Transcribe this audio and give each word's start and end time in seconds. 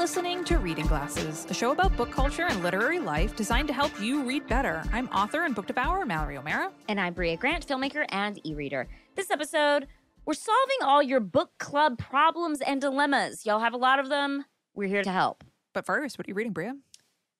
listening 0.00 0.42
to 0.42 0.56
Reading 0.56 0.86
Glasses, 0.86 1.46
a 1.50 1.52
show 1.52 1.72
about 1.72 1.94
book 1.94 2.10
culture 2.10 2.46
and 2.46 2.62
literary 2.62 2.98
life 2.98 3.36
designed 3.36 3.68
to 3.68 3.74
help 3.74 4.00
you 4.00 4.22
read 4.22 4.46
better. 4.46 4.82
I'm 4.94 5.08
author 5.08 5.44
and 5.44 5.54
book 5.54 5.66
devourer 5.66 6.06
Mallory 6.06 6.38
O'Meara. 6.38 6.72
And 6.88 6.98
I'm 6.98 7.12
Brea 7.12 7.36
Grant, 7.36 7.66
filmmaker 7.66 8.06
and 8.08 8.40
e 8.46 8.54
reader. 8.54 8.88
This 9.14 9.30
episode, 9.30 9.88
we're 10.24 10.32
solving 10.32 10.78
all 10.84 11.02
your 11.02 11.20
book 11.20 11.50
club 11.58 11.98
problems 11.98 12.62
and 12.62 12.80
dilemmas. 12.80 13.44
Y'all 13.44 13.60
have 13.60 13.74
a 13.74 13.76
lot 13.76 13.98
of 13.98 14.08
them. 14.08 14.46
We're 14.74 14.88
here 14.88 15.02
to 15.02 15.12
help. 15.12 15.44
But 15.74 15.84
first, 15.84 16.16
what 16.16 16.26
are 16.26 16.30
you 16.30 16.34
reading, 16.34 16.54
Brea? 16.54 16.72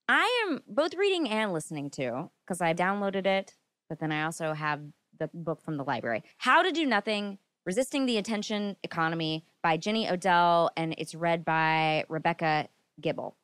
I 0.07 0.45
am 0.47 0.61
both 0.69 0.93
reading 0.93 1.31
and 1.31 1.55
listening 1.55 1.89
to 1.93 2.29
because 2.45 2.61
I 2.61 2.75
downloaded 2.75 3.25
it, 3.25 3.55
but 3.89 4.01
then 4.01 4.13
I 4.13 4.25
also 4.25 4.53
have 4.53 4.83
the 5.19 5.31
book 5.33 5.63
from 5.63 5.79
the 5.79 5.85
library 5.85 6.25
How 6.37 6.61
to 6.61 6.71
Do 6.71 6.85
Nothing 6.85 7.39
Resisting 7.65 8.05
the 8.05 8.19
Attention 8.19 8.77
Economy 8.83 9.47
by 9.63 9.77
Jenny 9.77 10.09
Odell, 10.09 10.71
and 10.77 10.95
it's 10.99 11.15
read 11.15 11.45
by 11.45 12.05
Rebecca 12.09 12.69
Gibel. 13.01 13.35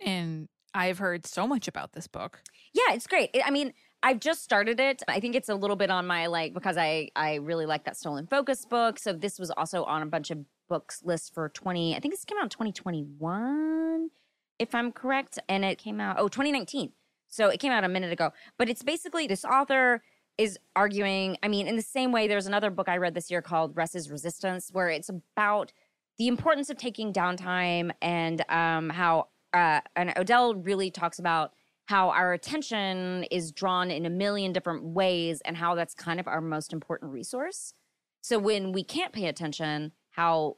And 0.00 0.48
I've 0.74 0.98
heard 0.98 1.26
so 1.26 1.46
much 1.46 1.68
about 1.68 1.92
this 1.92 2.06
book. 2.06 2.42
Yeah, 2.72 2.94
it's 2.94 3.06
great. 3.06 3.30
I 3.44 3.50
mean, 3.50 3.72
I've 4.02 4.20
just 4.20 4.42
started 4.42 4.80
it. 4.80 5.02
I 5.08 5.20
think 5.20 5.34
it's 5.34 5.48
a 5.48 5.54
little 5.54 5.76
bit 5.76 5.90
on 5.90 6.06
my 6.06 6.26
like 6.26 6.52
because 6.52 6.76
I 6.76 7.10
I 7.16 7.36
really 7.36 7.64
like 7.64 7.84
that 7.84 7.96
Stolen 7.96 8.26
Focus 8.26 8.66
book. 8.66 8.98
So 8.98 9.12
this 9.12 9.38
was 9.38 9.50
also 9.50 9.84
on 9.84 10.02
a 10.02 10.06
bunch 10.06 10.30
of 10.30 10.38
books 10.68 11.00
list 11.04 11.32
for 11.32 11.48
20. 11.48 11.96
I 11.96 12.00
think 12.00 12.12
this 12.12 12.24
came 12.24 12.36
out 12.38 12.44
in 12.44 12.50
2021 12.50 14.10
if 14.58 14.74
I'm 14.74 14.92
correct, 14.92 15.38
and 15.48 15.64
it 15.64 15.78
came 15.78 16.00
out 16.00 16.16
oh 16.18 16.28
2019. 16.28 16.92
So 17.28 17.48
it 17.48 17.60
came 17.60 17.72
out 17.72 17.82
a 17.82 17.88
minute 17.88 18.12
ago. 18.12 18.32
But 18.58 18.68
it's 18.68 18.82
basically 18.82 19.26
this 19.26 19.44
author 19.44 20.02
is 20.38 20.58
arguing. 20.74 21.36
I 21.42 21.48
mean, 21.48 21.66
in 21.66 21.76
the 21.76 21.82
same 21.82 22.12
way, 22.12 22.26
there's 22.26 22.46
another 22.46 22.70
book 22.70 22.88
I 22.88 22.96
read 22.96 23.14
this 23.14 23.30
year 23.30 23.42
called 23.42 23.76
Rest 23.76 23.94
is 23.94 24.10
Resistance, 24.10 24.70
where 24.72 24.88
it's 24.88 25.08
about 25.08 25.72
the 26.18 26.28
importance 26.28 26.70
of 26.70 26.76
taking 26.76 27.12
downtime 27.12 27.92
and 28.00 28.44
um, 28.50 28.90
how 28.90 29.28
uh, 29.52 29.80
and 29.94 30.12
Odell 30.16 30.54
really 30.54 30.90
talks 30.90 31.18
about 31.18 31.52
how 31.86 32.10
our 32.10 32.32
attention 32.32 33.24
is 33.24 33.52
drawn 33.52 33.90
in 33.90 34.06
a 34.06 34.10
million 34.10 34.52
different 34.52 34.82
ways 34.82 35.40
and 35.44 35.56
how 35.56 35.74
that's 35.74 35.94
kind 35.94 36.18
of 36.18 36.26
our 36.26 36.40
most 36.40 36.72
important 36.72 37.12
resource. 37.12 37.74
So 38.20 38.38
when 38.38 38.72
we 38.72 38.82
can't 38.82 39.12
pay 39.12 39.26
attention, 39.26 39.92
how 40.10 40.56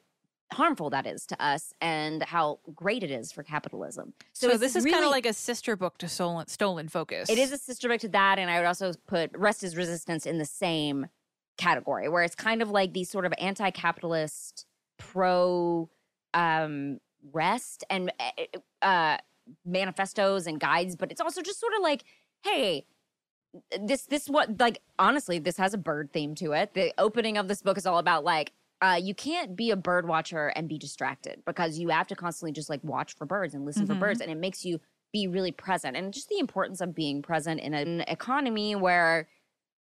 harmful 0.52 0.90
that 0.90 1.06
is 1.06 1.26
to 1.26 1.44
us 1.44 1.72
and 1.80 2.22
how 2.22 2.60
great 2.74 3.02
it 3.02 3.10
is 3.10 3.32
for 3.32 3.42
capitalism. 3.42 4.12
So, 4.32 4.50
so 4.50 4.58
this 4.58 4.76
is 4.76 4.84
really, 4.84 4.94
kind 4.94 5.04
of 5.04 5.10
like 5.10 5.26
a 5.26 5.32
sister 5.32 5.76
book 5.76 5.98
to 5.98 6.08
Stolen, 6.08 6.46
Stolen 6.46 6.88
Focus. 6.88 7.28
It 7.28 7.38
is 7.38 7.52
a 7.52 7.58
sister 7.58 7.88
book 7.88 8.00
to 8.00 8.08
that, 8.10 8.38
and 8.38 8.50
I 8.50 8.58
would 8.58 8.66
also 8.66 8.92
put 9.06 9.30
Rest 9.36 9.64
is 9.64 9.76
Resistance 9.76 10.26
in 10.26 10.38
the 10.38 10.44
same 10.44 11.08
category, 11.58 12.08
where 12.08 12.22
it's 12.22 12.34
kind 12.34 12.62
of 12.62 12.70
like 12.70 12.92
these 12.92 13.10
sort 13.10 13.26
of 13.26 13.34
anti-capitalist, 13.38 14.66
pro 14.98 15.88
um, 16.34 16.98
rest 17.32 17.84
and 17.90 18.12
uh, 18.20 18.86
uh, 18.86 19.16
manifestos 19.64 20.46
and 20.46 20.60
guides, 20.60 20.96
but 20.96 21.10
it's 21.10 21.20
also 21.20 21.42
just 21.42 21.60
sort 21.60 21.72
of 21.74 21.82
like, 21.82 22.04
hey, 22.42 22.86
this 23.80 24.02
this 24.06 24.28
what 24.28 24.60
like 24.60 24.82
honestly, 24.98 25.38
this 25.38 25.56
has 25.56 25.72
a 25.74 25.78
bird 25.78 26.12
theme 26.12 26.34
to 26.36 26.52
it. 26.52 26.74
The 26.74 26.92
opening 26.98 27.38
of 27.38 27.48
this 27.48 27.62
book 27.62 27.78
is 27.78 27.86
all 27.86 27.98
about 27.98 28.24
like 28.24 28.52
uh, 28.82 28.98
you 29.00 29.14
can't 29.14 29.56
be 29.56 29.70
a 29.70 29.76
bird 29.76 30.06
watcher 30.06 30.48
and 30.48 30.68
be 30.68 30.78
distracted 30.78 31.42
because 31.46 31.78
you 31.78 31.88
have 31.88 32.06
to 32.08 32.14
constantly 32.14 32.52
just 32.52 32.68
like 32.68 32.82
watch 32.82 33.14
for 33.14 33.24
birds 33.24 33.54
and 33.54 33.64
listen 33.64 33.84
mm-hmm. 33.84 33.94
for 33.94 34.00
birds, 34.00 34.20
and 34.20 34.30
it 34.30 34.36
makes 34.36 34.64
you 34.64 34.80
be 35.12 35.26
really 35.26 35.52
present. 35.52 35.96
And 35.96 36.12
just 36.12 36.28
the 36.28 36.38
importance 36.38 36.80
of 36.80 36.94
being 36.94 37.22
present 37.22 37.60
in 37.60 37.72
an 37.72 38.02
economy 38.02 38.74
where 38.74 39.28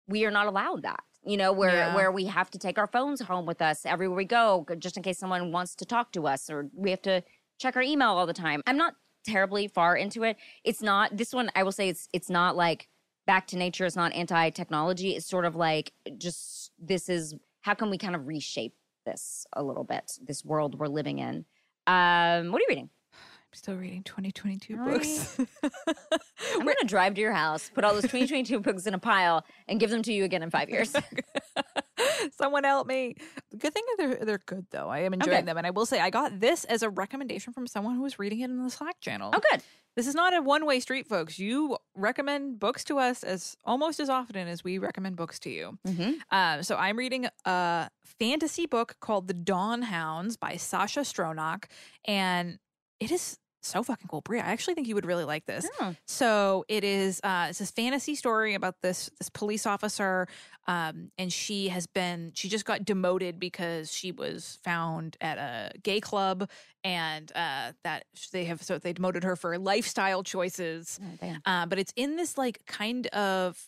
we 0.06 0.25
are 0.25 0.31
not 0.31 0.47
allowed 0.47 0.83
that. 0.83 1.03
You 1.27 1.39
know, 1.39 1.53
where 1.53 1.73
yeah. 1.73 1.95
where 1.95 2.12
we 2.12 2.27
have 2.27 2.51
to 2.51 2.59
take 2.59 2.78
our 2.78 2.86
phones 2.86 3.23
home 3.23 3.47
with 3.47 3.62
us 3.62 3.86
everywhere 3.86 4.17
we 4.17 4.27
go, 4.27 4.67
just 4.78 4.97
in 4.97 5.03
case 5.03 5.19
someone 5.19 5.52
wants 5.52 5.74
to 5.77 5.86
talk 5.86 6.13
to 6.13 6.27
us, 6.27 6.51
or 6.51 6.69
we 6.74 6.90
have 6.90 7.02
to 7.02 7.23
check 7.58 7.77
our 7.77 7.83
email 7.83 8.11
all 8.11 8.27
the 8.27 8.35
time. 8.35 8.61
I'm 8.67 8.77
not 8.77 8.95
terribly 9.27 9.67
far 9.67 9.96
into 9.96 10.23
it. 10.23 10.36
It's 10.64 10.83
not 10.83 11.17
this 11.17 11.33
one. 11.33 11.51
I 11.57 11.63
will 11.63 11.73
say 11.73 11.89
it's 11.89 12.08
it's 12.13 12.29
not 12.29 12.57
like 12.57 12.89
back 13.27 13.46
to 13.48 13.57
nature. 13.57 13.86
It's 13.86 13.96
not 13.96 14.13
anti 14.13 14.51
technology. 14.51 15.17
It's 15.17 15.27
sort 15.27 15.46
of 15.46 15.57
like 15.57 15.92
just 16.19 16.73
this 16.79 17.08
is 17.08 17.35
how 17.63 17.73
can 17.73 17.89
we 17.89 17.96
kind 17.96 18.14
of 18.14 18.27
reshape 18.27 18.74
this 19.05 19.47
a 19.53 19.63
little 19.63 19.85
bit, 19.85 20.19
this 20.23 20.45
world 20.45 20.79
we're 20.79 20.89
living 20.89 21.19
in. 21.19 21.45
Um, 21.87 22.51
what 22.51 22.61
are 22.61 22.65
you 22.65 22.67
reading? 22.69 22.91
I'm 23.13 23.53
still 23.53 23.77
reading 23.77 24.03
2022 24.03 24.77
right. 24.77 24.92
books. 24.92 25.39
I'm 25.39 26.63
going 26.65 26.77
to 26.81 26.87
drive 26.87 27.14
to 27.14 27.20
your 27.20 27.33
house, 27.33 27.70
put 27.75 27.85
all 27.85 27.93
those 27.93 28.03
2022 28.03 28.61
books 28.61 28.87
in 28.87 28.95
a 28.95 28.98
pile, 28.98 29.45
and 29.69 29.79
give 29.79 29.91
them 29.91 30.03
to 30.03 30.13
you 30.13 30.25
again 30.25 30.43
in 30.43 30.51
five 30.51 30.69
years. 30.69 30.95
Someone 32.33 32.65
help 32.65 32.87
me. 32.87 33.15
Good 33.57 33.73
thing 33.73 33.83
they're 33.99 34.25
they're 34.25 34.41
good 34.47 34.67
though. 34.71 34.89
I 34.89 35.01
am 35.01 35.15
enjoying 35.15 35.39
okay. 35.39 35.47
them, 35.47 35.57
and 35.57 35.67
I 35.67 35.71
will 35.71 35.87
say 35.87 36.01
I 36.01 36.11
got 36.11 36.41
this 36.41 36.65
as 36.65 36.83
a 36.83 36.91
recommendation 36.91 37.53
from 37.53 37.67
someone 37.67 37.95
who 37.95 38.03
was 38.03 38.19
reading 38.19 38.41
it 38.41 38.51
in 38.51 38.63
the 38.63 38.71
Slack 38.71 39.01
channel. 39.01 39.31
Oh, 39.33 39.41
good. 39.53 39.63
This 39.97 40.09
is 40.09 40.15
not 40.15 40.35
a 40.35 40.43
one 40.43 40.67
way 40.67 40.81
street, 40.81 41.07
folks. 41.07 41.39
You 41.39 41.79
recommend 41.95 42.59
books 42.59 42.83
to 42.85 42.99
us 42.99 43.23
as 43.23 43.57
almost 43.65 44.01
as 44.01 44.09
often 44.09 44.49
as 44.49 44.65
we 44.65 44.79
recommend 44.79 45.17
books 45.17 45.39
to 45.41 45.51
you. 45.51 45.79
Mm-hmm. 45.87 46.13
Uh, 46.31 46.63
so 46.63 46.77
I'm 46.77 46.99
reading 46.99 47.27
a 47.45 47.89
fantasy 48.19 48.67
book 48.67 48.97
called 49.01 49.29
The 49.29 49.35
Dawn 49.35 49.83
Hounds 49.83 50.37
by 50.37 50.55
Sascha 50.55 51.03
Stronach, 51.03 51.65
and 52.05 52.59
it 52.99 53.13
is 53.13 53.39
so 53.64 53.83
fucking 53.83 54.08
cool, 54.08 54.20
Brea. 54.20 54.41
I 54.41 54.52
actually 54.52 54.75
think 54.75 54.89
you 54.89 54.95
would 54.95 55.07
really 55.07 55.25
like 55.25 55.47
this. 55.47 55.67
Yeah. 55.80 55.95
So 56.07 56.64
it 56.69 56.85
is 56.85 57.20
uh 57.25 57.47
it's 57.51 57.58
this 57.58 57.70
fantasy 57.70 58.14
story 58.14 58.55
about 58.55 58.83
this 58.83 59.11
this 59.19 59.30
police 59.30 59.67
officer 59.67 60.29
um 60.67 61.11
and 61.19 61.33
she 61.33 61.69
has 61.69 61.86
been 61.86 62.33
she 62.35 62.48
just 62.48 62.64
got 62.64 62.85
demoted 62.85 63.39
because 63.39 63.92
she 63.92 64.13
was 64.13 64.58
found 64.63 65.17
at 65.20 65.39
a 65.39 65.73
gay 65.83 66.01
club 66.01 66.48
and 66.83 67.33
uh 67.35 67.73
that 67.85 68.05
they 68.33 68.45
have 68.45 68.63
so 68.63 68.79
they 68.79 68.92
demoted 68.92 69.25
her 69.25 69.36
for 69.36 69.58
lifestyle 69.58 70.23
choices. 70.23 71.01
Oh, 71.23 71.36
uh, 71.46 71.67
but 71.67 71.79
it's 71.79 71.92
in 71.96 72.17
this 72.17 72.36
like 72.36 72.64
kind 72.67 73.07
of 73.08 73.58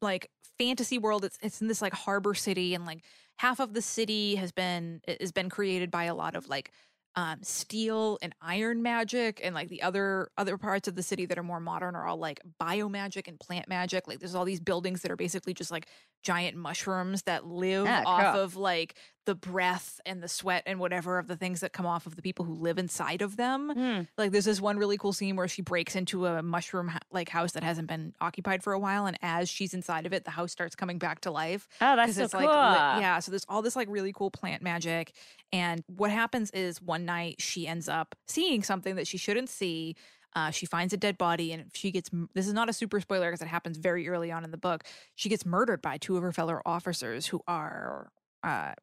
like 0.00 0.30
fantasy 0.58 0.98
world. 0.98 1.24
It's 1.24 1.38
it's 1.42 1.60
in 1.60 1.68
this 1.68 1.82
like 1.82 1.92
harbor 1.92 2.34
city 2.34 2.74
and 2.74 2.86
like 2.86 3.02
half 3.36 3.60
of 3.60 3.74
the 3.74 3.82
city 3.82 4.36
has 4.36 4.52
been 4.52 5.00
has 5.20 5.32
been 5.32 5.50
created 5.50 5.90
by 5.90 6.04
a 6.04 6.14
lot 6.14 6.36
of 6.36 6.48
like 6.48 6.70
um, 7.16 7.42
steel 7.42 8.18
and 8.22 8.34
iron 8.42 8.82
magic, 8.82 9.40
and 9.42 9.54
like 9.54 9.68
the 9.68 9.82
other 9.82 10.30
other 10.36 10.58
parts 10.58 10.88
of 10.88 10.96
the 10.96 11.02
city 11.02 11.26
that 11.26 11.38
are 11.38 11.42
more 11.42 11.60
modern 11.60 11.94
are 11.94 12.06
all 12.06 12.16
like 12.16 12.40
bio 12.58 12.88
magic 12.88 13.28
and 13.28 13.38
plant 13.38 13.68
magic. 13.68 14.08
Like 14.08 14.18
there's 14.18 14.34
all 14.34 14.44
these 14.44 14.60
buildings 14.60 15.02
that 15.02 15.10
are 15.10 15.16
basically 15.16 15.54
just 15.54 15.70
like 15.70 15.86
giant 16.22 16.56
mushrooms 16.56 17.22
that 17.22 17.46
live 17.46 17.86
yeah, 17.86 18.02
off 18.04 18.34
cool. 18.34 18.42
of 18.42 18.56
like 18.56 18.96
the 19.24 19.34
breath 19.34 20.00
and 20.04 20.22
the 20.22 20.28
sweat 20.28 20.62
and 20.66 20.78
whatever 20.78 21.18
of 21.18 21.28
the 21.28 21.36
things 21.36 21.60
that 21.60 21.72
come 21.72 21.86
off 21.86 22.06
of 22.06 22.16
the 22.16 22.22
people 22.22 22.44
who 22.44 22.54
live 22.54 22.78
inside 22.78 23.22
of 23.22 23.36
them. 23.36 23.72
Mm. 23.74 24.08
Like 24.18 24.32
there's 24.32 24.44
this 24.44 24.60
one 24.60 24.78
really 24.78 24.96
cool 24.96 25.12
scene 25.12 25.36
where 25.36 25.48
she 25.48 25.62
breaks 25.62 25.96
into 25.96 26.26
a 26.26 26.42
mushroom 26.42 26.92
like 27.10 27.28
house 27.28 27.52
that 27.52 27.62
hasn't 27.62 27.88
been 27.88 28.14
occupied 28.20 28.62
for 28.62 28.72
a 28.72 28.78
while, 28.78 29.06
and 29.06 29.18
as 29.22 29.48
she's 29.48 29.74
inside 29.74 30.06
of 30.06 30.12
it, 30.12 30.24
the 30.24 30.30
house 30.30 30.52
starts 30.52 30.74
coming 30.74 30.98
back 30.98 31.20
to 31.20 31.30
life. 31.30 31.68
Oh, 31.80 31.96
that's 31.96 32.16
so 32.16 32.24
it's 32.24 32.34
cool. 32.34 32.44
Like, 32.44 33.00
yeah, 33.00 33.18
so 33.18 33.30
there's 33.30 33.46
all 33.48 33.62
this 33.62 33.76
like 33.76 33.88
really 33.90 34.12
cool 34.12 34.30
plant 34.30 34.62
magic, 34.62 35.12
and 35.52 35.82
what 35.86 36.10
happens 36.10 36.50
is 36.50 36.82
one 36.82 37.04
night 37.04 37.40
she 37.40 37.66
ends 37.66 37.88
up 37.88 38.14
seeing 38.26 38.62
something 38.62 38.96
that 38.96 39.06
she 39.06 39.18
shouldn't 39.18 39.48
see. 39.48 39.96
Uh, 40.36 40.50
she 40.50 40.66
finds 40.66 40.92
a 40.92 40.96
dead 40.96 41.16
body 41.16 41.52
and 41.52 41.70
she 41.74 41.92
gets 41.92 42.10
this 42.34 42.48
is 42.48 42.52
not 42.52 42.68
a 42.68 42.72
super 42.72 42.98
spoiler 42.98 43.30
because 43.30 43.40
it 43.40 43.46
happens 43.46 43.76
very 43.76 44.08
early 44.08 44.32
on 44.32 44.42
in 44.42 44.50
the 44.50 44.56
book 44.56 44.82
she 45.14 45.28
gets 45.28 45.46
murdered 45.46 45.80
by 45.80 45.96
two 45.96 46.16
of 46.16 46.24
her 46.24 46.32
fellow 46.32 46.60
officers 46.66 47.26
who 47.26 47.40
are 47.46 48.10
uh, 48.44 48.74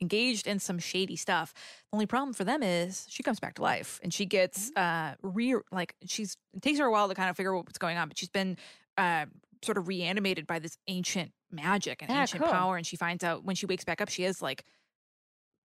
engaged 0.00 0.46
in 0.46 0.58
some 0.60 0.78
shady 0.78 1.16
stuff. 1.16 1.52
The 1.90 1.96
only 1.96 2.06
problem 2.06 2.32
for 2.32 2.44
them 2.44 2.62
is 2.62 3.06
she 3.08 3.22
comes 3.22 3.40
back 3.40 3.54
to 3.56 3.62
life 3.62 3.98
and 4.02 4.14
she 4.14 4.24
gets 4.24 4.70
mm-hmm. 4.70 5.26
uh, 5.26 5.30
re 5.30 5.56
like 5.72 5.94
she's 6.06 6.36
it 6.54 6.62
takes 6.62 6.78
her 6.78 6.86
a 6.86 6.90
while 6.90 7.08
to 7.08 7.14
kind 7.14 7.28
of 7.28 7.36
figure 7.36 7.54
out 7.54 7.66
what's 7.66 7.78
going 7.78 7.98
on, 7.98 8.08
but 8.08 8.16
she's 8.16 8.30
been 8.30 8.56
uh, 8.96 9.26
sort 9.62 9.76
of 9.76 9.88
reanimated 9.88 10.46
by 10.46 10.60
this 10.60 10.78
ancient 10.86 11.32
magic 11.50 12.02
and 12.02 12.10
yeah, 12.10 12.20
ancient 12.22 12.42
cool. 12.42 12.52
power, 12.52 12.76
and 12.76 12.86
she 12.86 12.96
finds 12.96 13.24
out 13.24 13.44
when 13.44 13.56
she 13.56 13.66
wakes 13.66 13.84
back 13.84 14.00
up 14.00 14.08
she 14.08 14.22
has 14.22 14.40
like 14.40 14.64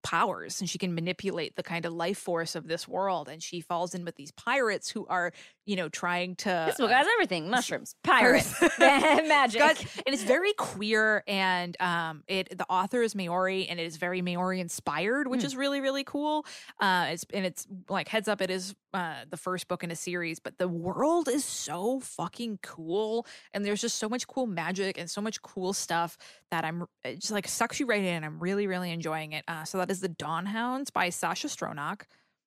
powers 0.06 0.62
and 0.62 0.70
she 0.70 0.78
can 0.78 0.94
manipulate 0.94 1.56
the 1.56 1.64
kind 1.64 1.84
of 1.84 1.92
life 1.92 2.20
force 2.20 2.56
of 2.56 2.68
this 2.68 2.88
world 2.88 3.28
and 3.28 3.42
she 3.42 3.60
falls 3.60 3.96
in 3.96 4.06
with 4.06 4.16
these 4.16 4.32
pirates 4.32 4.88
who 4.92 5.08
are 5.08 5.32
you 5.66 5.76
know 5.76 5.90
trying 5.90 6.36
to 6.36 6.46
this 6.68 6.78
book 6.78 6.92
uh, 6.92 6.94
has 6.94 7.08
everything 7.14 7.50
mushrooms 7.50 7.96
pirates 8.04 8.62
magic 8.80 9.62
and 9.62 10.14
it's 10.14 10.24
very 10.24 10.54
queer 10.54 11.24
and 11.28 11.76
um 11.80 12.24
it 12.28 12.58
the 12.58 12.66
author 12.70 13.02
is 13.02 13.16
maori 13.16 13.68
and 13.68 13.80
it 13.80 13.86
is 13.86 13.98
very 13.98 14.22
maori 14.22 14.60
inspired 14.60 15.28
which 15.28 15.42
mm. 15.42 15.46
is 15.46 15.56
really 15.56 15.82
really 15.82 16.04
cool 16.04 16.46
uh 16.80 17.08
it's 17.10 17.26
and 17.34 17.46
it's 17.46 17.68
like 17.90 18.08
heads 18.08 18.28
up 18.28 18.42
it 18.42 18.50
is 18.50 18.76
uh, 18.96 19.26
the 19.30 19.36
first 19.36 19.68
book 19.68 19.84
in 19.84 19.92
a 19.92 19.96
series, 19.96 20.40
but 20.40 20.58
the 20.58 20.70
world 20.70 21.28
is 21.28 21.44
so 21.44 22.00
fucking 22.00 22.60
cool, 22.64 23.28
and 23.54 23.66
there's 23.66 23.82
just 23.82 23.98
so 23.98 24.08
much 24.08 24.26
cool 24.26 24.48
magic 24.48 24.98
and 24.98 25.10
so 25.10 25.20
much 25.20 25.42
cool 25.42 25.74
stuff 25.74 26.18
that 26.50 26.64
I'm 26.64 26.86
just 27.04 27.32
like 27.32 27.46
sucks 27.46 27.78
you 27.78 27.88
right 27.88 28.04
in. 28.04 28.24
I'm 28.24 28.40
really 28.40 28.68
really 28.68 28.92
enjoying 28.92 29.34
it. 29.34 29.44
Uh, 29.50 29.66
so 29.66 29.80
that 29.80 29.92
is 29.92 30.00
the 30.00 30.08
Dawn 30.08 30.46
Hounds 30.46 30.92
by 30.92 31.10
Sascha 31.10 31.50
Stronach. 31.50 32.04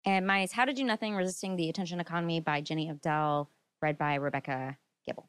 And 0.09 0.27
my 0.27 0.49
How 0.51 0.65
to 0.65 0.73
Do 0.73 0.85
Nothing 0.85 1.15
Resisting 1.15 1.57
the 1.57 1.69
Attention 1.69 2.01
Economy 2.01 2.41
by 2.41 2.63
Jenny 2.63 2.91
Odell, 2.91 3.51
read 3.83 3.99
by 3.99 4.15
Rebecca 4.15 4.79
Gibel. 5.07 5.27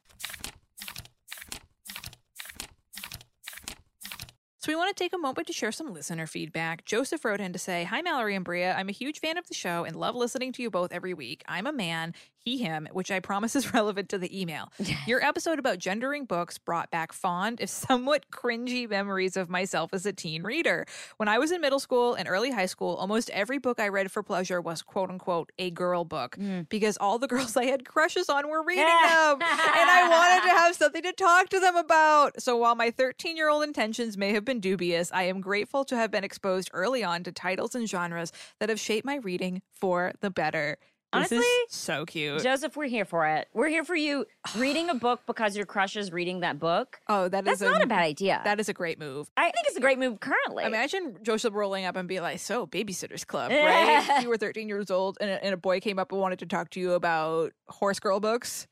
So 4.59 4.71
we 4.71 4.77
want 4.77 4.95
to 4.95 5.03
take 5.03 5.11
a 5.11 5.17
moment 5.17 5.47
to 5.47 5.53
share 5.53 5.73
some 5.73 5.93
listener 5.93 6.27
feedback. 6.27 6.85
Joseph 6.85 7.25
wrote 7.25 7.41
in 7.41 7.51
to 7.51 7.59
say, 7.59 7.83
Hi, 7.83 8.01
Mallory 8.01 8.37
and 8.37 8.45
Brea. 8.45 8.67
I'm 8.67 8.87
a 8.87 8.93
huge 8.93 9.19
fan 9.19 9.37
of 9.37 9.49
the 9.49 9.53
show 9.53 9.83
and 9.83 9.97
love 9.97 10.15
listening 10.15 10.53
to 10.53 10.61
you 10.61 10.69
both 10.69 10.93
every 10.93 11.13
week. 11.13 11.43
I'm 11.49 11.67
a 11.67 11.73
man, 11.73 12.13
he, 12.49 12.57
him, 12.57 12.87
which 12.91 13.11
I 13.11 13.19
promise 13.19 13.55
is 13.55 13.73
relevant 13.73 14.09
to 14.09 14.17
the 14.17 14.39
email. 14.39 14.71
Your 15.07 15.23
episode 15.23 15.59
about 15.59 15.77
gendering 15.77 16.25
books 16.25 16.57
brought 16.57 16.89
back 16.91 17.13
fond, 17.13 17.59
if 17.61 17.69
somewhat 17.69 18.25
cringy, 18.31 18.89
memories 18.89 19.37
of 19.37 19.49
myself 19.49 19.93
as 19.93 20.05
a 20.05 20.13
teen 20.13 20.43
reader. 20.43 20.85
When 21.17 21.29
I 21.29 21.37
was 21.37 21.51
in 21.51 21.61
middle 21.61 21.79
school 21.79 22.15
and 22.15 22.27
early 22.27 22.51
high 22.51 22.65
school, 22.65 22.95
almost 22.95 23.29
every 23.31 23.57
book 23.57 23.79
I 23.79 23.89
read 23.89 24.11
for 24.11 24.23
pleasure 24.23 24.61
was 24.61 24.81
quote 24.81 25.09
unquote 25.09 25.51
a 25.59 25.69
girl 25.71 26.05
book 26.05 26.35
hmm. 26.35 26.61
because 26.69 26.97
all 26.97 27.19
the 27.19 27.27
girls 27.33 27.55
I 27.55 27.65
had 27.65 27.85
crushes 27.85 28.29
on 28.29 28.49
were 28.49 28.63
reading 28.63 28.85
them. 28.85 29.33
and 29.33 29.41
I 29.41 30.07
wanted 30.09 30.49
to 30.49 30.57
have 30.57 30.75
something 30.75 31.03
to 31.03 31.13
talk 31.13 31.49
to 31.49 31.59
them 31.59 31.75
about. 31.75 32.41
So 32.41 32.57
while 32.57 32.75
my 32.75 32.91
13 32.91 33.37
year 33.37 33.49
old 33.49 33.63
intentions 33.63 34.17
may 34.17 34.33
have 34.33 34.45
been 34.45 34.59
dubious, 34.59 35.11
I 35.13 35.23
am 35.23 35.41
grateful 35.41 35.85
to 35.85 35.95
have 35.95 36.11
been 36.11 36.23
exposed 36.23 36.69
early 36.73 37.03
on 37.03 37.23
to 37.23 37.31
titles 37.31 37.75
and 37.75 37.87
genres 37.87 38.31
that 38.59 38.69
have 38.69 38.79
shaped 38.79 39.05
my 39.05 39.15
reading 39.15 39.61
for 39.73 40.13
the 40.21 40.29
better. 40.29 40.77
This 41.11 41.31
is 41.31 41.37
Honestly, 41.37 41.53
so 41.69 42.05
cute. 42.05 42.43
Joseph, 42.43 42.77
we're 42.77 42.85
here 42.85 43.03
for 43.05 43.25
it. 43.27 43.47
We're 43.53 43.67
here 43.69 43.83
for 43.83 43.95
you 43.95 44.25
reading 44.55 44.89
a 44.89 44.93
book 44.95 45.21
because 45.25 45.57
your 45.57 45.65
crush 45.65 45.95
is 45.95 46.11
reading 46.11 46.41
that 46.41 46.59
book. 46.59 46.99
oh, 47.07 47.27
that 47.29 47.45
That's 47.45 47.61
is 47.61 47.67
not 47.67 47.81
a 47.81 47.87
bad 47.87 48.01
idea. 48.03 48.41
That 48.43 48.59
is 48.59 48.69
a 48.69 48.73
great 48.73 48.99
move. 48.99 49.27
I 49.35 49.45
think 49.45 49.65
it's 49.67 49.75
a 49.75 49.81
great 49.81 49.97
move 49.97 50.19
currently. 50.19 50.65
Imagine 50.65 51.17
Joseph 51.23 51.55
rolling 51.55 51.85
up 51.85 51.95
and 51.95 52.07
be 52.07 52.19
like, 52.19 52.37
"So, 52.39 52.67
Babysitters 52.67 53.25
Club, 53.25 53.49
right? 53.51 54.21
you 54.21 54.29
were 54.29 54.37
13 54.37 54.67
years 54.69 54.91
old, 54.91 55.17
and 55.19 55.31
a, 55.31 55.43
and 55.43 55.53
a 55.53 55.57
boy 55.57 55.79
came 55.79 55.97
up 55.97 56.11
and 56.11 56.21
wanted 56.21 56.39
to 56.39 56.45
talk 56.45 56.69
to 56.71 56.79
you 56.79 56.93
about 56.93 57.53
horse 57.69 57.99
girl 57.99 58.19
books. 58.19 58.67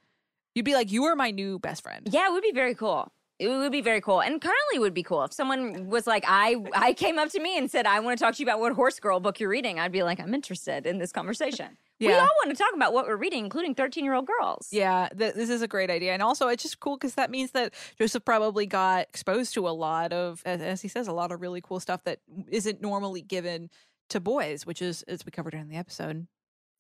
You'd 0.54 0.66
be 0.66 0.76
like, 0.76 0.92
"You 0.92 1.06
are 1.06 1.16
my 1.16 1.32
new 1.32 1.58
best 1.58 1.82
friend." 1.82 2.08
yeah, 2.12 2.28
it 2.28 2.34
would 2.34 2.44
be 2.44 2.52
very 2.52 2.76
cool. 2.76 3.12
It 3.40 3.50
would 3.50 3.72
be 3.72 3.82
very 3.82 4.02
cool. 4.02 4.20
And 4.20 4.42
currently 4.42 4.80
would 4.80 4.96
be 4.96 5.04
cool. 5.04 5.24
If 5.24 5.32
someone 5.32 5.90
was 5.90 6.08
like, 6.08 6.24
I 6.28 6.56
I 6.74 6.94
came 6.94 7.20
up 7.20 7.30
to 7.30 7.40
me 7.40 7.58
and 7.58 7.70
said, 7.70 7.86
I 7.86 8.00
want 8.00 8.18
to 8.18 8.24
talk 8.26 8.34
to 8.36 8.40
you 8.40 8.46
about 8.46 8.60
what 8.60 8.74
horse 8.74 9.00
girl 9.00 9.20
book 9.20 9.40
you're 9.40 9.50
reading, 9.50 9.80
I'd 9.80 9.92
be 9.92 10.02
like, 10.02 10.20
I'm 10.20 10.34
interested 10.34 10.88
in 10.88 10.98
this 10.98 11.12
conversation. 11.12 11.78
Yeah. 12.00 12.10
We 12.10 12.14
all 12.14 12.30
want 12.46 12.56
to 12.56 12.64
talk 12.64 12.76
about 12.76 12.94
what 12.94 13.08
we're 13.08 13.16
reading, 13.16 13.44
including 13.44 13.74
13 13.74 14.06
year 14.06 14.14
old 14.14 14.28
girls. 14.28 14.68
Yeah, 14.72 15.10
th- 15.18 15.34
this 15.34 15.50
is 15.50 15.64
a 15.64 15.68
great 15.68 15.90
idea, 15.90 16.14
and 16.14 16.22
also 16.22 16.48
it's 16.48 16.62
just 16.62 16.80
cool 16.80 16.96
because 16.96 17.16
that 17.16 17.32
means 17.32 17.50
that 17.54 17.74
Joseph 17.98 18.24
probably 18.24 18.68
got 18.68 19.08
exposed 19.10 19.56
to 19.56 19.68
a 19.68 19.72
lot 19.72 20.14
of, 20.14 20.44
as, 20.46 20.62
as 20.62 20.82
he 20.84 20.90
says, 20.90 21.08
a 21.08 21.12
lot 21.12 21.32
of 21.32 21.42
really 21.42 21.60
cool 21.60 21.80
stuff 21.80 22.04
that 22.04 22.20
isn't 22.50 22.84
normally 22.84 23.24
given 23.24 23.72
to 24.10 24.20
boys, 24.20 24.64
which 24.64 24.80
is, 24.80 25.02
as 25.08 25.26
we 25.26 25.32
covered 25.32 25.56
in 25.56 25.70
the 25.70 25.76
episode, 25.76 26.28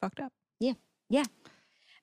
fucked 0.01 0.19
up. 0.19 0.31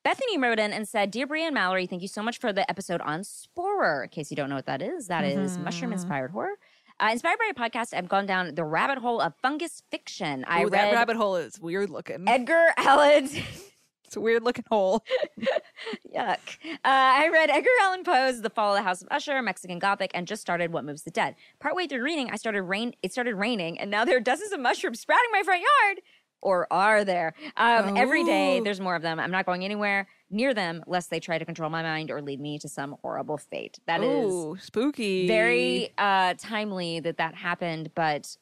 Bethany 0.05 0.37
wrote 0.37 0.59
in 0.59 0.73
and 0.73 0.87
said, 0.87 1.11
Dear 1.11 1.27
and 1.35 1.55
Mallory, 1.55 1.87
thank 1.87 2.03
you 2.03 2.09
so 2.09 2.23
much 2.23 2.39
for 2.39 2.53
the 2.53 2.69
episode 2.71 3.01
on 3.01 3.23
Sporer. 3.23 4.05
In 4.05 4.11
case 4.11 4.31
you 4.31 4.37
don't 4.37 4.51
know 4.51 4.57
what 4.57 4.67
that 4.67 4.83
is, 4.83 5.07
that 5.07 5.25
is 5.25 5.57
mushroom 5.57 5.93
inspired 5.93 6.31
horror. 6.31 6.59
Uh, 7.01 7.09
inspired 7.11 7.39
by 7.39 7.47
your 7.47 7.55
podcast, 7.55 7.95
I've 7.95 8.09
gone 8.09 8.27
down 8.27 8.55
the 8.55 8.65
rabbit 8.65 8.99
hole 8.99 9.21
of 9.21 9.35
fungus 9.41 9.83
fiction. 9.91 10.45
I 10.47 10.65
Ooh, 10.65 10.71
that 10.71 10.93
rabbit 10.93 11.17
hole 11.17 11.37
is 11.37 11.59
weird 11.59 11.89
looking. 11.89 12.29
Edgar 12.29 12.67
Allan. 12.77 13.31
it's 14.05 14.15
a 14.15 14.21
weird 14.21 14.45
looking 14.45 14.67
hole. 14.71 15.03
Yuck. 16.15 16.39
Uh, 16.63 16.77
I 16.85 17.31
read 17.33 17.49
Edgar 17.49 17.71
Allan 17.83 18.05
Poe's 18.05 18.43
The 18.43 18.51
Fall 18.51 18.75
of 18.75 18.81
the 18.81 18.85
House 18.85 19.01
of 19.01 19.09
Usher, 19.11 19.41
Mexican 19.41 19.79
Gothic, 19.79 20.11
and 20.13 20.27
just 20.29 20.43
started 20.43 20.71
What 20.71 20.85
Moves 20.85 21.03
the 21.03 21.11
Dead. 21.11 21.35
Partway 21.61 21.87
through 21.87 22.03
reading, 22.03 22.31
I 22.31 22.37
started 22.37 22.63
rain. 22.63 22.93
It 23.03 23.13
started 23.13 23.37
raining, 23.37 23.81
and 23.81 23.91
now 23.91 24.05
there 24.05 24.19
are 24.19 24.21
dozens 24.21 24.53
of 24.53 24.61
mushrooms 24.61 25.01
sprouting 25.01 25.31
my 25.33 25.43
front 25.43 25.63
yard. 25.63 26.03
Or 26.45 26.73
are 26.73 27.05
there? 27.05 27.35
Um, 27.57 27.97
Every 27.97 28.23
day, 28.23 28.61
Oh. 28.61 28.65
there's 28.65 28.79
more 28.81 28.95
of 28.95 29.03
them. 29.03 29.19
I'm 29.19 29.31
not 29.33 29.47
going 29.47 29.65
anywhere 29.65 30.07
near 30.31 30.53
them 30.55 30.85
lest 30.87 31.09
they 31.11 31.19
try 31.19 31.39
to 31.39 31.45
control 31.45 31.71
my 31.71 31.83
mind 31.83 32.11
or 32.11 32.21
lead 32.23 32.39
me 32.39 32.59
to 32.61 32.69
some 32.69 32.97
horrible 33.03 33.39
fate. 33.39 33.79
That 33.87 34.03
is 34.05 34.33
Ooh, 34.33 34.57
spooky. 34.61 35.27
very 35.27 35.91
uh, 35.99 36.35
timely 36.39 37.01
that 37.01 37.17
that 37.17 37.35
happened, 37.35 37.91
but. 37.97 38.37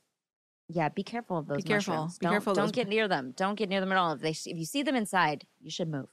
Yeah, 0.68 0.88
be 0.88 1.02
careful 1.02 1.36
of 1.38 1.46
those 1.48 1.64
careful. 1.64 1.94
mushrooms. 1.94 2.18
Be 2.18 2.24
don't, 2.24 2.32
careful 2.32 2.54
Don't 2.54 2.72
get 2.72 2.88
near 2.88 3.06
them. 3.06 3.34
Don't 3.36 3.56
get 3.56 3.68
near 3.68 3.80
them 3.80 3.92
at 3.92 3.98
all. 3.98 4.12
If 4.12 4.20
they, 4.20 4.30
if 4.30 4.56
you 4.58 4.64
see 4.64 4.82
them 4.82 4.96
inside, 4.96 5.44
you 5.60 5.70
should 5.70 5.88
move. 5.88 6.06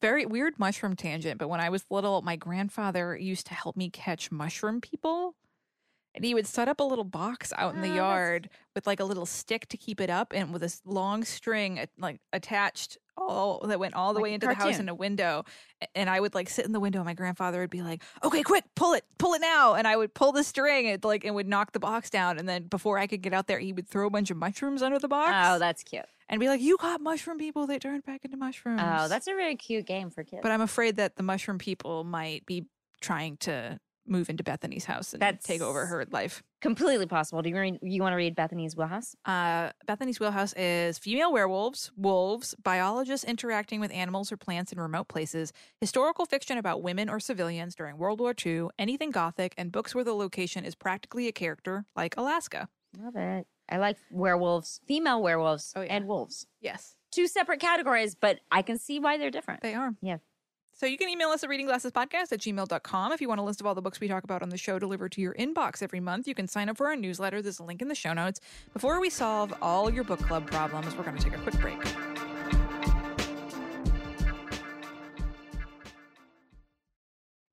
very 0.00 0.24
weird 0.24 0.58
mushroom 0.58 0.96
tangent, 0.96 1.38
but 1.38 1.48
when 1.48 1.60
I 1.60 1.68
was 1.68 1.84
little, 1.90 2.22
my 2.22 2.34
grandfather 2.36 3.14
used 3.16 3.46
to 3.48 3.54
help 3.54 3.76
me 3.76 3.90
catch 3.90 4.32
mushroom 4.32 4.80
people. 4.80 5.36
And 6.14 6.24
he 6.26 6.34
would 6.34 6.46
set 6.46 6.68
up 6.68 6.78
a 6.78 6.82
little 6.84 7.04
box 7.04 7.52
out 7.56 7.72
in 7.74 7.78
Oh, 7.78 7.82
the 7.82 7.88
that's- 7.88 7.96
yard 7.96 8.50
with 8.74 8.86
like 8.86 9.00
a 9.00 9.04
little 9.04 9.24
stick 9.26 9.66
to 9.68 9.76
keep 9.78 9.98
it 10.00 10.10
up 10.10 10.32
and 10.34 10.52
with 10.52 10.60
this 10.62 10.82
long 10.84 11.24
string 11.24 11.78
uh, 11.78 11.86
like 11.98 12.20
attached 12.34 12.98
all 13.16 13.60
that 13.66 13.78
went 13.78 13.94
all 13.94 14.12
the 14.12 14.18
Like 14.18 14.22
way 14.24 14.30
a 14.30 14.34
into 14.34 14.46
the 14.46 14.54
house 14.54 14.78
in 14.78 14.88
a 14.88 14.94
window. 14.94 15.44
And 15.94 16.08
I 16.10 16.18
would 16.20 16.34
like 16.34 16.48
sit 16.50 16.64
in 16.66 16.72
the 16.72 16.80
window 16.80 16.98
and 16.98 17.06
my 17.06 17.14
grandfather 17.14 17.60
would 17.60 17.70
be 17.70 17.82
like, 17.82 18.02
Okay, 18.24 18.42
quick, 18.42 18.64
pull 18.74 18.92
it, 18.94 19.04
pull 19.18 19.34
it 19.34 19.40
now. 19.40 19.74
And 19.74 19.86
I 19.86 19.96
would 19.96 20.12
pull 20.14 20.32
the 20.32 20.44
string 20.44 20.86
and 20.88 21.02
like 21.04 21.24
and 21.24 21.34
would 21.34 21.46
knock 21.48 21.72
the 21.72 21.80
box 21.80 22.10
down. 22.10 22.38
And 22.38 22.46
then 22.48 22.64
before 22.64 22.98
I 22.98 23.06
could 23.06 23.22
get 23.22 23.32
out 23.32 23.46
there, 23.46 23.58
he 23.58 23.72
would 23.72 23.88
throw 23.88 24.06
a 24.06 24.10
bunch 24.10 24.30
of 24.30 24.36
mushrooms 24.36 24.82
under 24.82 24.98
the 24.98 25.08
box. 25.08 25.32
Oh, 25.34 25.58
that's 25.58 25.82
cute. 25.82 26.04
and 26.28 26.40
be 26.40 26.48
like, 26.48 26.60
You 26.60 26.76
got 26.78 27.00
mushroom 27.00 27.38
people, 27.38 27.66
they 27.66 27.78
turned 27.78 28.04
back 28.04 28.24
into 28.24 28.36
mushrooms. 28.36 28.80
Oh, 28.82 29.08
that's 29.08 29.26
a 29.28 29.34
really 29.34 29.56
cute 29.56 29.86
game 29.86 30.10
for 30.10 30.24
kids. 30.24 30.40
But 30.42 30.50
I'm 30.52 30.62
afraid 30.62 30.96
that 30.96 31.16
the 31.16 31.22
mushroom 31.22 31.58
people 31.58 32.04
might 32.04 32.44
be 32.46 32.66
trying 33.00 33.36
to 33.38 33.78
move 34.06 34.28
into 34.28 34.42
Bethany's 34.42 34.84
house 34.84 35.14
and 35.14 35.40
take 35.40 35.60
over 35.60 35.86
her 35.86 36.04
life. 36.10 36.42
completely 36.60 37.06
possible. 37.06 37.40
Do 37.42 37.48
you 37.50 37.56
read, 37.58 37.78
you 37.82 38.02
want 38.02 38.12
to 38.12 38.16
read 38.16 38.34
Bethany's 38.34 38.76
Wheelhouse? 38.76 39.14
Uh, 39.24 39.70
Bethany's 39.86 40.18
wheelhouse 40.20 40.52
is 40.54 40.98
female 40.98 41.32
werewolves, 41.32 41.92
wolves, 41.96 42.54
biologists 42.62 43.24
interacting 43.24 43.80
with 43.80 43.92
animals 43.92 44.32
or 44.32 44.36
plants 44.36 44.72
in 44.72 44.80
remote 44.80 45.08
places, 45.08 45.52
historical 45.80 46.26
fiction 46.26 46.58
about 46.58 46.82
women 46.82 47.08
or 47.08 47.20
civilians 47.20 47.74
during 47.74 47.96
World 47.96 48.20
War 48.20 48.34
II, 48.44 48.68
anything 48.78 49.10
gothic, 49.10 49.54
and 49.56 49.70
books 49.72 49.94
where 49.94 50.04
the 50.04 50.14
location 50.14 50.64
is 50.64 50.74
practically 50.74 51.28
a 51.28 51.32
character, 51.32 51.84
like 51.96 52.16
Alaska. 52.16 52.68
Love 52.98 53.16
it. 53.16 53.46
I 53.68 53.78
like 53.78 53.96
werewolves, 54.10 54.80
female 54.86 55.22
werewolves, 55.22 55.72
Oh, 55.76 55.80
yeah. 55.82 55.94
and 55.94 56.06
wolves. 56.06 56.46
Yes, 56.60 56.96
Two 57.12 57.26
separate 57.28 57.60
categories, 57.60 58.14
but 58.14 58.40
I 58.50 58.62
can 58.62 58.78
see 58.78 58.98
why 58.98 59.18
they're 59.18 59.30
different. 59.30 59.60
they 59.62 59.74
are. 59.74 59.94
Yeah. 60.00 60.16
So 60.74 60.86
you 60.86 60.96
can 60.96 61.08
email 61.08 61.28
us 61.28 61.44
at 61.44 61.50
readingglassespodcast 61.50 62.32
at 62.32 62.40
gmail.com 62.40 63.12
if 63.12 63.20
you 63.20 63.28
want 63.28 63.40
a 63.40 63.44
list 63.44 63.60
of 63.60 63.66
all 63.66 63.74
the 63.74 63.82
books 63.82 64.00
we 64.00 64.08
talk 64.08 64.24
about 64.24 64.42
on 64.42 64.48
the 64.48 64.56
show 64.56 64.78
delivered 64.78 65.12
to 65.12 65.20
your 65.20 65.34
inbox 65.34 65.82
every 65.82 66.00
month. 66.00 66.26
You 66.26 66.34
can 66.34 66.48
sign 66.48 66.68
up 66.68 66.76
for 66.76 66.86
our 66.88 66.96
newsletter. 66.96 67.42
There's 67.42 67.60
a 67.60 67.62
link 67.62 67.82
in 67.82 67.88
the 67.88 67.94
show 67.94 68.12
notes. 68.12 68.40
Before 68.72 69.00
we 69.00 69.10
solve 69.10 69.54
all 69.62 69.90
your 69.90 70.04
book 70.04 70.20
club 70.20 70.46
problems, 70.46 70.96
we're 70.96 71.04
going 71.04 71.16
to 71.16 71.22
take 71.22 71.34
a 71.34 71.42
quick 71.42 71.58
break. 71.60 71.78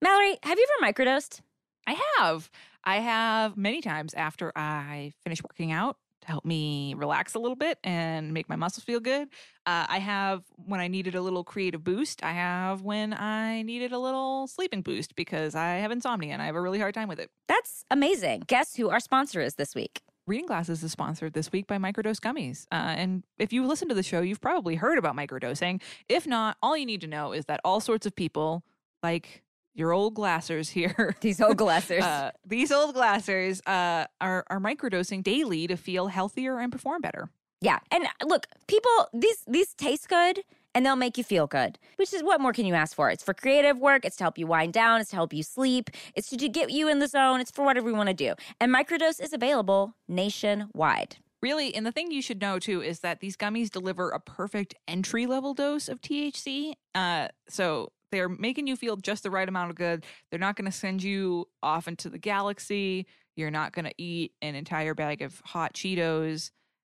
Mallory, 0.01 0.37
have 0.43 0.57
you 0.57 0.65
ever 0.81 0.93
microdosed? 0.93 1.41
I 1.85 1.97
have. 2.17 2.49
I 2.83 2.97
have 2.97 3.57
many 3.57 3.81
times 3.81 4.13
after 4.13 4.51
I 4.55 5.11
finish 5.23 5.43
working 5.43 5.71
out 5.71 5.97
help 6.29 6.45
me 6.45 6.93
relax 6.95 7.35
a 7.35 7.39
little 7.39 7.55
bit 7.55 7.77
and 7.83 8.33
make 8.33 8.47
my 8.47 8.55
muscles 8.55 8.83
feel 8.83 8.99
good. 8.99 9.27
Uh, 9.65 9.85
I 9.89 9.99
have 9.99 10.43
when 10.55 10.79
I 10.79 10.87
needed 10.87 11.15
a 11.15 11.21
little 11.21 11.43
creative 11.43 11.83
boost. 11.83 12.23
I 12.23 12.31
have 12.31 12.81
when 12.81 13.13
I 13.13 13.61
needed 13.63 13.91
a 13.91 13.99
little 13.99 14.47
sleeping 14.47 14.81
boost 14.81 15.15
because 15.15 15.55
I 15.55 15.75
have 15.75 15.91
insomnia 15.91 16.33
and 16.33 16.41
I 16.41 16.45
have 16.45 16.55
a 16.55 16.61
really 16.61 16.79
hard 16.79 16.93
time 16.93 17.07
with 17.07 17.19
it. 17.19 17.29
That's 17.47 17.83
amazing. 17.91 18.43
Guess 18.47 18.75
who 18.75 18.89
our 18.89 18.99
sponsor 18.99 19.41
is 19.41 19.55
this 19.55 19.75
week? 19.75 20.01
Reading 20.27 20.45
Glasses 20.45 20.83
is 20.83 20.91
sponsored 20.91 21.33
this 21.33 21.51
week 21.51 21.65
by 21.65 21.77
Microdose 21.77 22.19
Gummies. 22.19 22.67
Uh, 22.71 22.93
and 22.95 23.23
if 23.39 23.51
you 23.51 23.65
listen 23.65 23.89
to 23.89 23.95
the 23.95 24.03
show, 24.03 24.21
you've 24.21 24.39
probably 24.39 24.75
heard 24.75 24.99
about 24.99 25.15
microdosing. 25.15 25.81
If 26.07 26.27
not, 26.27 26.55
all 26.61 26.77
you 26.77 26.85
need 26.85 27.01
to 27.01 27.07
know 27.07 27.33
is 27.33 27.45
that 27.45 27.59
all 27.65 27.79
sorts 27.79 28.05
of 28.05 28.15
people, 28.15 28.63
like 29.01 29.41
your 29.75 29.91
old 29.93 30.15
glassers 30.15 30.69
here, 30.69 31.15
These 31.21 31.39
old 31.41 31.57
glassers. 31.57 32.01
uh, 32.01 32.31
these 32.45 32.71
old 32.71 32.95
glassers 32.95 33.61
uh, 33.67 34.05
are, 34.19 34.45
are 34.49 34.59
microdosing 34.59 35.23
daily 35.23 35.67
to 35.67 35.77
feel 35.77 36.07
healthier 36.07 36.59
and 36.59 36.71
perform 36.71 37.01
better. 37.01 37.29
yeah. 37.61 37.79
And 37.91 38.05
uh, 38.05 38.25
look, 38.25 38.47
people, 38.67 39.07
these 39.13 39.43
these 39.47 39.73
taste 39.73 40.09
good 40.09 40.41
and 40.75 40.85
they'll 40.85 40.95
make 40.95 41.17
you 41.17 41.23
feel 41.23 41.47
good, 41.47 41.79
which 41.95 42.13
is 42.13 42.21
what 42.23 42.39
more 42.39 42.53
can 42.53 42.65
you 42.65 42.75
ask 42.75 42.95
for? 42.95 43.09
It's 43.09 43.23
for 43.23 43.33
creative 43.33 43.79
work. 43.79 44.05
It's 44.05 44.15
to 44.17 44.23
help 44.23 44.37
you 44.37 44.45
wind 44.47 44.71
down. 44.73 45.01
It's 45.01 45.09
to 45.09 45.15
help 45.15 45.33
you 45.33 45.41
sleep. 45.43 45.89
It's 46.15 46.29
to, 46.29 46.37
to 46.37 46.47
get 46.47 46.69
you 46.71 46.87
in 46.87 46.99
the 46.99 47.07
zone. 47.07 47.39
It's 47.41 47.49
for 47.51 47.65
whatever 47.65 47.89
you 47.89 47.95
want 47.95 48.09
to 48.09 48.13
do. 48.13 48.35
And 48.59 48.73
microdose 48.73 49.19
is 49.21 49.33
available 49.33 49.95
nationwide. 50.07 51.17
Really, 51.41 51.73
and 51.73 51.85
the 51.85 51.91
thing 51.91 52.11
you 52.11 52.21
should 52.21 52.41
know 52.41 52.59
too 52.59 52.81
is 52.81 52.99
that 52.99 53.21
these 53.21 53.37
gummies 53.37 53.69
deliver 53.69 54.09
a 54.09 54.19
perfect 54.19 54.75
entry 54.87 55.25
level 55.25 55.53
dose 55.53 55.87
of 55.87 56.01
THC. 56.01 56.73
Uh, 56.93 57.29
so 57.47 57.91
they're 58.11 58.29
making 58.29 58.67
you 58.67 58.75
feel 58.75 58.95
just 58.95 59.23
the 59.23 59.31
right 59.31 59.47
amount 59.47 59.69
of 59.69 59.75
good. 59.75 60.05
They're 60.29 60.39
not 60.39 60.55
going 60.55 60.69
to 60.69 60.77
send 60.77 61.03
you 61.03 61.47
off 61.61 61.87
into 61.87 62.09
the 62.09 62.17
galaxy. 62.17 63.05
You're 63.35 63.51
not 63.51 63.73
going 63.73 63.85
to 63.85 63.93
eat 63.97 64.33
an 64.41 64.55
entire 64.55 64.93
bag 64.93 65.21
of 65.21 65.41
hot 65.45 65.73
Cheetos. 65.73 66.51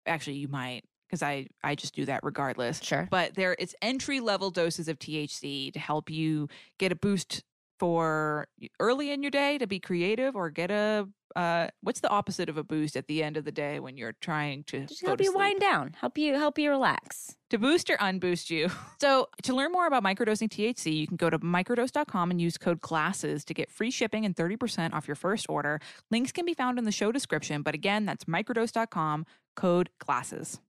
Actually, 0.06 0.36
you 0.36 0.48
might 0.48 0.84
because 1.08 1.22
I 1.22 1.46
I 1.62 1.74
just 1.74 1.94
do 1.94 2.04
that 2.06 2.20
regardless. 2.22 2.82
Sure. 2.82 3.08
But 3.10 3.34
there, 3.34 3.56
it's 3.58 3.74
entry 3.80 4.20
level 4.20 4.50
doses 4.50 4.88
of 4.88 4.98
THC 4.98 5.72
to 5.72 5.78
help 5.78 6.10
you 6.10 6.48
get 6.78 6.92
a 6.92 6.96
boost 6.96 7.42
for 7.78 8.46
early 8.80 9.10
in 9.10 9.22
your 9.22 9.30
day 9.30 9.58
to 9.58 9.66
be 9.66 9.80
creative 9.80 10.36
or 10.36 10.50
get 10.50 10.70
a 10.70 11.08
uh, 11.36 11.66
what's 11.80 11.98
the 11.98 12.08
opposite 12.10 12.48
of 12.48 12.56
a 12.56 12.62
boost 12.62 12.94
at 12.96 13.08
the 13.08 13.20
end 13.20 13.36
of 13.36 13.44
the 13.44 13.50
day 13.50 13.80
when 13.80 13.96
you're 13.96 14.14
trying 14.20 14.62
to 14.62 14.86
Just 14.86 15.04
help 15.04 15.18
to 15.18 15.24
you 15.24 15.30
sleep? 15.30 15.38
wind 15.38 15.60
down, 15.60 15.92
help 16.00 16.16
you 16.16 16.34
help 16.34 16.58
you 16.60 16.70
relax. 16.70 17.34
to 17.50 17.58
boost 17.58 17.90
or 17.90 17.96
unboost 17.96 18.50
you. 18.50 18.68
So, 19.00 19.26
to 19.42 19.54
learn 19.54 19.72
more 19.72 19.86
about 19.86 20.02
microdosing 20.04 20.48
THC, 20.48 20.96
you 20.96 21.06
can 21.06 21.16
go 21.16 21.28
to 21.28 21.38
microdose.com 21.40 22.30
and 22.30 22.40
use 22.40 22.56
code 22.56 22.80
GLASSES 22.80 23.44
to 23.46 23.52
get 23.52 23.70
free 23.70 23.90
shipping 23.90 24.24
and 24.24 24.34
30% 24.34 24.94
off 24.94 25.06
your 25.08 25.16
first 25.16 25.46
order. 25.48 25.80
Links 26.10 26.32
can 26.32 26.46
be 26.46 26.54
found 26.54 26.78
in 26.78 26.84
the 26.84 26.92
show 26.92 27.10
description, 27.12 27.62
but 27.62 27.74
again, 27.74 28.06
that's 28.06 28.24
microdose.com, 28.24 29.26
code 29.56 29.90
GLASSES. 29.98 30.60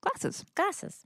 Glasses. 0.00 0.44
Glasses. 0.56 1.04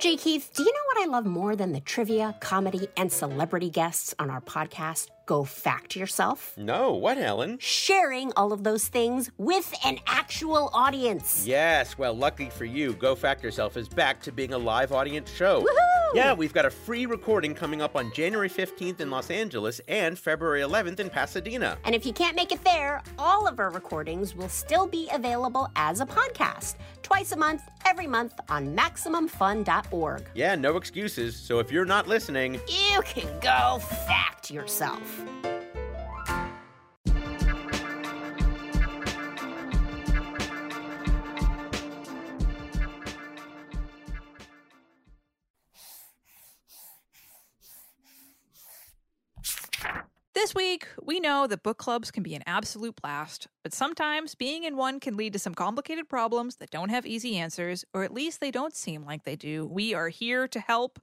J. 0.00 0.16
Keith, 0.16 0.50
do 0.54 0.62
you 0.62 0.72
know 0.72 0.80
what 0.94 1.06
I 1.06 1.10
love 1.10 1.26
more 1.26 1.54
than 1.54 1.72
the 1.72 1.80
trivia, 1.80 2.34
comedy, 2.40 2.88
and 2.96 3.12
celebrity 3.12 3.68
guests 3.68 4.14
on 4.18 4.30
our 4.30 4.40
podcast, 4.40 5.08
Go 5.26 5.44
Fact 5.44 5.94
Yourself? 5.94 6.54
No, 6.56 6.94
what, 6.94 7.18
Helen? 7.18 7.58
Sharing 7.60 8.32
all 8.34 8.54
of 8.54 8.64
those 8.64 8.88
things 8.88 9.30
with 9.36 9.74
an 9.84 9.98
actual 10.06 10.70
audience. 10.72 11.46
Yes, 11.46 11.98
well, 11.98 12.14
luckily 12.14 12.48
for 12.48 12.64
you, 12.64 12.94
Go 12.94 13.14
Fact 13.14 13.44
Yourself 13.44 13.76
is 13.76 13.90
back 13.90 14.22
to 14.22 14.32
being 14.32 14.54
a 14.54 14.58
live 14.58 14.90
audience 14.90 15.30
show. 15.30 15.60
Woohoo! 15.60 15.89
Yeah, 16.12 16.32
we've 16.34 16.52
got 16.52 16.66
a 16.66 16.70
free 16.70 17.06
recording 17.06 17.54
coming 17.54 17.80
up 17.80 17.94
on 17.94 18.12
January 18.12 18.48
15th 18.50 19.00
in 19.00 19.10
Los 19.10 19.30
Angeles 19.30 19.80
and 19.86 20.18
February 20.18 20.60
11th 20.60 20.98
in 20.98 21.08
Pasadena. 21.08 21.78
And 21.84 21.94
if 21.94 22.04
you 22.04 22.12
can't 22.12 22.34
make 22.34 22.50
it 22.50 22.62
there, 22.64 23.02
all 23.18 23.46
of 23.46 23.60
our 23.60 23.70
recordings 23.70 24.34
will 24.34 24.48
still 24.48 24.86
be 24.86 25.08
available 25.12 25.70
as 25.76 26.00
a 26.00 26.06
podcast, 26.06 26.74
twice 27.02 27.30
a 27.32 27.36
month, 27.36 27.62
every 27.86 28.08
month 28.08 28.34
on 28.48 28.76
MaximumFun.org. 28.76 30.24
Yeah, 30.34 30.56
no 30.56 30.76
excuses, 30.76 31.36
so 31.36 31.60
if 31.60 31.70
you're 31.70 31.84
not 31.84 32.08
listening, 32.08 32.54
You 32.66 33.02
can 33.02 33.28
go 33.40 33.78
fact 34.06 34.50
yourself. 34.50 35.00
This 50.40 50.54
week, 50.54 50.88
we 51.02 51.20
know 51.20 51.46
that 51.46 51.62
book 51.62 51.76
clubs 51.76 52.10
can 52.10 52.22
be 52.22 52.34
an 52.34 52.42
absolute 52.46 52.96
blast, 52.96 53.46
but 53.62 53.74
sometimes 53.74 54.34
being 54.34 54.64
in 54.64 54.74
one 54.74 54.98
can 54.98 55.14
lead 55.14 55.34
to 55.34 55.38
some 55.38 55.54
complicated 55.54 56.08
problems 56.08 56.56
that 56.56 56.70
don't 56.70 56.88
have 56.88 57.04
easy 57.04 57.36
answers, 57.36 57.84
or 57.92 58.04
at 58.04 58.14
least 58.14 58.40
they 58.40 58.50
don't 58.50 58.74
seem 58.74 59.04
like 59.04 59.24
they 59.24 59.36
do. 59.36 59.66
We 59.66 59.92
are 59.92 60.08
here 60.08 60.48
to 60.48 60.58
help. 60.58 60.98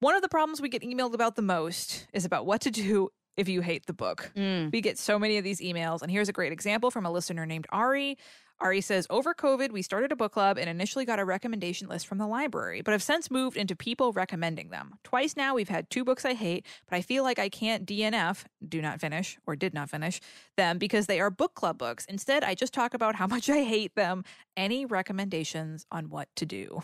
One 0.00 0.14
of 0.14 0.22
the 0.22 0.28
problems 0.30 0.62
we 0.62 0.70
get 0.70 0.80
emailed 0.80 1.12
about 1.12 1.36
the 1.36 1.42
most 1.42 2.06
is 2.14 2.24
about 2.24 2.46
what 2.46 2.62
to 2.62 2.70
do 2.70 3.10
if 3.36 3.46
you 3.46 3.60
hate 3.60 3.84
the 3.84 3.92
book. 3.92 4.32
Mm. 4.34 4.72
We 4.72 4.80
get 4.80 4.98
so 4.98 5.18
many 5.18 5.36
of 5.36 5.44
these 5.44 5.60
emails, 5.60 6.00
and 6.00 6.10
here's 6.10 6.30
a 6.30 6.32
great 6.32 6.52
example 6.52 6.90
from 6.90 7.04
a 7.04 7.10
listener 7.10 7.44
named 7.44 7.66
Ari. 7.68 8.16
Ari 8.62 8.80
says, 8.80 9.08
Over 9.10 9.34
COVID, 9.34 9.72
we 9.72 9.82
started 9.82 10.12
a 10.12 10.16
book 10.16 10.32
club 10.32 10.56
and 10.56 10.70
initially 10.70 11.04
got 11.04 11.18
a 11.18 11.24
recommendation 11.24 11.88
list 11.88 12.06
from 12.06 12.18
the 12.18 12.26
library, 12.26 12.80
but 12.80 12.92
have 12.92 13.02
since 13.02 13.30
moved 13.30 13.56
into 13.56 13.74
people 13.74 14.12
recommending 14.12 14.70
them. 14.70 14.94
Twice 15.02 15.36
now, 15.36 15.54
we've 15.54 15.68
had 15.68 15.90
two 15.90 16.04
books 16.04 16.24
I 16.24 16.34
hate, 16.34 16.64
but 16.88 16.96
I 16.96 17.02
feel 17.02 17.24
like 17.24 17.40
I 17.40 17.48
can't 17.48 17.84
DNF, 17.84 18.44
do 18.66 18.80
not 18.80 19.00
finish, 19.00 19.36
or 19.46 19.56
did 19.56 19.74
not 19.74 19.90
finish, 19.90 20.20
them 20.56 20.78
because 20.78 21.06
they 21.06 21.20
are 21.20 21.28
book 21.28 21.54
club 21.54 21.76
books. 21.76 22.04
Instead, 22.06 22.44
I 22.44 22.54
just 22.54 22.72
talk 22.72 22.94
about 22.94 23.16
how 23.16 23.26
much 23.26 23.50
I 23.50 23.64
hate 23.64 23.96
them. 23.96 24.24
Any 24.56 24.86
recommendations 24.86 25.84
on 25.90 26.08
what 26.08 26.28
to 26.36 26.46
do? 26.46 26.82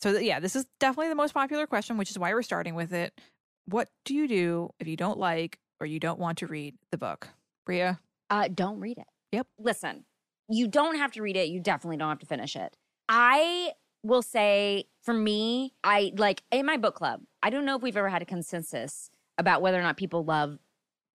So, 0.00 0.16
yeah, 0.18 0.38
this 0.38 0.54
is 0.54 0.66
definitely 0.78 1.08
the 1.08 1.16
most 1.16 1.34
popular 1.34 1.66
question, 1.66 1.96
which 1.98 2.10
is 2.10 2.18
why 2.18 2.32
we're 2.32 2.42
starting 2.42 2.76
with 2.76 2.92
it. 2.92 3.18
What 3.64 3.88
do 4.04 4.14
you 4.14 4.28
do 4.28 4.70
if 4.78 4.86
you 4.86 4.96
don't 4.96 5.18
like 5.18 5.58
or 5.80 5.86
you 5.86 5.98
don't 5.98 6.20
want 6.20 6.38
to 6.38 6.46
read 6.46 6.76
the 6.92 6.98
book? 6.98 7.28
Brea? 7.64 7.92
Uh, 8.30 8.48
don't 8.54 8.78
read 8.78 8.98
it. 8.98 9.06
Yep. 9.32 9.48
Listen, 9.58 10.04
you 10.48 10.68
don't 10.68 10.96
have 10.96 11.12
to 11.12 11.22
read 11.22 11.36
it. 11.36 11.48
You 11.48 11.60
definitely 11.60 11.96
don't 11.96 12.08
have 12.08 12.18
to 12.20 12.26
finish 12.26 12.56
it. 12.56 12.76
I 13.08 13.72
will 14.02 14.22
say, 14.22 14.86
for 15.02 15.14
me, 15.14 15.74
I 15.82 16.12
like 16.16 16.42
in 16.50 16.66
my 16.66 16.76
book 16.76 16.94
club. 16.94 17.22
I 17.42 17.50
don't 17.50 17.64
know 17.64 17.76
if 17.76 17.82
we've 17.82 17.96
ever 17.96 18.08
had 18.08 18.22
a 18.22 18.26
consensus 18.26 19.10
about 19.38 19.62
whether 19.62 19.78
or 19.78 19.82
not 19.82 19.96
people 19.96 20.24
love 20.24 20.58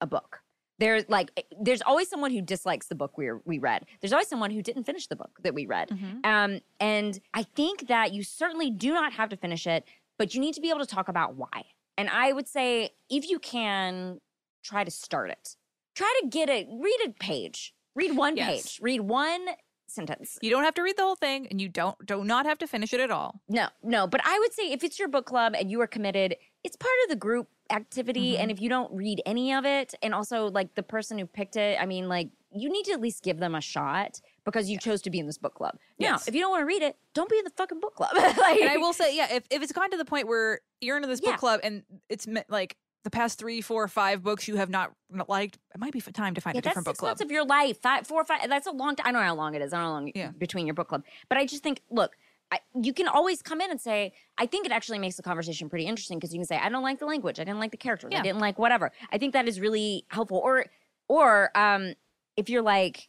a 0.00 0.06
book. 0.06 0.40
There's 0.78 1.08
like, 1.08 1.30
eh, 1.37 1.42
there's 1.61 1.82
always 1.82 2.08
someone 2.08 2.30
who 2.30 2.40
dislikes 2.40 2.87
the 2.87 2.94
book 2.94 3.18
we 3.18 3.30
we 3.44 3.58
read. 3.58 3.85
There's 4.00 4.12
always 4.12 4.28
someone 4.28 4.50
who 4.50 4.62
didn't 4.62 4.85
finish 4.85 5.06
the 5.08 5.16
book 5.16 5.38
that 5.42 5.54
we 5.54 5.66
read. 5.66 5.90
Um, 6.25 6.61
and 6.80 7.18
I 7.35 7.42
think 7.42 7.88
that 7.88 8.12
you 8.12 8.23
certainly 8.23 8.70
do 8.70 8.92
not 8.94 9.12
have 9.14 9.28
to 9.30 9.37
finish 9.37 9.66
it, 9.66 9.85
but 10.18 10.35
you 10.35 10.40
need 10.40 10.54
to 10.54 10.61
be 10.61 10.70
able 10.70 10.80
to 10.80 10.87
talk 10.87 11.08
about 11.08 11.35
why. 11.35 11.64
And 11.97 12.08
I 12.08 12.32
would 12.32 12.47
say, 12.47 12.90
if 13.11 13.28
you 13.28 13.40
can, 13.40 14.20
try 14.62 14.85
to 14.85 14.90
start 14.90 15.30
it. 15.30 15.56
Try 15.97 16.12
to 16.23 16.28
get 16.28 16.49
it. 16.49 16.68
Read 16.70 16.99
a 17.06 17.11
page. 17.11 17.75
Read 17.99 18.17
one 18.17 18.37
Yes. 18.37 18.49
page. 18.49 18.78
Read 18.83 19.00
one 19.02 19.45
sentence. 19.87 20.38
You 20.43 20.50
don't 20.50 20.64
have 20.64 20.75
to 20.75 20.83
read 20.83 20.97
the 20.97 21.02
whole 21.02 21.17
thing 21.17 21.47
and 21.50 21.61
you 21.61 21.69
don't 21.69 21.97
do 22.07 22.23
not 22.23 22.45
have 22.47 22.59
to 22.59 22.67
finish 22.67 22.93
it 22.93 23.00
at 23.00 23.11
all. 23.11 23.40
No, 23.49 23.69
no. 23.83 24.07
But 24.07 24.21
I 24.25 24.38
would 24.38 24.52
say 24.52 24.71
if 24.71 24.85
it's 24.85 24.99
your 24.99 25.09
book 25.09 25.25
club 25.26 25.55
and 25.59 25.71
you 25.71 25.81
are 25.81 25.87
committed, 25.87 26.37
it's 26.62 26.76
part 26.76 26.93
of 27.05 27.11
the 27.11 27.17
group 27.17 27.49
activity. 27.71 28.33
Mm-hmm. 28.33 28.43
And 28.43 28.50
if 28.50 28.61
you 28.61 28.69
don't 28.69 28.93
read 28.93 29.23
any 29.26 29.52
of 29.55 29.64
it, 29.64 29.95
and 30.02 30.14
also 30.14 30.50
like 30.50 30.75
the 30.75 30.83
person 30.83 31.19
who 31.19 31.26
picked 31.26 31.57
it, 31.57 31.78
I 31.81 31.87
mean, 31.87 32.09
like 32.09 32.28
you 32.52 32.71
need 32.71 32.85
to 32.85 32.93
at 32.93 33.00
least 33.00 33.23
give 33.23 33.38
them 33.38 33.55
a 33.55 33.61
shot 33.61 34.21
because 34.45 34.71
you 34.71 34.78
chose 34.78 35.02
to 35.02 35.11
be 35.11 35.19
in 35.19 35.26
this 35.26 35.37
book 35.38 35.55
club. 35.55 35.75
Now, 35.99 36.12
Yes. 36.12 36.28
if 36.28 36.35
you 36.35 36.40
don't 36.40 36.50
want 36.50 36.62
to 36.62 36.67
read 36.67 36.83
it, 36.83 36.97
don't 37.14 37.28
be 37.28 37.37
in 37.38 37.45
the 37.45 37.50
fucking 37.50 37.81
book 37.81 37.95
club. 37.95 38.11
like, 38.14 38.37
And 38.61 38.71
I 38.71 38.76
will 38.78 38.95
say, 38.95 39.14
yeah, 39.17 39.35
if, 39.35 39.45
if 39.50 39.62
it's 39.62 39.73
gone 39.73 39.90
to 39.90 39.97
the 39.99 40.05
point 40.07 40.28
where 40.28 40.61
you're 40.81 40.97
into 40.97 41.09
this 41.09 41.21
Yeah. 41.23 41.33
book 41.33 41.40
club 41.40 41.61
and 41.62 41.83
it's 42.09 42.26
like 42.49 42.76
the 43.10 43.16
past 43.16 43.38
three, 43.38 43.62
four, 43.62 43.88
five 43.88 44.22
books 44.22 44.46
you 44.48 44.56
have 44.56 44.68
not 44.68 44.92
liked, 45.28 45.58
it 45.74 45.80
might 45.80 45.94
be 45.94 46.00
time 46.02 46.34
to 46.34 46.40
find 46.42 46.54
Yeah, 46.54 46.58
a 46.58 46.62
different 46.62 46.84
that's 46.84 46.84
book 46.84 46.96
six 46.96 47.00
club. 47.00 47.08
months 47.12 47.22
of 47.22 47.30
your 47.30 47.44
life. 47.46 47.80
Five, 47.80 48.06
four, 48.06 48.22
five. 48.22 48.46
That's 48.50 48.66
a 48.66 48.70
long 48.70 48.96
time. 48.96 49.06
I 49.06 49.12
don't 49.12 49.22
know 49.22 49.26
how 49.28 49.34
long 49.34 49.54
it 49.54 49.62
is. 49.62 49.72
I 49.72 49.78
don't 49.78 49.84
know 49.84 49.88
how 49.88 49.94
long 49.94 50.12
Yeah. 50.14 50.30
between 50.32 50.66
your 50.66 50.74
book 50.74 50.88
club. 50.88 51.04
But 51.30 51.38
I 51.38 51.46
just 51.46 51.62
think, 51.62 51.80
look, 51.90 52.16
I, 52.52 52.58
you 52.82 52.92
can 52.92 53.08
always 53.08 53.40
come 53.40 53.62
in 53.62 53.70
and 53.70 53.80
say, 53.80 54.12
I 54.36 54.44
think 54.44 54.66
it 54.66 54.72
actually 54.72 54.98
makes 54.98 55.16
the 55.16 55.22
conversation 55.22 55.70
pretty 55.70 55.86
interesting 55.86 56.18
because 56.18 56.34
you 56.34 56.38
can 56.38 56.46
say, 56.46 56.58
I 56.58 56.68
don't 56.68 56.82
like 56.82 56.98
the 56.98 57.06
language. 57.06 57.40
I 57.40 57.44
didn't 57.44 57.60
like 57.60 57.70
the 57.70 57.78
characters. 57.78 58.10
Yeah. 58.12 58.18
I 58.20 58.22
didn't 58.22 58.40
like 58.40 58.58
whatever. 58.58 58.92
I 59.10 59.16
think 59.16 59.32
that 59.32 59.48
is 59.48 59.58
really 59.58 60.04
helpful. 60.08 60.38
Or, 60.38 60.66
or 61.08 61.50
um, 61.56 61.94
if 62.36 62.50
you're 62.50 62.62
like, 62.62 63.08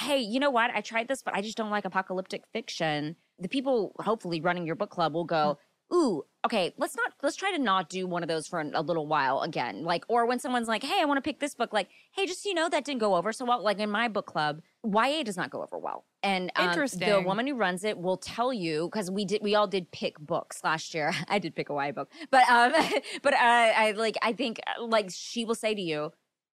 hey, 0.00 0.18
you 0.18 0.40
know 0.40 0.50
what? 0.50 0.72
I 0.74 0.80
tried 0.80 1.06
this, 1.06 1.22
but 1.22 1.34
I 1.34 1.40
just 1.40 1.56
don't 1.56 1.70
like 1.70 1.84
apocalyptic 1.84 2.42
fiction. 2.52 3.14
The 3.38 3.48
people 3.48 3.94
hopefully 4.00 4.40
running 4.40 4.66
your 4.66 4.74
book 4.76 4.90
club 4.90 5.14
will 5.14 5.24
go, 5.24 5.58
ooh, 5.92 6.24
okay, 6.44 6.72
let's 6.78 6.96
not, 6.96 7.12
let's 7.22 7.36
try 7.36 7.52
to 7.52 7.58
not 7.58 7.88
do 7.90 8.06
one 8.06 8.22
of 8.22 8.28
those 8.28 8.46
for 8.46 8.60
a 8.60 8.80
little 8.80 9.06
while 9.06 9.40
again. 9.40 9.82
Like, 9.82 10.04
or 10.08 10.26
when 10.26 10.38
someone's 10.38 10.68
like, 10.68 10.82
hey, 10.82 11.00
I 11.00 11.04
want 11.04 11.18
to 11.18 11.22
pick 11.22 11.40
this 11.40 11.54
book, 11.54 11.72
like, 11.72 11.88
hey, 12.12 12.26
just 12.26 12.44
you 12.44 12.54
know, 12.54 12.68
that 12.68 12.84
didn't 12.84 13.00
go 13.00 13.16
over 13.16 13.32
so 13.32 13.44
well. 13.44 13.62
Like 13.62 13.78
in 13.78 13.90
my 13.90 14.08
book 14.08 14.26
club, 14.26 14.62
YA 14.84 15.22
does 15.22 15.36
not 15.36 15.50
go 15.50 15.62
over 15.62 15.78
well. 15.78 16.04
And 16.22 16.50
um, 16.56 16.86
the 16.98 17.22
woman 17.26 17.46
who 17.46 17.54
runs 17.54 17.84
it 17.84 17.98
will 17.98 18.16
tell 18.16 18.52
you 18.52 18.88
because 18.90 19.10
we 19.10 19.24
did, 19.24 19.42
we 19.42 19.54
all 19.54 19.66
did 19.66 19.90
pick 19.90 20.18
books 20.18 20.62
last 20.64 20.94
year. 20.94 21.12
I 21.28 21.38
did 21.38 21.54
pick 21.54 21.70
a 21.70 21.74
YA 21.74 21.92
book, 21.92 22.10
but 22.30 22.48
um, 22.48 22.72
but 23.22 23.34
uh, 23.34 23.36
I 23.36 23.94
like, 23.96 24.16
I 24.22 24.32
think 24.32 24.60
uh, 24.66 24.84
like 24.84 25.10
she 25.10 25.44
will 25.44 25.54
say 25.54 25.74
to 25.74 25.82
you, 25.82 26.12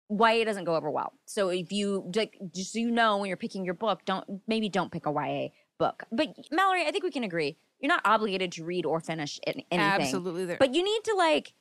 YA 0.09 0.43
doesn't 0.43 0.65
go 0.65 0.75
over 0.75 0.89
well. 0.91 1.13
So 1.25 1.49
if 1.49 1.71
you 1.71 2.11
like, 2.15 2.37
just 2.53 2.73
so 2.73 2.79
you 2.79 2.91
know 2.91 3.17
when 3.17 3.27
you're 3.27 3.37
picking 3.37 3.65
your 3.65 3.73
book, 3.73 4.05
don't 4.05 4.41
maybe 4.47 4.69
don't 4.69 4.91
pick 4.91 5.05
a 5.05 5.11
YA 5.11 5.49
book. 5.77 6.03
But 6.11 6.35
Mallory, 6.51 6.85
I 6.85 6.91
think 6.91 7.03
we 7.03 7.11
can 7.11 7.23
agree 7.23 7.57
you're 7.79 7.89
not 7.89 8.01
obligated 8.05 8.51
to 8.53 8.63
read 8.63 8.85
or 8.85 8.99
finish 8.99 9.39
an- 9.45 9.61
anything. 9.71 9.79
Absolutely. 9.79 10.45
There. 10.45 10.57
But 10.57 10.73
you 10.73 10.83
need 10.83 11.03
to 11.03 11.15
like 11.15 11.53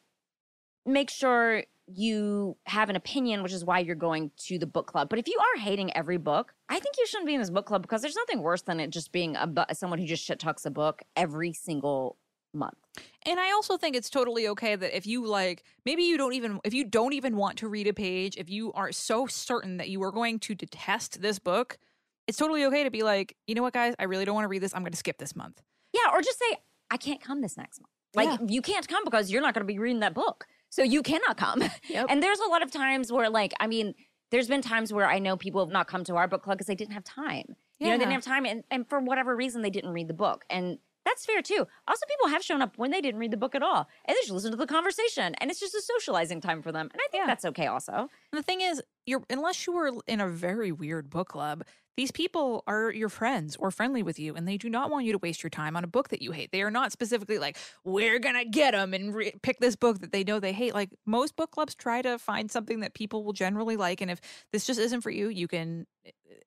make 0.87 1.11
sure 1.11 1.65
you 1.87 2.57
have 2.65 2.89
an 2.89 2.97
opinion, 2.97 3.43
which 3.43 3.53
is 3.53 3.65
why 3.65 3.81
you're 3.81 3.95
going 3.95 4.31
to 4.39 4.59
the 4.59 4.67
book 4.67 4.87
club. 4.87 5.09
But 5.11 5.19
if 5.19 5.29
you 5.29 5.39
are 5.39 5.61
hating 5.61 5.95
every 5.95 6.17
book, 6.17 6.55
I 6.69 6.81
think 6.81 6.97
you 6.99 7.07
shouldn't 7.07 7.27
be 7.27 7.35
in 7.35 7.41
this 7.41 7.51
book 7.51 7.67
club 7.67 7.83
because 7.83 8.01
there's 8.01 8.17
nothing 8.17 8.41
worse 8.41 8.63
than 8.63 8.81
it 8.81 8.89
just 8.89 9.13
being 9.13 9.37
a, 9.37 9.47
bu- 9.47 9.65
someone 9.75 9.99
who 9.99 10.07
just 10.07 10.25
shit 10.25 10.39
talks 10.39 10.65
a 10.65 10.71
book 10.71 11.03
every 11.15 11.53
single 11.53 12.17
month. 12.55 12.79
And 13.27 13.39
I 13.39 13.51
also 13.51 13.77
think 13.77 13.97
it's 13.97 14.09
totally 14.09 14.49
okay 14.49 14.77
that 14.77 14.97
if 14.97 15.07
you 15.07 15.27
like, 15.27 15.65
maybe 15.85 16.05
you 16.05 16.17
don't 16.17 16.33
even, 16.33 16.61
if 16.65 16.73
you 16.73 16.85
don't 16.85 17.13
even 17.13 17.37
want 17.37 17.59
to 17.59 17.69
read 17.69 17.87
a 17.87 17.93
page, 17.93 18.37
if 18.39 18.49
you 18.49 18.73
are 18.73 18.93
so 18.93 19.27
certain 19.27 19.77
that 19.77 19.91
you 19.91 20.03
are 20.05 20.13
going 20.13 20.39
to 20.41 20.55
detest 20.55 21.21
this 21.21 21.39
book, 21.39 21.79
it's 22.27 22.39
totally 22.39 22.65
okay 22.67 22.85
to 22.85 22.91
be 22.91 23.03
like, 23.03 23.37
you 23.47 23.55
know 23.55 23.63
what, 23.63 23.73
guys, 23.75 23.95
I 23.99 24.05
really 24.05 24.25
don't 24.25 24.35
want 24.35 24.45
to 24.45 24.49
read 24.49 24.63
this. 24.63 24.75
I'm 24.75 24.83
going 24.83 24.93
to 24.93 24.99
skip 24.99 25.19
this 25.19 25.35
month. 25.37 25.61
Yeah, 25.93 26.13
or 26.13 26.21
just 26.23 26.39
say, 26.39 26.57
I 26.91 26.97
can't 26.97 27.21
come 27.21 27.41
this 27.41 27.57
next 27.57 27.81
month. 27.81 27.91
Like, 28.17 28.41
you 28.49 28.63
can't 28.63 28.87
come 28.87 29.05
because 29.05 29.31
you're 29.31 29.43
not 29.43 29.55
going 29.55 29.67
to 29.67 29.73
be 29.73 29.79
reading 29.79 30.01
that 30.01 30.15
book. 30.15 30.47
So 30.71 30.83
you 30.83 31.03
cannot 31.03 31.37
come. 31.37 31.63
Yep. 31.89 32.07
And 32.09 32.23
there's 32.23 32.39
a 32.41 32.49
lot 32.49 32.63
of 32.63 32.71
times 32.71 33.13
where, 33.13 33.29
like, 33.29 33.53
I 33.61 33.67
mean, 33.67 33.95
there's 34.31 34.49
been 34.49 34.63
times 34.63 34.93
where 34.93 35.07
I 35.07 35.19
know 35.19 35.37
people 35.37 35.65
have 35.65 35.73
not 35.73 35.87
come 35.87 36.05
to 36.05 36.17
our 36.17 36.27
book 36.29 36.43
club 36.43 36.59
because 36.59 36.67
they 36.67 36.75
didn't 36.75 36.95
have 36.95 37.05
time. 37.05 37.57
You 37.79 37.89
know, 37.89 37.93
they 37.95 37.99
didn't 37.99 38.13
have 38.13 38.25
time. 38.25 38.47
And, 38.47 38.65
and 38.71 38.89
for 38.89 39.01
whatever 39.01 39.37
reason, 39.37 39.63
they 39.63 39.71
didn't 39.71 39.91
read 39.93 40.09
the 40.09 40.15
book. 40.15 40.45
And 40.49 40.79
that's 41.05 41.27
fair 41.27 41.43
too. 41.43 41.67
Also, 41.87 42.07
people 42.09 42.29
have 42.29 42.43
shown 42.43 42.63
up 42.63 42.79
when 42.79 42.91
they 42.91 43.01
didn't 43.01 43.21
read 43.21 43.31
the 43.31 43.37
book 43.37 43.55
at 43.55 43.63
all. 43.63 43.89
And 44.07 44.17
they 44.17 44.21
just 44.21 44.31
listen 44.31 44.53
to 44.53 44.57
the 44.57 44.67
conversation. 44.67 45.35
And 45.37 45.51
it's 45.51 45.61
just 45.61 45.75
a 45.75 45.83
socializing 45.83 46.41
time 46.41 46.63
for 46.63 46.73
them. 46.73 46.89
And 46.93 47.01
I 47.01 47.07
think 47.11 47.23
Yeah. 47.23 47.27
that's 47.27 47.45
okay 47.45 47.67
also. 47.67 47.93
And 47.93 48.09
the 48.33 48.43
thing 48.43 48.61
is, 48.63 48.81
you're 49.07 49.23
unless 49.29 49.67
you 49.67 49.75
were 49.75 49.93
in 50.07 50.21
a 50.21 50.29
very 50.29 50.73
weird 50.73 51.11
book 51.11 51.29
club, 51.29 51.65
these 51.97 52.11
people 52.11 52.65
are 52.67 52.91
your 52.91 53.09
friends 53.09 53.57
or 53.57 53.71
friendly 53.71 54.03
with 54.03 54.19
you, 54.19 54.35
and 54.35 54.47
they 54.49 54.57
do 54.57 54.69
not 54.69 54.91
want 54.91 55.05
you 55.07 55.13
to 55.13 55.19
waste 55.19 55.43
your 55.43 55.51
time 55.51 55.77
on 55.77 55.85
a 55.85 55.87
book 55.87 56.09
that 56.09 56.23
you 56.23 56.33
hate. 56.33 56.51
They 56.53 56.63
are 56.63 56.71
not 56.71 56.93
specifically 56.93 57.39
like, 57.39 57.57
we're 57.85 58.19
going 58.19 58.35
to 58.37 58.45
get 58.45 58.73
them 58.73 58.95
and 58.95 59.15
re- 59.15 59.35
pick 59.43 59.61
this 59.61 59.77
book 59.77 60.01
that 60.01 60.13
they 60.13 60.25
know 60.25 60.41
they 60.41 60.53
hate. 60.53 60.75
Like 60.75 60.91
most 61.07 61.37
book 61.37 61.51
clubs 61.51 61.75
try 61.75 62.03
to 62.03 62.19
find 62.19 62.51
something 62.51 62.81
that 62.81 62.95
people 62.95 63.25
will 63.25 63.33
generally 63.33 63.77
like. 63.77 64.01
And 64.01 64.11
if 64.11 64.21
this 64.53 64.67
just 64.67 64.81
isn't 64.81 65.03
for 65.03 65.11
you, 65.11 65.29
you 65.29 65.49
can 65.49 65.87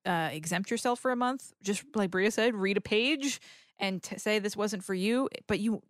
uh, 0.06 0.30
exempt 0.32 0.72
yourself 0.72 1.00
for 1.00 1.12
a 1.12 1.16
month. 1.16 1.54
Just 1.64 1.84
like 1.96 2.12
Brea 2.12 2.30
said, 2.30 2.56
read 2.56 2.78
a 2.78 2.82
page 2.82 3.40
and 3.80 4.02
t- 4.02 4.18
say 4.18 4.40
this 4.40 4.58
wasn't 4.58 4.84
for 4.84 4.94
you, 4.94 5.30
but 5.48 5.60
you 5.60 5.82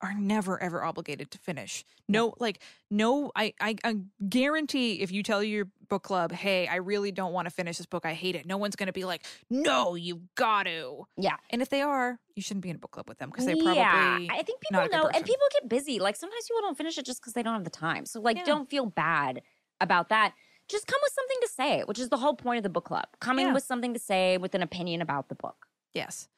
are 0.00 0.14
never 0.14 0.62
ever 0.62 0.84
obligated 0.84 1.30
to 1.32 1.38
finish. 1.38 1.84
No, 2.08 2.34
like 2.38 2.60
no, 2.90 3.32
I, 3.34 3.52
I 3.60 3.76
I 3.84 3.96
guarantee 4.28 5.00
if 5.00 5.10
you 5.10 5.22
tell 5.22 5.42
your 5.42 5.66
book 5.88 6.02
club, 6.04 6.32
hey, 6.32 6.66
I 6.68 6.76
really 6.76 7.10
don't 7.12 7.32
want 7.32 7.46
to 7.46 7.50
finish 7.50 7.78
this 7.78 7.86
book, 7.86 8.04
I 8.06 8.14
hate 8.14 8.34
it. 8.36 8.46
No 8.46 8.56
one's 8.58 8.76
gonna 8.76 8.92
be 8.92 9.04
like, 9.04 9.24
no, 9.50 9.94
you 9.94 10.22
got 10.36 10.64
to. 10.64 11.06
Yeah. 11.16 11.36
And 11.50 11.60
if 11.62 11.68
they 11.68 11.82
are, 11.82 12.18
you 12.36 12.42
shouldn't 12.42 12.62
be 12.62 12.70
in 12.70 12.76
a 12.76 12.78
book 12.78 12.92
club 12.92 13.08
with 13.08 13.18
them 13.18 13.30
because 13.30 13.46
they 13.46 13.54
probably. 13.54 13.76
yeah, 13.76 14.18
I 14.30 14.42
think 14.42 14.60
people 14.60 14.86
know, 14.90 15.08
and 15.08 15.24
people 15.24 15.46
get 15.60 15.68
busy. 15.68 15.98
Like 15.98 16.16
sometimes 16.16 16.44
people 16.46 16.62
don't 16.62 16.76
finish 16.78 16.96
it 16.98 17.04
just 17.06 17.20
because 17.20 17.32
they 17.32 17.42
don't 17.42 17.54
have 17.54 17.64
the 17.64 17.70
time. 17.70 18.06
So 18.06 18.20
like, 18.20 18.36
Yeah. 18.36 18.44
don't 18.44 18.70
feel 18.70 18.86
bad 18.86 19.42
about 19.80 20.08
that. 20.10 20.34
Just 20.68 20.86
come 20.86 20.98
with 21.02 21.12
something 21.14 21.36
to 21.42 21.48
say, 21.48 21.82
which 21.86 21.98
is 21.98 22.08
the 22.10 22.18
whole 22.18 22.34
point 22.34 22.58
of 22.58 22.62
the 22.62 22.68
book 22.68 22.84
club. 22.84 23.06
Coming 23.20 23.46
Yeah. 23.48 23.54
with 23.54 23.64
something 23.64 23.94
to 23.94 23.98
say 24.00 24.36
with 24.38 24.54
an 24.54 24.62
opinion 24.62 25.00
about 25.02 25.28
the 25.30 25.34
book. 25.34 25.66
Yes. 25.94 26.28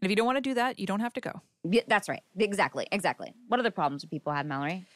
And 0.00 0.06
if 0.06 0.10
you 0.10 0.16
don't 0.16 0.26
want 0.26 0.36
to 0.36 0.42
do 0.42 0.54
that, 0.54 0.78
you 0.78 0.86
don't 0.86 1.00
have 1.00 1.12
to 1.14 1.20
go. 1.20 1.42
Yeah, 1.68 1.82
that's 1.86 2.08
right. 2.08 2.22
Exactly. 2.38 2.86
Exactly. 2.90 3.34
What 3.48 3.60
other 3.60 3.70
problems 3.70 4.02
do 4.02 4.08
people 4.08 4.32
have, 4.32 4.46
Mallory? 4.46 4.86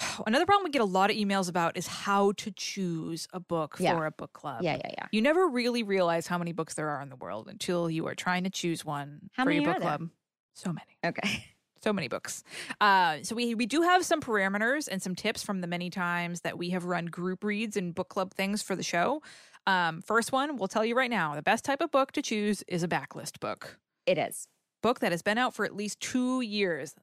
Another 0.26 0.46
problem 0.46 0.64
we 0.64 0.70
get 0.70 0.80
a 0.82 0.84
lot 0.84 1.10
of 1.10 1.16
emails 1.16 1.48
about 1.48 1.76
is 1.76 1.86
how 1.86 2.32
to 2.32 2.50
choose 2.50 3.28
a 3.32 3.38
book 3.40 3.76
Yeah. 3.78 3.94
for 3.96 4.06
a 4.06 4.10
book 4.10 4.32
club. 4.32 4.62
Yeah, 4.62 4.76
yeah, 4.84 4.90
yeah. 4.98 5.06
You 5.12 5.22
never 5.22 5.46
really 5.48 5.82
realize 5.82 6.26
how 6.26 6.38
many 6.38 6.52
books 6.52 6.74
there 6.74 6.88
are 6.88 7.00
in 7.02 7.10
the 7.10 7.16
world 7.16 7.48
until 7.48 7.88
you 7.90 8.06
are 8.06 8.14
trying 8.14 8.44
to 8.44 8.50
choose 8.50 8.84
one 8.84 9.30
How 9.34 9.44
for 9.44 9.52
your 9.52 9.64
book 9.64 9.78
there? 9.78 9.96
club. 9.98 10.10
So 10.54 10.72
many. 10.72 10.98
Okay. 11.04 11.44
so 11.82 11.92
many 11.92 12.08
books. 12.08 12.42
Uh, 12.80 13.18
so 13.22 13.34
we 13.34 13.54
we 13.54 13.66
do 13.66 13.82
have 13.82 14.04
some 14.04 14.20
parameters 14.20 14.88
and 14.90 15.00
some 15.00 15.14
tips 15.14 15.42
from 15.42 15.60
the 15.60 15.66
many 15.66 15.90
times 15.90 16.40
that 16.42 16.58
we 16.58 16.70
have 16.70 16.84
run 16.84 17.06
group 17.06 17.44
reads 17.44 17.76
and 17.76 17.94
book 17.94 18.08
club 18.08 18.34
things 18.34 18.62
for 18.62 18.74
the 18.76 18.82
show. 18.82 19.22
Um, 19.66 20.02
first 20.02 20.32
one, 20.32 20.56
we'll 20.56 20.68
tell 20.68 20.84
you 20.84 20.96
right 20.96 21.10
now: 21.10 21.34
the 21.34 21.42
best 21.42 21.64
type 21.64 21.80
of 21.80 21.90
book 21.90 22.12
to 22.12 22.22
choose 22.22 22.62
is 22.68 22.82
a 22.82 22.88
backlist 22.88 23.38
book, 23.40 23.78
It 24.10 24.18
is. 24.18 24.46
book 24.82 25.00
that 25.00 25.12
has 25.12 25.22
been 25.22 25.38
out 25.38 25.54
for 25.54 25.64
at 25.64 25.76
least 25.76 26.00
two 26.00 26.40
years. 26.40 26.94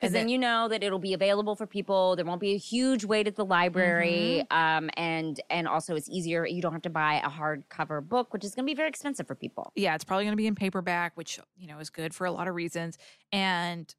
Because 0.00 0.12
then 0.12 0.26
that- 0.26 0.32
you 0.32 0.38
know 0.38 0.68
that 0.68 0.82
it'll 0.82 0.98
be 0.98 1.14
available 1.14 1.54
for 1.56 1.66
people. 1.66 2.14
There 2.16 2.24
won't 2.24 2.40
be 2.40 2.52
a 2.54 2.58
huge 2.58 3.04
wait 3.04 3.26
at 3.26 3.36
the 3.36 3.44
library, 3.44 4.44
um, 4.50 4.90
and 4.96 5.40
and 5.50 5.66
also 5.68 5.94
it's 5.96 6.08
easier. 6.08 6.44
You 6.46 6.60
don't 6.62 6.72
have 6.72 6.82
to 6.82 6.90
buy 6.90 7.20
a 7.24 7.30
hardcover 7.30 8.06
book, 8.06 8.32
which 8.32 8.44
is 8.44 8.54
going 8.54 8.66
to 8.66 8.70
be 8.70 8.74
very 8.76 8.88
expensive 8.88 9.26
for 9.26 9.34
people. 9.34 9.72
yeah, 9.76 9.94
it's 9.94 10.04
probably 10.04 10.24
going 10.24 10.32
to 10.32 10.36
be 10.36 10.46
in 10.46 10.54
paperback, 10.54 11.12
which 11.16 11.38
you 11.56 11.66
know 11.68 11.78
is 11.78 11.90
good 11.90 12.14
for 12.14 12.24
a 12.26 12.32
lot 12.32 12.48
of 12.48 12.54
reasons. 12.54 12.98
And 13.32 13.94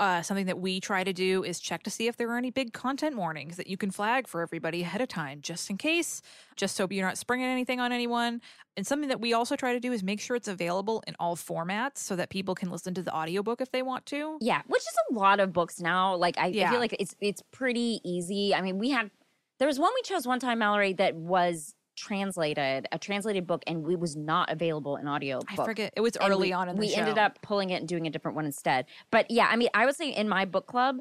uh, 0.00 0.22
something 0.22 0.46
that 0.46 0.58
we 0.58 0.80
try 0.80 1.04
to 1.04 1.12
do 1.12 1.44
is 1.44 1.60
check 1.60 1.82
to 1.82 1.90
see 1.90 2.08
if 2.08 2.16
there 2.16 2.30
are 2.30 2.38
any 2.38 2.50
big 2.50 2.72
content 2.72 3.16
warnings 3.16 3.56
that 3.58 3.66
you 3.66 3.76
can 3.76 3.90
flag 3.90 4.26
for 4.26 4.40
everybody 4.40 4.80
ahead 4.80 5.02
of 5.02 5.08
time, 5.08 5.42
just 5.42 5.68
in 5.68 5.76
case, 5.76 6.22
just 6.56 6.74
so 6.74 6.88
you're 6.90 7.06
not 7.06 7.18
springing 7.18 7.46
anything 7.46 7.80
on 7.80 7.92
anyone. 7.92 8.40
And 8.78 8.86
something 8.86 9.10
that 9.10 9.20
we 9.20 9.34
also 9.34 9.56
try 9.56 9.74
to 9.74 9.80
do 9.80 9.92
is 9.92 10.02
make 10.02 10.18
sure 10.18 10.36
it's 10.36 10.48
available 10.48 11.04
in 11.06 11.14
all 11.20 11.36
formats 11.36 11.98
so 11.98 12.16
that 12.16 12.30
people 12.30 12.54
can 12.54 12.70
listen 12.70 12.94
to 12.94 13.02
the 13.02 13.14
audiobook 13.14 13.60
if 13.60 13.70
they 13.72 13.82
want 13.82 14.06
to. 14.06 14.38
Yeah, 14.40 14.62
which 14.66 14.82
is 14.82 14.94
a 15.10 15.14
lot 15.14 15.38
of 15.38 15.52
books 15.52 15.80
now. 15.80 16.16
Like 16.16 16.38
I, 16.38 16.46
I 16.46 16.70
feel 16.70 16.80
like 16.80 16.96
it's 16.98 17.14
it's 17.20 17.42
pretty 17.52 18.00
easy. 18.02 18.54
I 18.54 18.62
mean, 18.62 18.78
we 18.78 18.90
had 18.90 19.10
there 19.58 19.68
was 19.68 19.78
one 19.78 19.92
we 19.94 20.02
chose 20.02 20.26
one 20.26 20.40
time, 20.40 20.60
Mallory, 20.60 20.94
that 20.94 21.14
was 21.14 21.74
translated, 22.00 22.88
a 22.90 22.98
translated 22.98 23.46
book, 23.46 23.62
and 23.66 23.88
it 23.90 24.00
was 24.00 24.16
not 24.16 24.50
available 24.50 24.96
in 24.96 25.06
audio. 25.06 25.40
I 25.48 25.56
forget. 25.56 25.92
It 25.96 26.00
was 26.00 26.16
early 26.20 26.48
we, 26.48 26.52
on 26.52 26.68
in 26.68 26.76
the 26.76 26.80
we 26.80 26.88
show. 26.88 27.00
ended 27.00 27.18
up 27.18 27.40
pulling 27.42 27.70
it 27.70 27.76
and 27.76 27.86
doing 27.86 28.06
a 28.06 28.10
different 28.10 28.36
one 28.36 28.46
instead. 28.46 28.86
But 29.10 29.30
yeah, 29.30 29.48
I 29.50 29.56
mean, 29.56 29.68
I 29.74 29.84
would 29.84 29.96
say 29.96 30.10
in 30.10 30.28
my 30.28 30.44
book 30.46 30.66
club, 30.66 30.96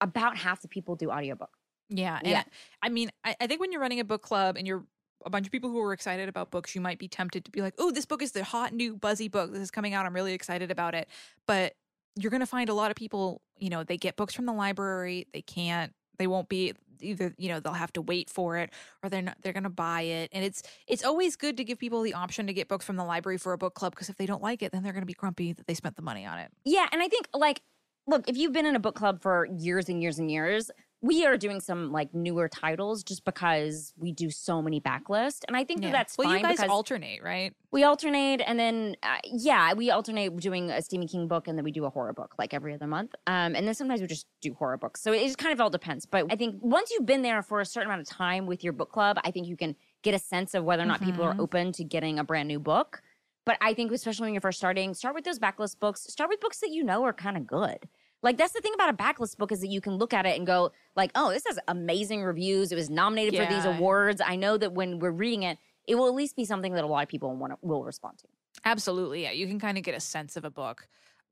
about 0.00 0.36
half 0.36 0.62
the 0.62 0.68
people 0.68 0.96
do 0.96 1.10
audiobook. 1.10 1.50
Yeah. 1.90 2.18
And 2.18 2.28
Yeah. 2.28 2.44
I 2.82 2.88
mean, 2.88 3.10
I, 3.24 3.36
I 3.40 3.46
think 3.46 3.60
when 3.60 3.72
you're 3.72 3.80
running 3.80 4.00
a 4.00 4.04
book 4.04 4.22
club 4.22 4.56
and 4.56 4.66
you're 4.66 4.84
a 5.26 5.30
bunch 5.30 5.46
of 5.46 5.52
people 5.52 5.70
who 5.70 5.80
are 5.80 5.92
excited 5.92 6.28
about 6.28 6.50
books, 6.50 6.74
you 6.74 6.80
might 6.80 6.98
be 6.98 7.08
tempted 7.08 7.44
to 7.44 7.50
be 7.50 7.60
like, 7.60 7.74
oh, 7.78 7.90
this 7.90 8.06
book 8.06 8.22
is 8.22 8.32
the 8.32 8.44
hot, 8.44 8.72
new, 8.72 8.96
buzzy 8.96 9.28
book. 9.28 9.52
This 9.52 9.60
is 9.60 9.70
coming 9.70 9.94
out. 9.94 10.06
I'm 10.06 10.14
really 10.14 10.32
excited 10.32 10.70
about 10.70 10.94
it. 10.94 11.08
But 11.46 11.74
you're 12.16 12.30
going 12.30 12.40
to 12.40 12.46
find 12.46 12.68
a 12.68 12.74
lot 12.74 12.90
of 12.90 12.96
people, 12.96 13.42
you 13.56 13.70
know, 13.70 13.84
they 13.84 13.96
get 13.96 14.16
books 14.16 14.34
from 14.34 14.46
the 14.46 14.52
library. 14.52 15.26
They 15.32 15.42
can't, 15.42 15.92
they 16.18 16.26
won't 16.26 16.48
be 16.48 16.74
either, 17.00 17.34
you 17.38 17.48
know, 17.48 17.60
they'll 17.60 17.72
have 17.72 17.92
to 17.92 18.02
wait 18.02 18.28
for 18.28 18.56
it 18.56 18.70
or 19.02 19.10
they're 19.10 19.22
not, 19.22 19.36
they're 19.42 19.52
going 19.52 19.62
to 19.62 19.70
buy 19.70 20.02
it. 20.02 20.30
And 20.32 20.44
it's, 20.44 20.62
it's 20.86 21.04
always 21.04 21.36
good 21.36 21.56
to 21.58 21.64
give 21.64 21.78
people 21.78 22.02
the 22.02 22.14
option 22.14 22.46
to 22.48 22.52
get 22.52 22.68
books 22.68 22.84
from 22.84 22.96
the 22.96 23.04
library 23.04 23.38
for 23.38 23.52
a 23.52 23.58
book 23.58 23.74
club 23.74 23.92
because 23.92 24.08
if 24.08 24.16
they 24.16 24.26
don't 24.26 24.42
like 24.42 24.62
it, 24.62 24.72
then 24.72 24.82
they're 24.82 24.92
going 24.92 25.02
to 25.02 25.06
be 25.06 25.14
grumpy 25.14 25.52
that 25.52 25.66
they 25.66 25.74
spent 25.74 25.96
the 25.96 26.02
money 26.02 26.26
on 26.26 26.38
it. 26.38 26.50
Yeah, 26.64 26.88
and 26.90 27.00
I 27.00 27.08
think 27.08 27.28
like 27.32 27.62
look, 28.08 28.28
if 28.28 28.36
you've 28.36 28.52
been 28.52 28.66
in 28.66 28.74
a 28.74 28.80
book 28.80 28.94
club 28.94 29.20
for 29.20 29.46
years 29.46 29.88
and 29.88 30.02
years 30.02 30.18
and 30.18 30.30
years, 30.30 30.70
we 31.00 31.24
are 31.24 31.36
doing 31.36 31.60
some 31.60 31.92
like 31.92 32.12
newer 32.12 32.48
titles 32.48 33.04
just 33.04 33.24
because 33.24 33.92
we 33.96 34.10
do 34.10 34.30
so 34.30 34.60
many 34.60 34.80
backlist, 34.80 35.44
and 35.46 35.56
I 35.56 35.64
think 35.64 35.82
that 35.82 35.92
that's 35.92 36.18
well, 36.18 36.34
you 36.34 36.42
guys 36.42 36.58
alternate, 36.60 37.22
right? 37.22 37.54
we 37.70 37.84
alternate, 37.84 38.40
and 38.44 38.58
then 38.58 38.96
uh, 39.02 39.18
yeah, 39.24 39.74
we 39.74 39.90
alternate 39.90 40.36
doing 40.38 40.70
a 40.70 40.82
Stephen 40.82 41.06
King 41.06 41.28
book, 41.28 41.46
and 41.46 41.56
then 41.56 41.64
we 41.64 41.70
do 41.70 41.84
a 41.84 41.90
horror 41.90 42.12
book 42.12 42.34
like 42.38 42.52
every 42.52 42.74
other 42.74 42.86
month, 42.86 43.14
um, 43.26 43.54
and 43.54 43.66
then 43.66 43.74
sometimes 43.74 44.00
we 44.00 44.06
just 44.08 44.26
do 44.40 44.54
horror 44.54 44.76
books. 44.76 45.00
So 45.00 45.12
it 45.12 45.24
just 45.24 45.38
kind 45.38 45.52
of 45.52 45.60
all 45.60 45.70
depends. 45.70 46.04
But 46.04 46.26
I 46.30 46.36
think 46.36 46.56
once 46.60 46.90
you've 46.90 47.06
been 47.06 47.22
there 47.22 47.42
for 47.42 47.60
a 47.60 47.66
certain 47.66 47.88
amount 47.88 48.02
of 48.02 48.08
time 48.08 48.46
with 48.46 48.64
your 48.64 48.72
book 48.72 48.90
club, 48.90 49.18
I 49.24 49.30
think 49.30 49.46
you 49.46 49.56
can 49.56 49.76
get 50.02 50.14
a 50.14 50.18
sense 50.18 50.54
of 50.54 50.64
whether 50.64 50.82
or 50.82 50.86
not 50.86 51.00
people 51.00 51.22
are 51.24 51.34
Mhm. 51.34 51.40
open 51.40 51.72
to 51.72 51.84
getting 51.84 52.18
a 52.18 52.24
brand 52.24 52.48
new 52.48 52.58
book. 52.58 53.02
But 53.44 53.56
I 53.60 53.72
think, 53.72 53.92
especially 53.92 54.26
when 54.26 54.34
you're 54.34 54.40
first 54.42 54.58
starting, 54.58 54.92
start 54.94 55.14
with 55.14 55.24
those 55.24 55.38
backlist 55.38 55.78
books. 55.80 56.02
Start 56.02 56.28
with 56.28 56.38
books 56.40 56.58
that 56.60 56.70
you 56.70 56.84
know 56.84 57.04
are 57.04 57.14
kind 57.14 57.36
of 57.36 57.46
good. 57.46 57.88
Like 58.22 58.36
that's 58.36 58.52
the 58.52 58.60
thing 58.60 58.72
about 58.74 58.90
a 58.90 58.96
backlist 58.96 59.36
book 59.36 59.52
is 59.52 59.60
that 59.60 59.68
you 59.68 59.80
can 59.80 59.94
look 59.96 60.12
at 60.12 60.26
it 60.26 60.36
and 60.36 60.46
go, 60.46 60.72
like, 60.96 61.10
oh, 61.14 61.30
this 61.30 61.44
has 61.46 61.58
amazing 61.68 62.22
reviews. 62.22 62.72
It 62.72 62.74
was 62.74 62.90
nominated 62.90 63.38
for 63.38 63.46
these 63.46 63.64
awards. 63.64 64.20
I 64.24 64.36
know 64.36 64.56
that 64.58 64.72
when 64.72 64.98
we're 64.98 65.10
reading 65.10 65.44
it, 65.44 65.58
it 65.86 65.94
will 65.94 66.08
at 66.08 66.14
least 66.14 66.36
be 66.36 66.44
something 66.44 66.72
that 66.74 66.84
a 66.84 66.86
lot 66.86 67.02
of 67.02 67.08
people 67.08 67.34
want 67.34 67.52
will 67.62 67.84
respond 67.84 68.18
to. 68.18 68.26
Absolutely. 68.64 69.22
Yeah. 69.22 69.30
You 69.30 69.46
can 69.46 69.60
kind 69.60 69.78
of 69.78 69.84
get 69.84 69.94
a 69.94 70.00
sense 70.00 70.36
of 70.36 70.44
a 70.44 70.50
book. 70.50 70.88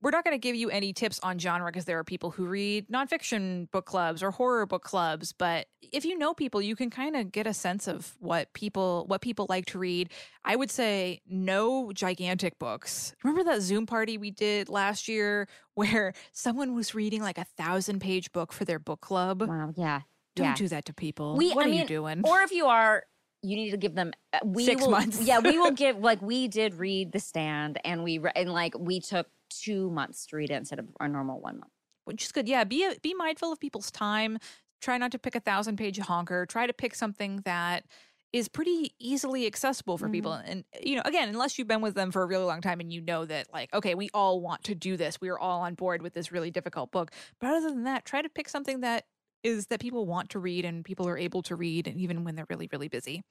We're 0.07 0.13
not 0.13 0.25
going 0.25 0.37
to 0.37 0.39
give 0.39 0.55
you 0.55 0.71
any 0.71 0.93
tips 0.93 1.19
on 1.25 1.37
genre 1.37 1.67
because 1.67 1.85
there 1.85 1.99
are 1.99 2.05
people 2.05 2.31
who 2.31 2.47
read 2.47 2.87
nonfiction 2.87 3.69
book 3.73 3.87
clubs 3.87 4.23
or 4.23 4.31
horror 4.31 4.65
book 4.65 4.85
clubs. 4.85 5.33
But 5.33 5.67
if 5.83 6.05
you 6.05 6.17
know 6.17 6.33
people, 6.33 6.63
you 6.63 6.77
can 6.77 6.91
kind 6.91 7.17
of 7.17 7.33
get 7.33 7.49
a 7.49 7.53
sense 7.53 7.89
of 7.89 8.15
what 8.21 8.53
people 8.53 9.07
what 9.09 9.21
people 9.21 9.47
like 9.49 9.67
to 9.67 9.81
read. 9.81 10.11
I 10.45 10.55
would 10.55 10.71
say 10.71 11.23
no 11.29 11.91
gigantic 11.93 12.57
books. 12.61 13.17
Remember 13.25 13.43
that 13.51 13.63
Zoom 13.63 13.85
party 13.85 14.17
we 14.17 14.31
did 14.31 14.69
last 14.69 15.09
year 15.09 15.49
where 15.75 16.13
someone 16.31 16.77
was 16.77 16.95
reading 16.95 17.21
like 17.21 17.39
a 17.39 17.45
thousand 17.59 17.99
page 17.99 18.31
book 18.31 18.53
for 18.53 18.65
their 18.65 18.79
book 18.79 19.01
club? 19.01 19.43
Wow. 19.43 19.73
Yeah. 19.75 20.03
Don't 20.37 20.47
yeah. 20.47 20.55
do 20.55 20.69
that 20.69 20.85
to 20.85 20.95
people. 20.95 21.35
We- 21.37 21.53
what 21.53 21.67
I 21.67 21.71
are 21.71 21.73
you 21.73 21.85
doing? 21.85 22.21
Or 22.23 22.43
if 22.43 22.53
you 22.53 22.67
are, 22.67 23.03
you 23.43 23.57
need 23.57 23.73
to 23.73 23.77
give 23.77 23.97
them. 23.97 24.13
Uh, 24.33 24.39
we 24.45 24.67
Six 24.67 24.83
will, 24.83 24.91
months. 24.91 25.21
yeah, 25.21 25.41
we 25.41 25.59
will 25.59 25.71
give. 25.73 25.99
Like 25.99 26.23
we 26.23 26.47
did 26.47 26.75
read 26.75 27.11
The 27.11 27.19
Stand, 27.19 27.81
and 27.85 28.05
we 28.05 28.21
and 28.37 28.53
like 28.53 28.79
we 28.79 29.01
took 29.01 29.27
two 29.51 29.91
months 29.91 30.27
to 30.27 30.37
read 30.37 30.51
it 30.51 30.55
instead 30.55 30.79
of 30.79 30.87
our 31.01 31.09
normal 31.09 31.41
one 31.41 31.59
month. 31.61 31.73
which 32.05 32.25
is 32.25 32.33
good. 32.33 32.49
Yeah, 32.49 32.65
be 32.65 32.89
be 33.03 33.15
mindful 33.15 33.53
of 33.53 33.61
people's 33.61 33.91
time. 33.91 34.39
Try 34.81 34.99
not 34.99 35.13
to 35.13 35.19
pick 35.19 35.35
a 35.35 35.41
thousand 35.41 35.77
page 35.77 35.99
honker. 35.99 36.47
Try 36.47 36.67
to 36.67 36.73
pick 36.73 36.95
something 36.95 37.43
that 37.45 37.85
is 38.33 38.49
pretty 38.49 38.95
easily 38.99 39.47
accessible 39.47 39.97
for 39.99 40.09
people. 40.11 40.33
And 40.33 40.65
you 40.83 40.97
know, 40.97 41.03
again, 41.05 41.29
unless 41.29 41.59
you've 41.59 41.69
been 41.69 41.81
with 41.81 41.95
them 41.95 42.11
for 42.13 42.23
a 42.23 42.27
really 42.27 42.45
long 42.45 42.61
time 42.61 42.81
and 42.81 42.93
you 42.93 43.01
know 43.01 43.25
that, 43.25 43.47
like, 43.53 43.73
okay, 43.73 43.95
we 43.95 44.11
all 44.13 44.41
want 44.41 44.65
to 44.65 44.75
do 44.75 44.97
this. 44.97 45.21
We 45.21 45.29
are 45.31 45.39
all 45.39 45.63
on 45.63 45.75
board 45.75 46.03
with 46.03 46.13
this 46.15 46.31
really 46.33 46.51
difficult 46.51 46.93
book. 46.93 47.11
But 47.41 47.51
other 47.51 47.71
than 47.71 47.85
that, 47.85 48.05
try 48.05 48.23
to 48.23 48.29
pick 48.29 48.49
something 48.49 48.81
that 48.81 49.05
is 49.43 49.69
that 49.69 49.81
people 49.81 50.07
want 50.07 50.31
to 50.31 50.39
read 50.39 50.65
and 50.65 50.85
people 50.85 51.09
are 51.09 51.17
able 51.19 51.43
to 51.45 51.57
read, 51.57 51.87
and 51.87 51.99
even 52.01 52.25
when 52.25 52.35
they're 52.37 52.47
really 52.51 52.69
really 52.71 52.89
busy. 52.89 53.23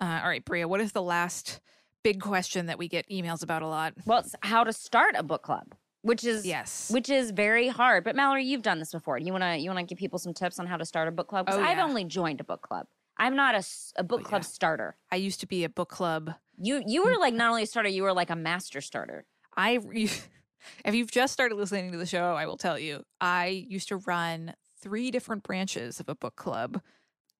Uh, 0.00 0.20
all 0.22 0.28
right, 0.28 0.44
Bria, 0.44 0.66
what 0.66 0.80
is 0.80 0.92
the 0.92 1.02
last 1.02 1.60
big 2.02 2.20
question 2.20 2.66
that 2.66 2.78
we 2.78 2.88
get 2.88 3.08
emails 3.08 3.42
about 3.42 3.62
a 3.62 3.66
lot? 3.66 3.94
Well, 4.06 4.20
it's 4.20 4.34
how 4.42 4.64
to 4.64 4.72
start 4.72 5.14
a 5.16 5.22
book 5.22 5.42
club, 5.42 5.74
which 6.02 6.24
is 6.24 6.46
Yes. 6.46 6.90
which 6.90 7.08
is 7.10 7.30
very 7.30 7.68
hard. 7.68 8.04
But 8.04 8.16
Mallory, 8.16 8.44
you've 8.44 8.62
done 8.62 8.78
this 8.78 8.92
before. 8.92 9.18
You 9.18 9.32
wanna 9.32 9.56
you 9.56 9.68
wanna 9.70 9.84
give 9.84 9.98
people 9.98 10.18
some 10.18 10.34
tips 10.34 10.58
on 10.58 10.66
how 10.66 10.76
to 10.76 10.84
start 10.84 11.08
a 11.08 11.10
book 11.12 11.28
club? 11.28 11.46
Oh, 11.48 11.52
'Cause 11.52 11.58
Oh, 11.58 11.62
yeah. 11.62 11.68
I've 11.68 11.78
only 11.88 12.04
joined 12.04 12.40
a 12.40 12.44
book 12.44 12.62
club. 12.62 12.86
I'm 13.16 13.36
not 13.36 13.54
a, 13.54 13.64
a 13.96 14.02
book 14.04 14.20
Oh, 14.24 14.28
club 14.28 14.42
yeah. 14.42 14.48
starter. 14.48 14.96
I 15.12 15.16
used 15.16 15.40
to 15.40 15.46
be 15.46 15.64
a 15.64 15.68
book 15.68 15.90
club 15.90 16.34
You 16.58 16.82
you 16.86 17.04
were 17.04 17.16
like 17.18 17.34
not 17.34 17.50
only 17.50 17.62
a 17.64 17.66
starter, 17.66 17.88
you 17.88 18.02
were 18.02 18.12
like 18.12 18.30
a 18.30 18.36
master 18.36 18.80
starter. 18.80 19.26
I, 19.56 19.78
if 20.84 20.94
you've 20.94 21.10
just 21.10 21.32
started 21.32 21.56
listening 21.56 21.92
to 21.92 21.98
the 21.98 22.06
show, 22.06 22.34
I 22.34 22.46
will 22.46 22.56
tell 22.56 22.78
you, 22.78 23.02
I 23.20 23.46
used 23.68 23.88
to 23.88 23.96
run 23.98 24.54
three 24.80 25.10
different 25.10 25.42
branches 25.42 26.00
of 26.00 26.08
a 26.08 26.14
book 26.14 26.36
club. 26.36 26.80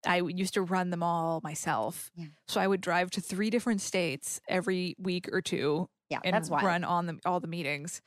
I 0.07 0.23
used 0.23 0.55
to 0.55 0.63
run 0.63 0.91
them 0.91 1.03
all 1.03 1.41
myself. 1.43 2.11
Yeah. 2.17 2.27
So 2.49 2.61
I 2.61 2.67
would 2.67 2.81
drive 2.81 3.11
to 3.13 3.21
three 3.21 3.51
different 3.51 3.81
states 3.81 4.41
every 4.49 4.97
week 4.99 5.29
or 5.33 5.41
two 5.43 5.89
Yeah, 6.09 6.21
and 6.25 6.35
that's 6.35 6.49
why. 6.51 6.63
run 6.63 6.85
on 6.85 7.07
the, 7.07 7.19
all 7.27 7.41
the 7.41 7.47
meetings. 7.49 8.01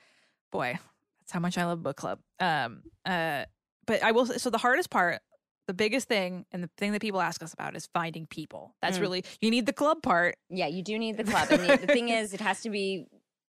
Boy, 0.52 0.78
that's 1.22 1.32
how 1.32 1.40
much 1.40 1.58
I 1.58 1.66
love 1.66 1.84
book 1.84 1.98
club. 1.98 2.20
Um, 2.40 2.84
uh, 3.06 3.46
but 3.86 4.02
I 4.04 4.12
will 4.12 4.26
so 4.26 4.50
the 4.50 4.58
hardest 4.58 4.90
part 4.90 5.20
the 5.66 5.74
biggest 5.74 6.10
thing 6.10 6.46
and 6.52 6.62
the 6.62 6.70
thing 6.78 6.92
that 6.92 7.02
people 7.02 7.22
ask 7.22 7.42
us 7.42 7.54
about 7.54 7.74
is 7.76 7.88
finding 7.94 8.28
people. 8.28 8.76
That's 8.82 8.98
Mm. 8.98 9.02
really 9.02 9.26
you 9.40 9.50
need 9.50 9.66
the 9.66 9.72
club 9.72 10.04
part. 10.04 10.36
Yeah, 10.50 10.68
you 10.68 10.84
do 10.84 11.00
need 11.00 11.16
the 11.16 11.24
club. 11.32 11.48
And 11.52 11.62
the, 11.64 11.78
the 11.86 11.94
thing 11.94 12.10
is, 12.10 12.34
it 12.34 12.42
has 12.42 12.62
to 12.64 12.70
be 12.70 13.06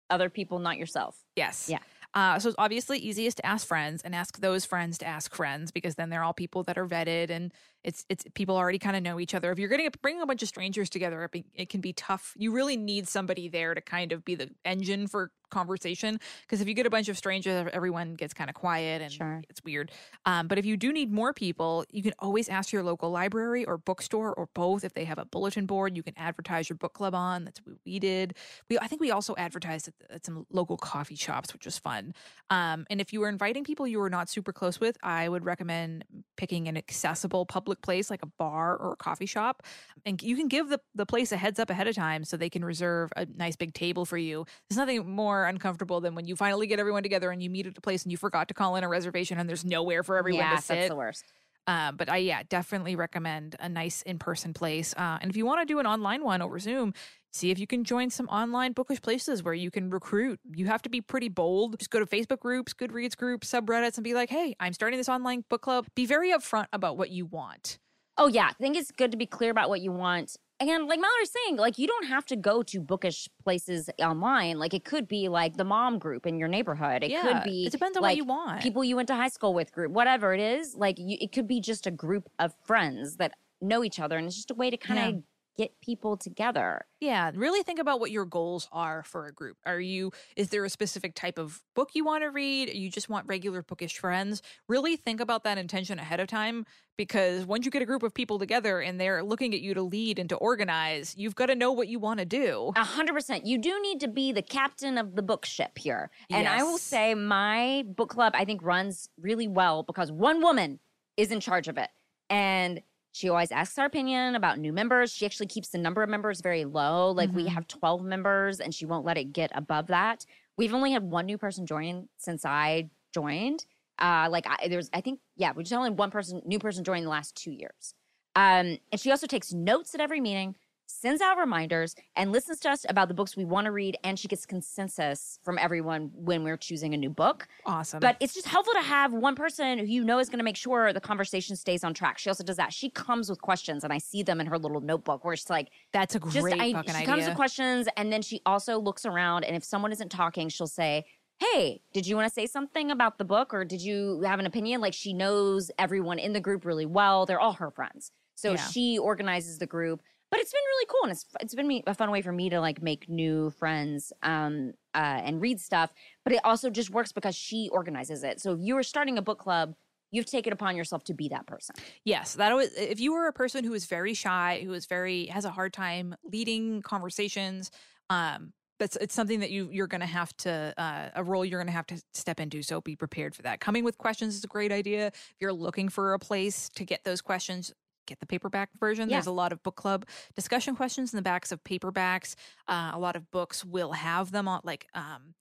other 0.08 0.30
people, 0.30 0.58
not 0.58 0.78
yourself. 0.78 1.16
Yes. 1.36 1.68
Yeah. 1.68 1.80
Uh, 2.14 2.38
so 2.38 2.48
it's 2.48 2.56
obviously 2.58 2.98
easiest 2.98 3.36
to 3.36 3.44
ask 3.44 3.66
friends 3.66 4.00
and 4.02 4.14
ask 4.14 4.40
those 4.40 4.64
friends 4.64 4.96
to 4.96 5.06
ask 5.06 5.34
friends 5.34 5.70
because 5.70 5.96
then 5.96 6.08
they're 6.08 6.22
all 6.24 6.32
people 6.32 6.62
that 6.62 6.78
are 6.78 6.86
vetted 6.86 7.28
and 7.28 7.52
it's 7.84 8.04
it's 8.08 8.24
people 8.34 8.56
already 8.56 8.78
kind 8.78 8.96
of 8.96 9.02
know 9.02 9.20
each 9.20 9.34
other. 9.34 9.50
If 9.52 9.58
you're 9.58 9.68
getting 9.68 9.86
a, 9.86 9.90
bringing 10.02 10.22
a 10.22 10.26
bunch 10.26 10.42
of 10.42 10.48
strangers 10.48 10.90
together, 10.90 11.22
it, 11.24 11.30
be, 11.30 11.44
it 11.54 11.68
can 11.68 11.80
be 11.80 11.92
tough. 11.92 12.34
You 12.36 12.52
really 12.52 12.76
need 12.76 13.08
somebody 13.08 13.48
there 13.48 13.74
to 13.74 13.80
kind 13.80 14.12
of 14.12 14.24
be 14.24 14.34
the 14.34 14.50
engine 14.64 15.06
for 15.06 15.30
conversation 15.50 16.20
because 16.42 16.60
if 16.60 16.68
you 16.68 16.74
get 16.74 16.86
a 16.86 16.90
bunch 16.90 17.08
of 17.08 17.16
strangers, 17.16 17.68
everyone 17.72 18.14
gets 18.14 18.34
kind 18.34 18.50
of 18.50 18.54
quiet 18.54 19.00
and 19.00 19.10
Sure. 19.10 19.42
it's 19.48 19.62
weird. 19.64 19.90
Um, 20.26 20.46
but 20.46 20.58
if 20.58 20.66
you 20.66 20.76
do 20.76 20.92
need 20.92 21.10
more 21.10 21.32
people, 21.32 21.84
you 21.90 22.02
can 22.02 22.12
always 22.18 22.48
ask 22.48 22.72
your 22.72 22.82
local 22.82 23.10
library 23.10 23.64
or 23.64 23.78
bookstore 23.78 24.34
or 24.34 24.48
both 24.54 24.84
if 24.84 24.92
they 24.94 25.04
have 25.04 25.18
a 25.18 25.24
bulletin 25.24 25.66
board. 25.66 25.96
You 25.96 26.02
can 26.02 26.14
advertise 26.16 26.68
your 26.68 26.76
book 26.76 26.92
club 26.92 27.14
on. 27.14 27.44
That's 27.44 27.60
what 27.64 27.76
we 27.86 27.98
did. 27.98 28.34
We 28.68 28.78
I 28.78 28.86
think 28.88 29.00
we 29.00 29.10
also 29.10 29.34
advertised 29.36 29.88
at, 29.88 29.94
at 30.16 30.26
some 30.26 30.46
local 30.50 30.76
coffee 30.76 31.16
shops, 31.16 31.52
which 31.52 31.64
was 31.64 31.78
fun. 31.78 32.14
Um, 32.50 32.86
and 32.90 33.00
if 33.00 33.12
you 33.12 33.20
were 33.20 33.28
inviting 33.28 33.64
people 33.64 33.86
you 33.86 33.98
were 33.98 34.10
not 34.10 34.28
super 34.28 34.52
close 34.52 34.80
with, 34.80 34.96
I 35.02 35.28
would 35.28 35.44
recommend 35.44 36.04
picking 36.36 36.68
an 36.68 36.76
accessible 36.76 37.46
public 37.68 37.82
place 37.82 38.08
like 38.08 38.22
a 38.22 38.26
bar 38.38 38.76
or 38.76 38.92
a 38.92 38.96
coffee 38.96 39.26
shop. 39.26 39.62
And 40.06 40.22
you 40.22 40.36
can 40.36 40.48
give 40.48 40.70
the, 40.70 40.80
the 40.94 41.04
place 41.04 41.32
a 41.32 41.36
heads 41.36 41.60
up 41.60 41.68
ahead 41.68 41.86
of 41.86 41.94
time 41.94 42.24
so 42.24 42.38
they 42.38 42.48
can 42.48 42.64
reserve 42.64 43.12
a 43.14 43.26
nice 43.36 43.56
big 43.56 43.74
table 43.74 44.06
for 44.06 44.16
you. 44.16 44.46
There's 44.68 44.78
nothing 44.78 45.06
more 45.06 45.44
uncomfortable 45.44 46.00
than 46.00 46.14
when 46.14 46.26
you 46.26 46.34
finally 46.34 46.66
get 46.66 46.80
everyone 46.80 47.02
together 47.02 47.30
and 47.30 47.42
you 47.42 47.50
meet 47.50 47.66
at 47.66 47.76
a 47.76 47.80
place 47.82 48.04
and 48.04 48.10
you 48.10 48.16
forgot 48.16 48.48
to 48.48 48.54
call 48.54 48.76
in 48.76 48.84
a 48.84 48.88
reservation 48.88 49.38
and 49.38 49.46
there's 49.46 49.66
nowhere 49.66 50.02
for 50.02 50.16
everyone 50.16 50.40
yeah, 50.40 50.56
to 50.56 50.62
sit. 50.62 50.74
that's 50.76 50.88
the 50.88 50.96
worst. 50.96 51.24
Uh, 51.66 51.92
but 51.92 52.08
I, 52.08 52.16
yeah, 52.16 52.42
definitely 52.48 52.96
recommend 52.96 53.54
a 53.60 53.68
nice 53.68 54.00
in 54.00 54.18
person 54.18 54.54
place. 54.54 54.94
Uh, 54.96 55.18
and 55.20 55.30
if 55.30 55.36
you 55.36 55.44
want 55.44 55.60
to 55.60 55.66
do 55.66 55.78
an 55.78 55.86
online 55.86 56.24
one 56.24 56.40
over 56.40 56.58
Zoom, 56.58 56.94
see 57.32 57.50
if 57.50 57.58
you 57.58 57.66
can 57.66 57.84
join 57.84 58.10
some 58.10 58.26
online 58.28 58.72
bookish 58.72 59.00
places 59.00 59.42
where 59.42 59.54
you 59.54 59.70
can 59.70 59.90
recruit. 59.90 60.40
You 60.54 60.66
have 60.66 60.82
to 60.82 60.88
be 60.88 61.00
pretty 61.00 61.28
bold. 61.28 61.78
Just 61.78 61.90
go 61.90 61.98
to 61.98 62.06
Facebook 62.06 62.40
groups, 62.40 62.72
Goodreads 62.72 63.16
groups, 63.16 63.50
subreddits, 63.50 63.96
and 63.96 64.04
be 64.04 64.14
like, 64.14 64.30
hey, 64.30 64.54
I'm 64.60 64.72
starting 64.72 64.98
this 64.98 65.08
online 65.08 65.44
book 65.48 65.62
club. 65.62 65.86
Be 65.94 66.06
very 66.06 66.32
upfront 66.32 66.66
about 66.72 66.96
what 66.96 67.10
you 67.10 67.26
want. 67.26 67.78
Oh 68.16 68.26
yeah, 68.26 68.48
I 68.50 68.52
think 68.54 68.76
it's 68.76 68.90
good 68.90 69.12
to 69.12 69.16
be 69.16 69.26
clear 69.26 69.50
about 69.50 69.68
what 69.68 69.80
you 69.80 69.92
want. 69.92 70.36
And 70.60 70.88
like 70.88 70.98
Mallory's 70.98 71.30
saying, 71.30 71.56
like 71.56 71.78
you 71.78 71.86
don't 71.86 72.06
have 72.06 72.26
to 72.26 72.36
go 72.36 72.64
to 72.64 72.80
bookish 72.80 73.28
places 73.44 73.88
online. 74.02 74.58
Like 74.58 74.74
it 74.74 74.84
could 74.84 75.06
be 75.06 75.28
like 75.28 75.56
the 75.56 75.62
mom 75.62 76.00
group 76.00 76.26
in 76.26 76.36
your 76.36 76.48
neighborhood. 76.48 77.04
It 77.04 77.12
yeah, 77.12 77.22
could 77.22 77.44
be 77.44 77.66
It 77.66 77.70
depends 77.70 77.96
on 77.96 78.02
like 78.02 78.10
what 78.10 78.16
you 78.16 78.24
want. 78.24 78.60
people 78.60 78.82
you 78.82 78.96
went 78.96 79.06
to 79.08 79.14
high 79.14 79.28
school 79.28 79.54
with 79.54 79.70
group, 79.70 79.92
whatever 79.92 80.34
it 80.34 80.40
is. 80.40 80.74
Like 80.74 80.98
you, 80.98 81.16
it 81.20 81.30
could 81.30 81.46
be 81.46 81.60
just 81.60 81.86
a 81.86 81.92
group 81.92 82.28
of 82.40 82.54
friends 82.64 83.18
that 83.18 83.34
know 83.60 83.84
each 83.84 84.00
other, 84.00 84.18
and 84.18 84.26
it's 84.26 84.34
just 84.34 84.50
a 84.50 84.54
way 84.54 84.68
to 84.70 84.76
kind 84.76 84.98
of 84.98 85.22
get 85.58 85.72
people 85.82 86.16
together. 86.16 86.86
Yeah, 87.00 87.32
really 87.34 87.64
think 87.64 87.80
about 87.80 87.98
what 87.98 88.12
your 88.12 88.24
goals 88.24 88.68
are 88.70 89.02
for 89.02 89.26
a 89.26 89.32
group. 89.32 89.56
Are 89.66 89.80
you 89.80 90.12
is 90.36 90.50
there 90.50 90.64
a 90.64 90.70
specific 90.70 91.14
type 91.14 91.36
of 91.36 91.60
book 91.74 91.90
you 91.94 92.04
want 92.04 92.22
to 92.22 92.30
read? 92.30 92.72
You 92.72 92.88
just 92.90 93.08
want 93.08 93.26
regular 93.26 93.62
bookish 93.62 93.98
friends? 93.98 94.40
Really 94.68 94.96
think 94.96 95.20
about 95.20 95.42
that 95.44 95.58
intention 95.58 95.98
ahead 95.98 96.20
of 96.20 96.28
time 96.28 96.64
because 96.96 97.44
once 97.44 97.64
you 97.64 97.72
get 97.72 97.82
a 97.82 97.86
group 97.86 98.04
of 98.04 98.14
people 98.14 98.38
together 98.38 98.80
and 98.80 99.00
they're 99.00 99.22
looking 99.24 99.52
at 99.52 99.60
you 99.60 99.74
to 99.74 99.82
lead 99.82 100.20
and 100.20 100.28
to 100.28 100.36
organize, 100.36 101.14
you've 101.18 101.34
got 101.34 101.46
to 101.46 101.56
know 101.56 101.72
what 101.72 101.88
you 101.88 101.98
want 101.98 102.20
to 102.20 102.24
do. 102.24 102.72
A 102.76 102.84
hundred 102.84 103.14
percent. 103.14 103.44
You 103.44 103.58
do 103.58 103.80
need 103.82 103.98
to 104.00 104.08
be 104.08 104.30
the 104.30 104.42
captain 104.42 104.96
of 104.96 105.16
the 105.16 105.22
book 105.22 105.44
ship 105.44 105.76
here. 105.76 106.10
And 106.30 106.46
I 106.46 106.62
will 106.62 106.78
say 106.78 107.14
my 107.16 107.84
book 107.84 108.10
club 108.10 108.32
I 108.36 108.44
think 108.44 108.62
runs 108.62 109.08
really 109.20 109.48
well 109.48 109.82
because 109.82 110.12
one 110.12 110.40
woman 110.40 110.78
is 111.16 111.32
in 111.32 111.40
charge 111.40 111.66
of 111.66 111.78
it. 111.78 111.90
And 112.30 112.80
she 113.12 113.28
always 113.28 113.50
asks 113.50 113.78
our 113.78 113.86
opinion 113.86 114.34
about 114.34 114.58
new 114.58 114.72
members. 114.72 115.12
She 115.12 115.26
actually 115.26 115.46
keeps 115.46 115.68
the 115.70 115.78
number 115.78 116.02
of 116.02 116.08
members 116.08 116.40
very 116.40 116.64
low. 116.64 117.10
Like 117.10 117.30
we 117.32 117.44
Mhm. 117.44 117.48
have 117.48 117.66
12 117.66 118.02
members 118.02 118.60
and 118.60 118.74
she 118.74 118.86
won't 118.86 119.04
let 119.04 119.16
it 119.18 119.32
get 119.32 119.50
above 119.54 119.86
that. 119.88 120.24
We've 120.56 120.74
only 120.74 120.92
had 120.92 121.02
one 121.04 121.26
new 121.26 121.38
person 121.38 121.66
join 121.66 122.08
since 122.16 122.44
I 122.44 122.90
joined. 123.14 123.64
Uh 123.98 124.28
like 124.30 124.46
I 124.46 124.68
there's 124.68 124.90
I 124.92 125.00
think 125.00 125.20
yeah, 125.36 125.52
we 125.52 125.62
just 125.64 125.72
only 125.72 125.90
one 125.90 126.10
person 126.10 126.42
new 126.44 126.58
person 126.58 126.84
joined 126.84 126.98
in 126.98 127.04
the 127.04 127.10
last 127.10 127.34
2 127.34 127.50
years. 127.50 127.94
Um 128.36 128.78
and 128.92 129.00
she 129.00 129.10
also 129.10 129.26
takes 129.26 129.52
notes 129.52 129.94
at 129.94 130.00
every 130.00 130.20
meeting 130.20 130.54
sends 131.00 131.20
out 131.22 131.38
reminders 131.38 131.94
and 132.16 132.32
listens 132.32 132.58
to 132.60 132.70
us 132.70 132.84
about 132.88 133.08
the 133.08 133.14
books 133.14 133.36
we 133.36 133.44
want 133.44 133.64
to 133.66 133.70
read 133.70 133.96
and 134.04 134.18
she 134.18 134.26
gets 134.28 134.44
consensus 134.46 135.38
from 135.44 135.58
everyone 135.58 136.10
when 136.14 136.44
we're 136.44 136.56
choosing 136.56 136.94
a 136.94 136.96
new 136.96 137.10
book 137.10 137.46
Awesome. 137.66 138.00
but 138.00 138.16
it's 138.20 138.34
just 138.34 138.46
helpful 138.46 138.74
to 138.74 138.82
have 138.82 139.12
one 139.12 139.34
person 139.34 139.78
who 139.78 139.84
you 139.86 140.04
know 140.04 140.18
is 140.18 140.28
going 140.28 140.38
to 140.38 140.44
make 140.44 140.56
sure 140.56 140.92
the 140.92 141.00
conversation 141.00 141.56
stays 141.56 141.84
on 141.84 141.94
track 141.94 142.18
she 142.18 142.28
also 142.30 142.44
does 142.44 142.56
that 142.56 142.72
she 142.72 142.90
comes 142.90 143.28
with 143.30 143.40
questions 143.40 143.84
and 143.84 143.92
i 143.92 143.98
see 143.98 144.22
them 144.22 144.40
in 144.40 144.46
her 144.46 144.58
little 144.58 144.80
notebook 144.80 145.24
where 145.24 145.36
she's 145.36 145.50
like 145.50 145.68
that's 145.92 146.14
a 146.14 146.20
just 146.20 146.40
great 146.40 146.60
I, 146.60 146.72
fucking 146.72 146.90
she 146.92 146.96
idea. 146.98 147.06
comes 147.06 147.26
with 147.26 147.36
questions 147.36 147.88
and 147.96 148.12
then 148.12 148.22
she 148.22 148.40
also 148.46 148.78
looks 148.78 149.04
around 149.06 149.44
and 149.44 149.56
if 149.56 149.64
someone 149.64 149.92
isn't 149.92 150.10
talking 150.10 150.48
she'll 150.48 150.66
say 150.66 151.04
hey 151.38 151.80
did 151.92 152.06
you 152.06 152.16
want 152.16 152.26
to 152.28 152.32
say 152.34 152.46
something 152.46 152.90
about 152.90 153.18
the 153.18 153.24
book 153.24 153.54
or 153.54 153.64
did 153.64 153.80
you 153.80 154.20
have 154.22 154.38
an 154.40 154.46
opinion 154.46 154.80
like 154.80 154.94
she 154.94 155.12
knows 155.12 155.70
everyone 155.78 156.18
in 156.18 156.32
the 156.32 156.40
group 156.40 156.64
really 156.64 156.86
well 156.86 157.26
they're 157.26 157.40
all 157.40 157.52
her 157.54 157.70
friends 157.70 158.10
so 158.34 158.52
Yeah. 158.52 158.56
she 158.68 158.98
organizes 158.98 159.58
the 159.58 159.66
group 159.66 160.00
but 160.30 160.40
it's 160.40 160.52
been 160.52 160.60
really 160.66 160.86
cool 160.88 161.02
and 161.04 161.12
it's 161.12 161.26
it's 161.40 161.54
been 161.54 161.68
me, 161.68 161.82
a 161.86 161.94
fun 161.94 162.10
way 162.10 162.22
for 162.22 162.32
me 162.32 162.50
to 162.50 162.60
like 162.60 162.82
make 162.82 163.08
new 163.08 163.50
friends 163.50 164.12
um 164.22 164.72
uh 164.94 165.20
and 165.24 165.40
read 165.40 165.60
stuff 165.60 165.92
but 166.24 166.32
it 166.32 166.40
also 166.44 166.70
just 166.70 166.90
works 166.90 167.12
because 167.12 167.34
she 167.34 167.68
organizes 167.72 168.22
it 168.22 168.40
so 168.40 168.52
if 168.52 168.60
you 168.60 168.76
are 168.76 168.82
starting 168.82 169.18
a 169.18 169.22
book 169.22 169.38
club 169.38 169.74
you've 170.10 170.26
taken 170.26 170.52
upon 170.52 170.76
yourself 170.76 171.04
to 171.04 171.14
be 171.14 171.28
that 171.28 171.46
person 171.46 171.74
Yes, 172.04 172.34
that. 172.36 172.52
If 172.76 173.00
you 173.00 173.12
were 173.12 173.26
a 173.26 173.32
person 173.32 173.64
who 173.64 173.74
is 173.74 173.86
very 173.86 174.14
shy, 174.14 174.62
who 174.64 174.72
is 174.72 174.86
very 174.86 175.26
has 175.26 175.44
a 175.44 175.50
hard 175.50 175.72
time 175.72 176.14
leading 176.24 176.82
conversations, 176.82 177.70
um, 178.10 178.52
it's 178.80 179.14
something 179.14 179.40
that 179.40 179.50
you 179.50 179.68
you're 179.72 179.88
going 179.88 180.00
to 180.00 180.06
have 180.06 180.34
to 180.38 180.72
uh, 180.78 181.08
a 181.14 181.24
role 181.24 181.44
you're 181.44 181.58
going 181.58 181.66
to 181.66 181.72
have 181.72 181.86
to 181.88 182.00
step 182.14 182.40
into. 182.40 182.62
So 182.62 182.80
be 182.80 182.96
prepared 182.96 183.34
for 183.34 183.42
that. 183.42 183.60
Coming 183.60 183.84
with 183.84 183.98
questions 183.98 184.36
is 184.36 184.44
a 184.44 184.48
great 184.48 184.72
idea. 184.72 185.08
If 185.08 185.36
you're 185.40 185.52
looking 185.52 185.88
for 185.88 186.14
a 186.14 186.18
place 186.18 186.68
to 186.76 186.84
get 186.84 187.04
those 187.04 187.20
questions. 187.20 187.72
Get 188.08 188.20
the 188.20 188.26
paperback 188.26 188.70
version. 188.80 189.10
Yeah. 189.10 189.16
There's 189.16 189.26
a 189.26 189.32
lot 189.32 189.52
of 189.52 189.62
book 189.62 189.76
club 189.76 190.06
discussion 190.34 190.74
questions 190.74 191.12
in 191.12 191.18
the 191.18 191.22
backs 191.22 191.52
of 191.52 191.62
paperbacks. 191.62 192.34
Uh, 192.66 192.92
a 192.94 192.98
lot 192.98 193.16
of 193.16 193.30
books 193.30 193.64
will 193.66 193.92
have 193.92 194.32
them 194.32 194.48
on, 194.48 194.60
like, 194.64 194.88
um, 194.94 195.34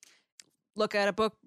look 0.75 0.93
at 0.93 1.08
a 1.08 1.13
book 1.13 1.38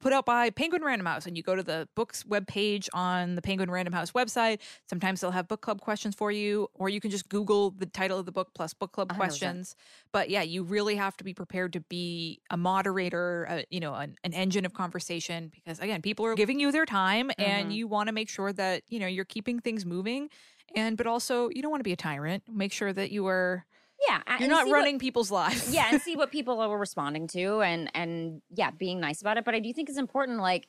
put 0.00 0.12
out 0.12 0.24
by 0.26 0.50
Penguin 0.50 0.82
Random 0.84 1.06
House, 1.06 1.26
and 1.26 1.36
you 1.36 1.42
go 1.42 1.54
to 1.56 1.62
the 1.62 1.88
books 1.94 2.22
webpage 2.24 2.88
on 2.92 3.34
the 3.34 3.42
Penguin 3.42 3.70
Random 3.70 3.92
House 3.92 4.12
website. 4.12 4.60
Sometimes 4.88 5.20
they'll 5.20 5.30
have 5.32 5.48
book 5.48 5.60
club 5.60 5.80
questions 5.80 6.14
for 6.14 6.30
you, 6.30 6.68
or 6.74 6.88
you 6.88 7.00
can 7.00 7.10
just 7.10 7.28
Google 7.28 7.70
the 7.70 7.86
title 7.86 8.18
of 8.18 8.26
the 8.26 8.32
book 8.32 8.50
plus 8.54 8.74
book 8.74 8.92
club 8.92 9.08
100%. 9.10 9.16
questions. 9.16 9.76
But 10.12 10.30
yeah, 10.30 10.42
you 10.42 10.62
really 10.62 10.96
have 10.96 11.16
to 11.18 11.24
be 11.24 11.34
prepared 11.34 11.72
to 11.74 11.80
be 11.80 12.40
a 12.50 12.56
moderator, 12.56 13.46
uh, 13.48 13.62
you 13.70 13.80
know, 13.80 13.94
an, 13.94 14.16
an 14.24 14.32
engine 14.34 14.64
of 14.64 14.74
conversation, 14.74 15.48
because 15.48 15.78
again, 15.80 16.02
people 16.02 16.24
are 16.26 16.34
giving 16.34 16.60
you 16.60 16.70
their 16.72 16.86
time, 16.86 17.30
and 17.38 17.70
Mhm. 17.70 17.74
you 17.74 17.88
want 17.88 18.08
to 18.08 18.12
make 18.12 18.28
sure 18.28 18.52
that 18.52 18.82
you 18.88 18.98
know 18.98 19.06
you're 19.06 19.24
keeping 19.24 19.60
things 19.60 19.84
moving. 19.84 20.30
And 20.74 20.96
but 20.98 21.06
also, 21.06 21.48
you 21.48 21.62
don't 21.62 21.70
want 21.70 21.80
to 21.80 21.84
be 21.84 21.92
a 21.92 21.96
tyrant. 21.96 22.44
Make 22.46 22.72
sure 22.72 22.92
that 22.92 23.10
you 23.10 23.26
are 23.26 23.64
yeah 24.08 24.22
you're 24.38 24.48
not 24.48 24.64
see 24.66 24.70
what- 24.70 24.76
running 24.78 24.98
people's 24.98 25.30
lives. 25.30 25.72
yeah 25.72 25.88
and 25.92 26.00
see 26.02 26.16
what 26.16 26.30
people 26.36 26.60
are 26.60 26.78
responding 26.78 27.26
to 27.28 27.60
and 27.60 27.90
and 27.94 28.40
yeah 28.54 28.70
being 28.70 29.00
nice 29.00 29.20
about 29.20 29.36
it 29.36 29.44
but 29.44 29.54
i 29.54 29.60
do 29.60 29.72
think 29.72 29.88
it's 29.88 29.98
important 29.98 30.38
like 30.40 30.68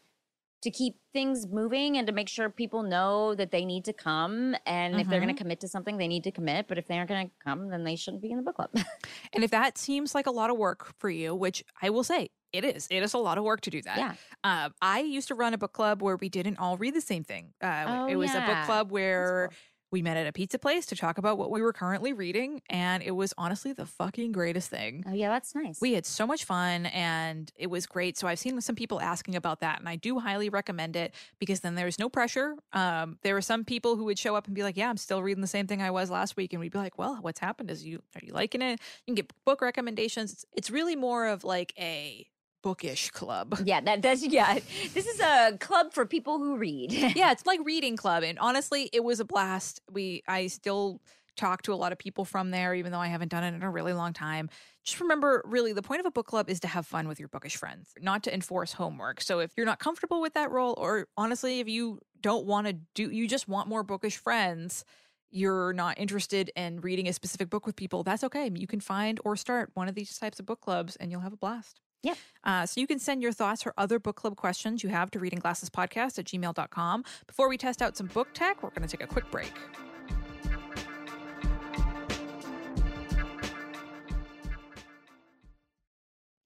to 0.62 0.70
keep 0.72 0.96
things 1.14 1.48
moving 1.48 1.98
and 1.98 2.06
to 2.08 2.12
make 2.12 2.28
sure 2.28 2.50
people 2.50 2.84
know 2.84 3.34
that 3.34 3.50
they 3.50 3.64
need 3.64 3.86
to 3.86 3.94
come 3.94 4.56
and 4.66 5.00
if 5.00 5.08
they're 5.08 5.22
going 5.22 5.34
to 5.34 5.42
commit 5.42 5.62
to 5.62 5.70
something 5.70 5.96
they 5.98 6.08
need 6.08 6.24
to 6.26 6.32
commit 6.32 6.68
but 6.68 6.78
if 6.78 6.86
they 6.88 6.98
aren't 6.98 7.08
going 7.08 7.28
to 7.28 7.34
come 7.42 7.70
then 7.70 7.86
they 7.86 7.96
shouldn't 7.96 8.22
be 8.22 8.30
in 8.30 8.36
the 8.36 8.44
book 8.44 8.56
club 8.58 8.70
And 9.34 9.44
if 9.44 9.52
that 9.52 9.78
seems 9.78 10.14
like 10.14 10.28
a 10.28 10.32
lot 10.32 10.50
of 10.50 10.58
work 10.58 10.94
for 11.00 11.10
you, 11.10 11.34
which 11.36 11.64
I 11.82 11.92
will 11.92 12.04
say 12.04 12.30
it 12.52 12.66
is, 12.66 12.88
it 12.90 13.04
is 13.04 13.14
a 13.14 13.18
lot 13.20 13.38
of 13.38 13.44
work 13.46 13.62
to 13.62 13.70
do 13.70 13.82
that. 13.84 13.98
yeah 13.98 14.14
Uh, 14.44 14.70
I 14.82 15.00
used 15.00 15.28
to 15.30 15.36
run 15.36 15.54
a 15.54 15.58
book 15.58 15.72
club 15.72 16.02
where 16.02 16.18
we 16.18 16.28
didn't 16.30 16.58
all 16.60 16.76
read 16.78 16.94
the 16.96 17.00
same 17.14 17.24
thing. 17.24 17.54
Uh, 17.64 17.86
Oh, 17.88 18.08
it 18.08 18.16
was 18.18 18.32
a 18.36 18.42
book 18.42 18.66
club 18.66 18.92
where 18.92 19.50
cool. 19.52 19.58
We 19.92 20.02
met 20.02 20.18
at 20.18 20.28
a 20.28 20.32
pizza 20.32 20.60
place 20.60 20.86
to 20.88 20.96
talk 20.96 21.18
about 21.18 21.38
what 21.38 21.52
we 21.52 21.62
were 21.62 21.74
currently 21.74 22.14
reading, 22.14 22.62
and 22.70 23.02
it 23.04 23.12
was 23.12 23.34
honestly 23.38 23.74
the 23.74 23.86
fucking 23.86 24.32
greatest 24.32 24.70
thing. 24.70 25.04
oh 25.08 25.14
yeah 25.14 25.30
that's 25.30 25.56
nice 25.56 25.82
We 25.82 25.94
had 25.94 26.06
so 26.06 26.28
much 26.28 26.46
fun 26.46 26.86
and 26.88 27.52
it 27.56 27.68
was 27.68 27.86
great. 27.86 28.18
So 28.18 28.28
I've 28.28 28.40
seen 28.40 28.60
some 28.62 28.76
people 28.76 29.02
asking 29.02 29.36
about 29.36 29.62
that, 29.62 29.80
and 29.80 29.88
I 29.90 29.96
do 29.96 30.20
highly 30.20 30.50
recommend 30.50 30.96
it 30.96 31.14
because 31.40 31.62
then 31.62 31.76
there's 31.76 32.00
no 32.00 32.10
pressure. 32.10 32.56
Um, 32.74 33.18
there 33.24 33.34
were 33.34 33.42
some 33.42 33.64
people 33.66 33.96
who 33.96 34.06
would 34.06 34.20
show 34.20 34.36
up 34.36 34.48
and 34.48 34.56
be 34.56 34.64
like, 34.64 34.78
"Yeah, 34.78 34.90
I'm 34.90 34.98
still 34.98 35.22
reading 35.24 35.42
the 35.42 35.48
same 35.48 35.68
thing 35.68 35.82
I 35.82 35.92
was 35.92 36.10
last 36.10 36.38
week," 36.38 36.54
and 36.54 36.60
we'd 36.60 36.72
be 36.72 36.78
like, 36.78 36.98
"Well, 36.98 37.18
what's 37.22 37.40
happened? 37.40 37.72
Is 37.72 37.86
you 37.86 38.02
are 38.16 38.22
you 38.24 38.34
liking 38.34 38.62
it? 38.62 38.80
You 39.06 39.14
can 39.14 39.16
get 39.16 39.34
book 39.46 39.62
recommendations. 39.62 40.34
It's, 40.34 40.46
it's 40.54 40.70
really 40.72 40.96
more 40.96 41.28
of 41.28 41.44
like 41.44 41.74
a 41.78 42.28
bookish 42.62 43.10
club." 43.12 43.60
yeah 43.64 43.82
that, 43.82 44.02
that's 44.02 44.26
yeah 44.26 44.60
this 44.94 45.06
is 45.06 45.20
a 45.20 45.58
club 45.60 45.94
for 45.94 46.06
people 46.06 46.40
who 46.40 46.58
read 46.58 46.90
yeah, 47.16 47.32
it's 47.32 47.46
like 47.46 47.60
reading 47.64 47.96
club, 47.96 48.24
and 48.24 48.38
honestly, 48.40 48.90
it 48.94 49.04
was 49.04 49.20
a 49.20 49.26
blast. 49.26 49.82
We 49.92 50.24
I 50.28 50.48
still 50.48 51.02
talk 51.38 51.62
to 51.64 51.74
a 51.74 51.76
lot 51.76 51.92
of 51.92 51.98
people 51.98 52.26
from 52.26 52.52
there, 52.52 52.74
even 52.74 52.92
though 52.92 53.00
I 53.00 53.08
haven't 53.08 53.30
done 53.30 53.44
it 53.44 53.54
in 53.54 53.64
a 53.64 53.70
really 53.70 53.94
long 53.94 54.12
time. 54.12 54.50
Just 54.84 55.00
remember, 55.00 55.42
really, 55.46 55.72
the 55.72 55.82
point 55.82 56.02
of 56.02 56.06
a 56.06 56.12
book 56.12 56.28
club 56.28 56.50
is 56.50 56.60
to 56.62 56.68
have 56.68 56.86
fun 56.86 57.08
with 57.08 57.20
your 57.20 57.30
bookish 57.30 57.56
friends, 57.56 57.94
not 58.02 58.24
to 58.24 58.34
enforce 58.34 58.74
homework. 58.74 59.22
So 59.22 59.40
if 59.40 59.52
you're 59.56 59.66
not 59.66 59.80
comfortable 59.80 60.20
with 60.20 60.34
that 60.34 60.52
role, 60.52 60.76
or 60.78 61.08
honestly, 61.16 61.60
if 61.60 61.70
you 61.70 62.00
don't 62.20 62.46
want 62.46 62.68
to 62.68 62.74
do, 62.96 63.10
you 63.10 63.28
just 63.28 63.48
want 63.48 63.70
more 63.70 63.84
bookish 63.84 64.18
friends, 64.18 64.84
you're 65.32 65.72
not 65.74 65.98
interested 65.98 66.52
in 66.56 66.82
reading 66.82 67.08
a 67.08 67.14
specific 67.14 67.50
book 67.50 67.66
with 67.66 67.76
people, 67.76 68.04
that's 68.04 68.24
okay. 68.24 68.50
You 68.54 68.68
can 68.68 68.80
find 68.80 69.20
or 69.24 69.36
start 69.36 69.72
one 69.76 69.88
of 69.88 69.96
these 69.96 70.18
types 70.18 70.40
of 70.40 70.46
book 70.46 70.60
clubs 70.60 70.96
and 70.98 71.12
you'll 71.12 71.22
have 71.22 71.34
a 71.34 71.38
blast. 71.38 71.80
Yeah. 72.04 72.16
Uh, 72.44 72.66
so 72.66 72.80
you 72.80 72.88
can 72.88 73.00
send 73.00 73.22
your 73.22 73.34
thoughts 73.34 73.66
or 73.66 73.74
other 73.78 74.00
book 74.00 74.16
club 74.16 74.36
questions 74.36 74.84
you 74.84 74.90
have 74.90 75.12
to 75.12 75.20
reading 75.20 75.40
glasses 75.40 75.70
podcast 75.70 76.18
at 76.18 76.26
gmail.com. 76.26 77.04
Before 77.28 77.50
we 77.50 77.58
test 77.58 77.82
out 77.82 77.98
some 77.98 78.08
book 78.08 78.30
tech, 78.34 78.64
we're 78.64 78.70
going 78.70 78.88
to 78.88 78.98
take 78.98 79.04
a 79.04 79.08
quick 79.08 79.30
break. 79.32 79.52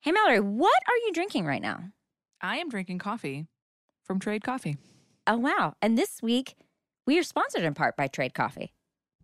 Hey, 0.02 0.12
Mallory, 0.12 0.42
what 0.42 0.82
are 0.90 0.98
you 1.06 1.14
drinking 1.14 1.46
right 1.46 1.62
now? 1.62 1.92
I 2.42 2.58
am 2.58 2.68
drinking 2.68 3.00
coffee 3.00 3.46
from 4.04 4.20
Trade 4.20 4.44
Coffee. 4.44 4.76
Oh, 5.26 5.38
wow. 5.38 5.76
And 5.82 5.98
this 5.98 6.22
week, 6.22 6.56
we 7.08 7.18
are 7.18 7.24
sponsored 7.24 7.64
in 7.64 7.74
part 7.74 7.96
by 7.96 8.08
Trade 8.08 8.34
Coffee. 8.34 8.73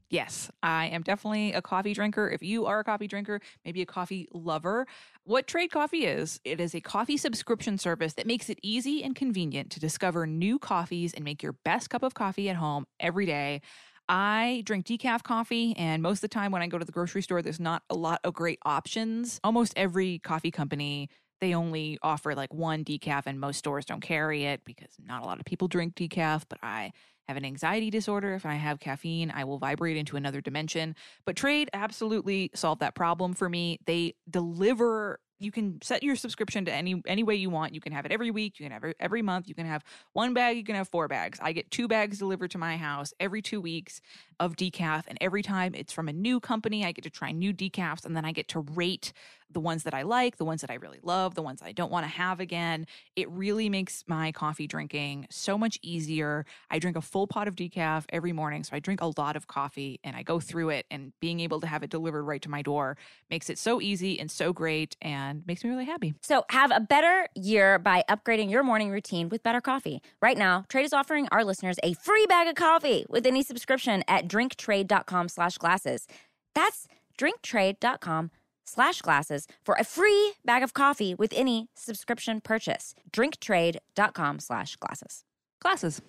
Yes, 0.10 0.50
I 0.64 0.88
am 0.88 1.04
definitely 1.04 1.54
a 1.54 1.62
coffee 1.62 1.94
drinker. 1.94 2.28
If 2.30 2.42
you 2.42 2.66
are 2.66 2.80
a 2.80 2.84
coffee 2.84 3.08
drinker, 3.08 3.40
maybe 3.64 3.84
a 3.84 3.86
coffee 3.86 4.28
lover, 4.34 4.88
what 5.24 5.46
Trade 5.46 5.68
Coffee 5.70 6.06
is, 6.06 6.40
it 6.44 6.60
is 6.60 6.74
a 6.74 6.82
coffee 6.82 7.16
subscription 7.16 7.78
service 7.78 8.16
that 8.16 8.26
makes 8.26 8.50
it 8.50 8.58
easy 8.64 9.04
and 9.04 9.16
convenient 9.16 9.70
to 9.72 9.80
discover 9.80 10.26
new 10.26 10.58
coffees 10.58 11.14
and 11.14 11.24
make 11.24 11.44
your 11.44 11.54
best 11.64 11.92
cup 11.92 12.02
of 12.02 12.16
coffee 12.16 12.50
at 12.50 12.56
home 12.56 12.88
every 13.00 13.28
day. 13.28 13.62
I 14.08 14.64
drink 14.66 14.88
decaf 14.88 15.22
coffee, 15.22 15.76
and 15.78 16.02
most 16.02 16.18
of 16.18 16.22
the 16.22 16.28
time 16.30 16.52
when 16.52 16.64
I 16.64 16.68
go 16.68 16.80
to 16.80 16.86
the 16.86 16.92
grocery 16.92 17.22
store, 17.22 17.44
there's 17.44 17.60
not 17.60 17.84
a 17.92 17.96
lot 17.96 18.20
of 18.24 18.34
great 18.34 18.58
options. 18.66 19.40
Almost 19.44 19.74
every 19.76 20.18
coffee 20.18 20.50
company 20.50 21.10
they 21.42 21.54
only 21.54 21.98
offer 22.02 22.36
like 22.36 22.54
one 22.54 22.84
decaf 22.84 23.24
and 23.26 23.40
most 23.40 23.58
stores 23.58 23.86
don't 23.86 24.02
carry 24.02 24.46
it 24.46 24.64
because 24.66 24.90
not 25.06 25.24
a 25.24 25.26
lot 25.26 25.40
of 25.40 25.46
people 25.46 25.68
drink 25.68 25.96
decaf 25.96 26.44
but 26.50 26.60
i 26.64 26.92
have 27.30 27.38
an 27.38 27.46
anxiety 27.46 27.92
disorder. 27.92 28.34
If 28.34 28.46
i 28.46 28.56
have 28.56 28.80
caffeine 28.80 29.32
i 29.32 29.44
will 29.44 29.60
vibrate 29.60 29.96
into 29.98 30.18
another 30.18 30.42
dimension. 30.42 30.96
But 31.26 31.36
trade 31.36 31.70
absolutely 31.74 32.50
solved 32.56 32.82
that 32.82 32.96
problem 32.96 33.34
for 33.34 33.48
me. 33.48 33.80
They 33.86 34.16
deliver 34.30 35.20
you 35.42 35.52
can 35.52 35.82
set 35.82 36.04
your 36.04 36.16
subscription 36.16 36.66
to 36.66 36.74
any 36.74 37.02
any 37.06 37.24
way 37.24 37.36
you 37.36 37.52
want. 37.52 37.74
You 37.74 37.82
can 37.82 37.94
have 37.94 38.06
it 38.06 38.12
every 38.12 38.32
week 38.32 38.60
you 38.60 38.66
can 38.66 38.74
have 38.74 38.84
it 38.84 38.98
every 39.00 39.22
month 39.22 39.48
you 39.48 39.56
can 39.56 39.68
have 39.68 39.84
one 40.14 40.34
bag 40.34 40.58
you 40.58 40.64
can 40.64 40.76
have 40.76 40.90
four 40.90 41.08
bags. 41.08 41.40
I 41.42 41.52
get 41.54 41.70
two 41.70 41.88
bags 41.88 42.18
delivered 42.18 42.52
to 42.52 42.58
my 42.58 42.78
house 42.78 43.14
every 43.20 43.44
two 43.44 43.62
weeks 43.62 44.02
of 44.40 44.56
decaf 44.56 45.04
and 45.08 45.18
every 45.22 45.44
time 45.44 45.74
it's 45.76 45.94
from 45.94 46.08
a 46.08 46.14
new 46.14 46.40
company 46.40 46.86
i 46.86 46.92
get 46.92 47.04
to 47.04 47.10
try 47.10 47.32
new 47.32 47.54
decafs 47.54 48.06
and 48.06 48.16
then 48.16 48.26
i 48.26 48.32
get 48.32 48.48
to 48.48 48.60
rate 48.60 49.14
the 49.52 49.60
ones 49.60 49.84
that 49.84 49.94
I 49.94 50.04
like, 50.04 50.38
the 50.38 50.46
ones 50.46 50.62
that 50.62 50.70
I 50.70 50.76
really 50.76 51.00
love, 51.02 51.36
the 51.36 51.42
ones 51.42 51.62
I 51.64 51.72
don't 51.72 51.92
want 51.92 52.06
to 52.06 52.10
have 52.10 52.40
again. 52.40 52.86
It 53.16 53.30
really 53.30 53.70
makes 53.70 54.04
my 54.08 54.32
coffee 54.32 54.68
drinking 54.68 55.28
so 55.30 55.58
much 55.58 55.80
easier. 55.82 56.46
I 56.70 56.80
drink 56.80 56.98
a 56.98 57.02
full 57.02 57.28
pot 57.28 57.48
of 57.48 57.56
decaf 57.56 58.06
every 58.10 58.32
morning. 58.32 58.64
So 58.64 58.76
I 58.76 58.80
drink 58.80 59.02
a 59.02 59.12
lot 59.18 59.36
of 59.36 59.48
coffee 59.48 60.00
and 60.04 60.16
I 60.16 60.24
go 60.24 60.40
through 60.40 60.70
it, 60.70 60.86
and 60.92 61.14
being 61.20 61.40
able 61.40 61.60
to 61.62 61.68
have 61.68 61.84
it 61.84 61.90
delivered 61.90 62.24
right 62.24 62.42
to 62.42 62.50
my 62.50 62.62
door 62.62 62.98
makes 63.30 63.50
it 63.50 63.58
so 63.58 63.82
easy 63.82 64.20
and 64.20 64.30
so 64.30 64.54
great 64.54 64.96
and 65.02 65.46
makes 65.48 65.64
me 65.64 65.70
really 65.70 65.86
happy. 65.86 66.14
So 66.22 66.46
have 66.50 66.72
a 66.72 66.80
better 66.80 67.28
year 67.36 67.80
by 67.80 68.04
upgrading 68.10 68.50
your 68.52 68.64
morning 68.64 68.92
routine 68.92 69.30
with 69.30 69.44
better 69.44 69.62
coffee. 69.62 70.02
Right 70.22 70.38
now, 70.38 70.66
Trade 70.70 70.86
is 70.86 70.94
offering 70.94 71.28
our 71.32 71.44
listeners 71.44 71.78
a 71.84 71.94
free 71.94 72.26
bag 72.28 72.48
of 72.48 72.56
coffee 72.56 73.06
with 73.10 73.26
any 73.26 73.44
subscription 73.44 74.04
at 74.08 74.28
drinktrade.com 74.30 75.30
slash 75.30 75.58
glasses. 75.58 76.08
That's 76.56 76.88
drinktrade.com 77.18 78.32
slash 78.66 79.02
glasses 79.02 79.48
for 79.66 79.76
a 79.80 79.84
free 79.84 80.34
bag 80.46 80.64
of 80.64 80.74
coffee 80.74 81.14
with 81.16 81.34
any 81.36 81.70
subscription 81.76 82.42
purchase. 82.42 82.94
Drinktrade.com 83.12 84.40
slash 84.40 84.76
glasses. 84.78 85.24
Glasses. 85.60 86.02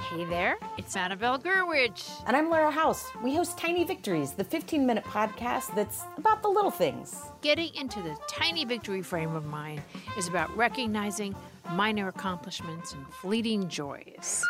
Hey 0.00 0.24
there, 0.24 0.56
it's 0.78 0.96
Annabelle 0.96 1.38
Gurwitch. 1.38 2.10
And 2.26 2.34
I'm 2.34 2.48
Laura 2.48 2.70
House. 2.70 3.10
We 3.22 3.34
host 3.34 3.58
Tiny 3.58 3.84
Victories, 3.84 4.32
the 4.32 4.42
15 4.44 4.86
minute 4.86 5.04
podcast 5.04 5.74
that's 5.74 6.02
about 6.16 6.42
the 6.42 6.48
little 6.48 6.70
things. 6.70 7.20
Getting 7.42 7.74
into 7.74 8.00
the 8.00 8.16
tiny 8.26 8.64
victory 8.64 9.02
frame 9.02 9.34
of 9.36 9.44
mind 9.44 9.82
is 10.16 10.28
about 10.28 10.54
recognizing 10.56 11.34
minor 11.72 12.08
accomplishments 12.08 12.92
and 12.94 13.06
fleeting 13.20 13.68
joys. 13.68 14.42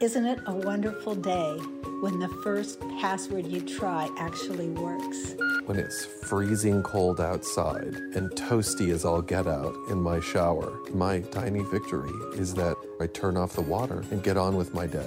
Isn't 0.00 0.26
it 0.26 0.40
a 0.46 0.52
wonderful 0.52 1.14
day 1.14 1.58
when 2.02 2.18
the 2.18 2.28
first 2.42 2.80
password 3.00 3.46
you 3.46 3.60
try 3.60 4.10
actually 4.18 4.70
works? 4.70 5.36
When 5.66 5.78
it's 5.78 6.04
freezing 6.04 6.82
cold 6.82 7.20
outside 7.20 7.94
and 8.16 8.28
toasty 8.32 8.92
as 8.92 9.04
all 9.04 9.22
get 9.22 9.46
out 9.46 9.72
in 9.88 10.00
my 10.00 10.18
shower, 10.18 10.76
my 10.92 11.20
tiny 11.20 11.62
victory 11.62 12.10
is 12.34 12.54
that 12.54 12.76
I 13.00 13.06
turn 13.06 13.36
off 13.36 13.52
the 13.52 13.60
water 13.60 14.02
and 14.10 14.20
get 14.20 14.36
on 14.36 14.56
with 14.56 14.74
my 14.74 14.88
day. 14.88 15.06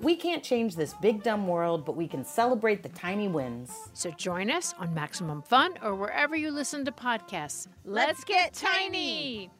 We 0.00 0.14
can't 0.14 0.44
change 0.44 0.76
this 0.76 0.94
big 1.02 1.24
dumb 1.24 1.48
world, 1.48 1.84
but 1.84 1.96
we 1.96 2.06
can 2.06 2.24
celebrate 2.24 2.84
the 2.84 2.88
tiny 2.90 3.26
wins. 3.26 3.72
So 3.92 4.12
join 4.12 4.48
us 4.48 4.74
on 4.78 4.94
Maximum 4.94 5.42
Fun 5.42 5.74
or 5.82 5.96
wherever 5.96 6.36
you 6.36 6.52
listen 6.52 6.84
to 6.84 6.92
podcasts. 6.92 7.66
Let's 7.84 8.22
get 8.22 8.54
tiny! 8.54 9.50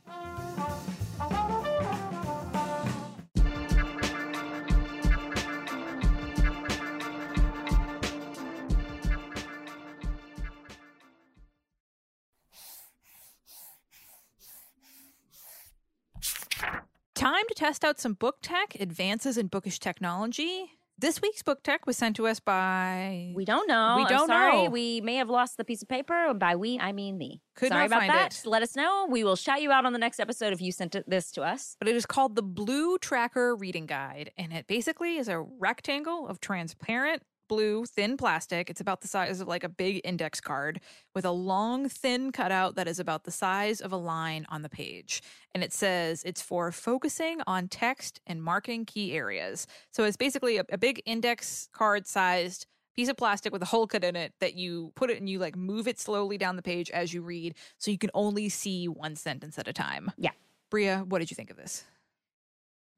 Time 17.27 17.45
to 17.49 17.55
test 17.55 17.85
out 17.85 17.99
some 17.99 18.13
book 18.13 18.37
tech, 18.41 18.77
advances 18.79 19.37
in 19.37 19.49
bookish 19.49 19.81
technology. 19.81 20.71
This 20.97 21.21
week's 21.21 21.43
book 21.43 21.65
tech 21.65 21.85
was 21.85 21.97
sent 21.97 22.15
to 22.15 22.29
us 22.29 22.39
by. 22.39 23.33
We 23.35 23.45
don't 23.45 23.67
know. 23.67 23.97
We 23.97 24.05
don't 24.05 24.29
sorry. 24.29 24.53
know. 24.53 24.71
We 24.71 25.01
may 25.01 25.17
have 25.17 25.29
lost 25.29 25.57
the 25.57 25.65
piece 25.65 25.83
of 25.83 25.89
paper. 25.89 26.33
By 26.35 26.55
we, 26.55 26.79
I 26.79 26.93
mean 26.93 27.19
thee. 27.19 27.43
Could 27.57 27.71
sorry 27.71 27.81
not 27.81 27.87
about 27.87 27.99
find 27.99 28.11
that. 28.13 28.39
it. 28.39 28.47
Let 28.47 28.63
us 28.63 28.77
know. 28.77 29.09
We 29.11 29.25
will 29.25 29.35
shout 29.35 29.61
you 29.61 29.73
out 29.73 29.85
on 29.85 29.93
the 29.93 29.99
next 29.99 30.21
episode 30.21 30.53
if 30.53 30.61
you 30.61 30.71
sent 30.71 30.95
it, 30.95 31.03
this 31.11 31.33
to 31.33 31.43
us. 31.43 31.75
But 31.81 31.89
it 31.89 31.97
is 31.97 32.07
called 32.07 32.37
the 32.37 32.45
Blue 32.45 32.97
Tracker 32.97 33.57
Reading 33.57 33.87
Guide, 33.87 34.31
and 34.39 34.53
it 34.53 34.69
basically 34.69 35.17
is 35.17 35.27
a 35.27 35.41
rectangle 35.41 36.29
of 36.29 36.39
transparent 36.39 37.25
blue 37.49 37.85
thin 37.85 38.17
plastic. 38.17 38.71
It's 38.71 38.81
about 38.81 39.01
the 39.01 39.09
size 39.09 39.41
of 39.41 39.49
like 39.49 39.65
a 39.65 39.69
big 39.69 40.01
index 40.05 40.41
card 40.41 40.81
with 41.15 41.25
a 41.25 41.31
long 41.31 41.89
thin 41.89 42.33
cutout 42.33 42.77
that 42.77 42.89
is 42.89 42.99
about 42.99 43.25
the 43.25 43.31
size 43.31 43.81
of 43.81 43.93
a 43.93 43.97
line 43.97 44.47
on 44.49 44.63
the 44.63 44.69
page. 44.69 45.23
And 45.55 45.63
it 45.65 45.73
says 45.73 46.23
it's 46.25 46.43
for 46.43 46.73
focusing 46.73 47.41
on 47.47 47.69
text 47.69 48.21
and 48.27 48.43
marking 48.43 48.85
key 48.85 49.13
areas. 49.13 49.67
So 49.93 50.05
it's 50.05 50.17
basically 50.17 50.59
a, 50.59 50.65
a 50.71 50.79
big 50.79 51.03
index 51.07 51.69
card 51.73 52.07
sized 52.07 52.67
piece 52.97 53.09
of 53.09 53.17
plastic 53.17 53.53
with 53.53 53.63
a 53.63 53.67
hole 53.67 53.87
cut 53.87 54.03
in 54.03 54.17
it 54.17 54.33
that 54.41 54.55
you 54.55 54.91
put 54.97 55.11
it 55.11 55.19
and 55.19 55.29
you 55.29 55.39
like 55.39 55.55
move 55.55 55.87
it 55.87 56.01
slowly 56.01 56.39
down 56.39 56.57
the 56.57 56.63
page 56.63 56.91
as 56.91 57.13
you 57.13 57.23
read 57.23 57.55
so 57.79 57.91
you 57.91 57.99
can 57.99 58.11
only 58.15 58.49
see 58.49 58.89
one 58.89 59.15
sentence 59.15 59.59
at 59.59 59.69
a 59.69 59.73
time. 59.73 60.11
Yeah. 60.17 60.31
Brea, 60.71 60.97
what 60.97 61.19
did 61.19 61.31
you 61.31 61.35
think 61.35 61.51
of 61.51 61.57
this? 61.57 61.85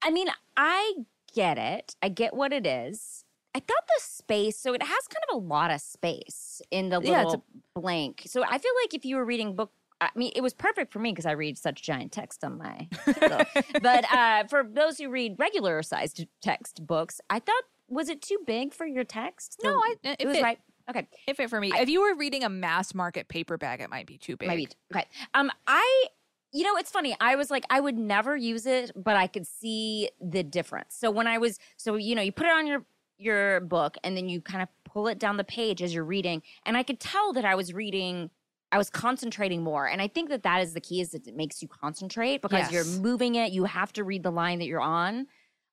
I 0.03 0.11
mean, 0.11 0.29
I 0.57 0.95
get 1.35 1.59
it. 1.59 1.97
I 2.03 2.09
get 2.09 2.35
what 2.35 2.53
it 2.53 2.67
is. 2.67 3.25
I 3.55 3.61
thought 3.61 3.85
the 3.87 4.01
space, 4.03 4.59
so 4.59 4.75
it 4.75 4.83
has 4.83 5.09
kind 5.09 5.25
of 5.31 5.37
a 5.37 5.39
lot 5.47 5.71
of 5.71 5.81
space 5.81 6.61
in 6.71 6.91
the 6.91 7.01
Yeah, 7.01 7.19
little 7.25 7.35
it's 7.35 7.43
blank. 7.75 8.23
So 8.27 8.43
I 8.45 8.59
feel 8.59 8.73
like 8.85 8.95
if 8.95 9.05
you 9.05 9.17
were 9.17 9.25
reading 9.25 9.57
book, 9.57 9.73
I 10.01 10.11
mean, 10.15 10.33
it 10.37 10.43
was 10.43 10.55
perfect 10.55 10.93
for 10.93 10.99
me 11.01 11.11
because 11.13 11.27
I 11.27 11.33
read 11.33 11.59
such 11.59 11.83
giant 11.83 12.13
text 12.13 12.45
on 12.45 12.59
my. 12.59 12.89
But 13.83 14.05
uh, 14.13 14.45
for 14.49 14.63
those 14.65 14.99
who 14.99 15.09
read 15.11 15.37
regular 15.39 15.83
sized 15.83 16.25
text 16.41 16.87
books, 16.87 17.21
I 17.31 17.39
thought 17.41 17.63
was 17.89 18.09
it 18.09 18.23
too 18.23 18.39
big 18.47 18.75
for 18.75 18.87
your 18.87 19.05
text? 19.05 19.59
No, 19.65 19.71
The- 19.71 19.77
I- 19.77 20.13
it 20.13 20.17
it 20.21 20.27
was 20.27 20.37
fit. 20.37 20.43
right. 20.43 20.59
Okay, 20.91 21.07
It 21.27 21.37
fit 21.37 21.51
for 21.51 21.61
me. 21.61 21.71
if 21.75 21.89
you 21.91 22.01
were 22.01 22.15
reading 22.15 22.45
a 22.45 22.49
mass 22.49 22.95
market 22.95 23.29
paperback, 23.29 23.81
it 23.81 23.91
might 23.91 24.07
be 24.07 24.17
too 24.19 24.37
big. 24.37 24.49
maybe 24.49 24.69
okay. 24.95 25.07
Um, 25.35 25.51
I. 25.67 26.07
You 26.51 26.65
know, 26.65 26.77
it's 26.77 26.91
funny. 26.91 27.15
I 27.21 27.37
was 27.37 27.51
like, 27.51 27.65
I 27.69 27.79
would 27.79 27.99
never 27.99 28.35
use 28.35 28.65
it, 28.65 28.91
but 28.97 29.17
I 29.17 29.27
could 29.27 29.47
see 29.47 30.09
the 30.19 30.43
difference. 30.43 30.97
So 30.99 31.11
when 31.11 31.27
I 31.27 31.37
was, 31.37 31.59
so 31.77 31.97
you 31.97 32.15
know, 32.15 32.23
you 32.23 32.33
put 32.33 32.47
it 32.47 32.53
on 32.53 32.67
your 32.67 32.87
your 33.19 33.61
book, 33.61 33.97
and 34.05 34.17
then 34.17 34.29
you 34.29 34.41
kind 34.41 34.63
of 34.63 34.69
pull 34.85 35.09
it 35.09 35.19
down 35.19 35.37
the 35.37 35.45
page 35.45 35.83
as 35.83 35.93
you're 35.95 36.05
reading, 36.05 36.43
and 36.65 36.77
I 36.77 36.83
could 36.83 37.01
tell 37.01 37.33
that 37.35 37.45
I 37.45 37.55
was 37.55 37.73
reading. 37.73 38.31
I 38.71 38.77
was 38.77 38.91
concentrating 38.91 39.63
more, 39.63 39.87
and 39.87 40.03
I 40.03 40.09
think 40.09 40.29
that 40.29 40.43
that 40.43 40.61
is 40.63 40.75
the 40.75 40.81
key. 40.81 41.01
Is 41.01 41.11
that 41.13 41.27
it 41.27 41.35
makes 41.37 41.63
you 41.63 41.69
concentrate 41.69 42.43
because 42.43 42.71
Yes. 42.71 42.73
you're 42.73 43.01
moving 43.03 43.35
it. 43.35 43.51
You 43.53 43.65
have 43.65 43.93
to 43.95 44.05
read 44.05 44.23
the 44.23 44.31
line 44.31 44.59
that 44.59 44.67
you're 44.67 44.81
on. 44.81 45.27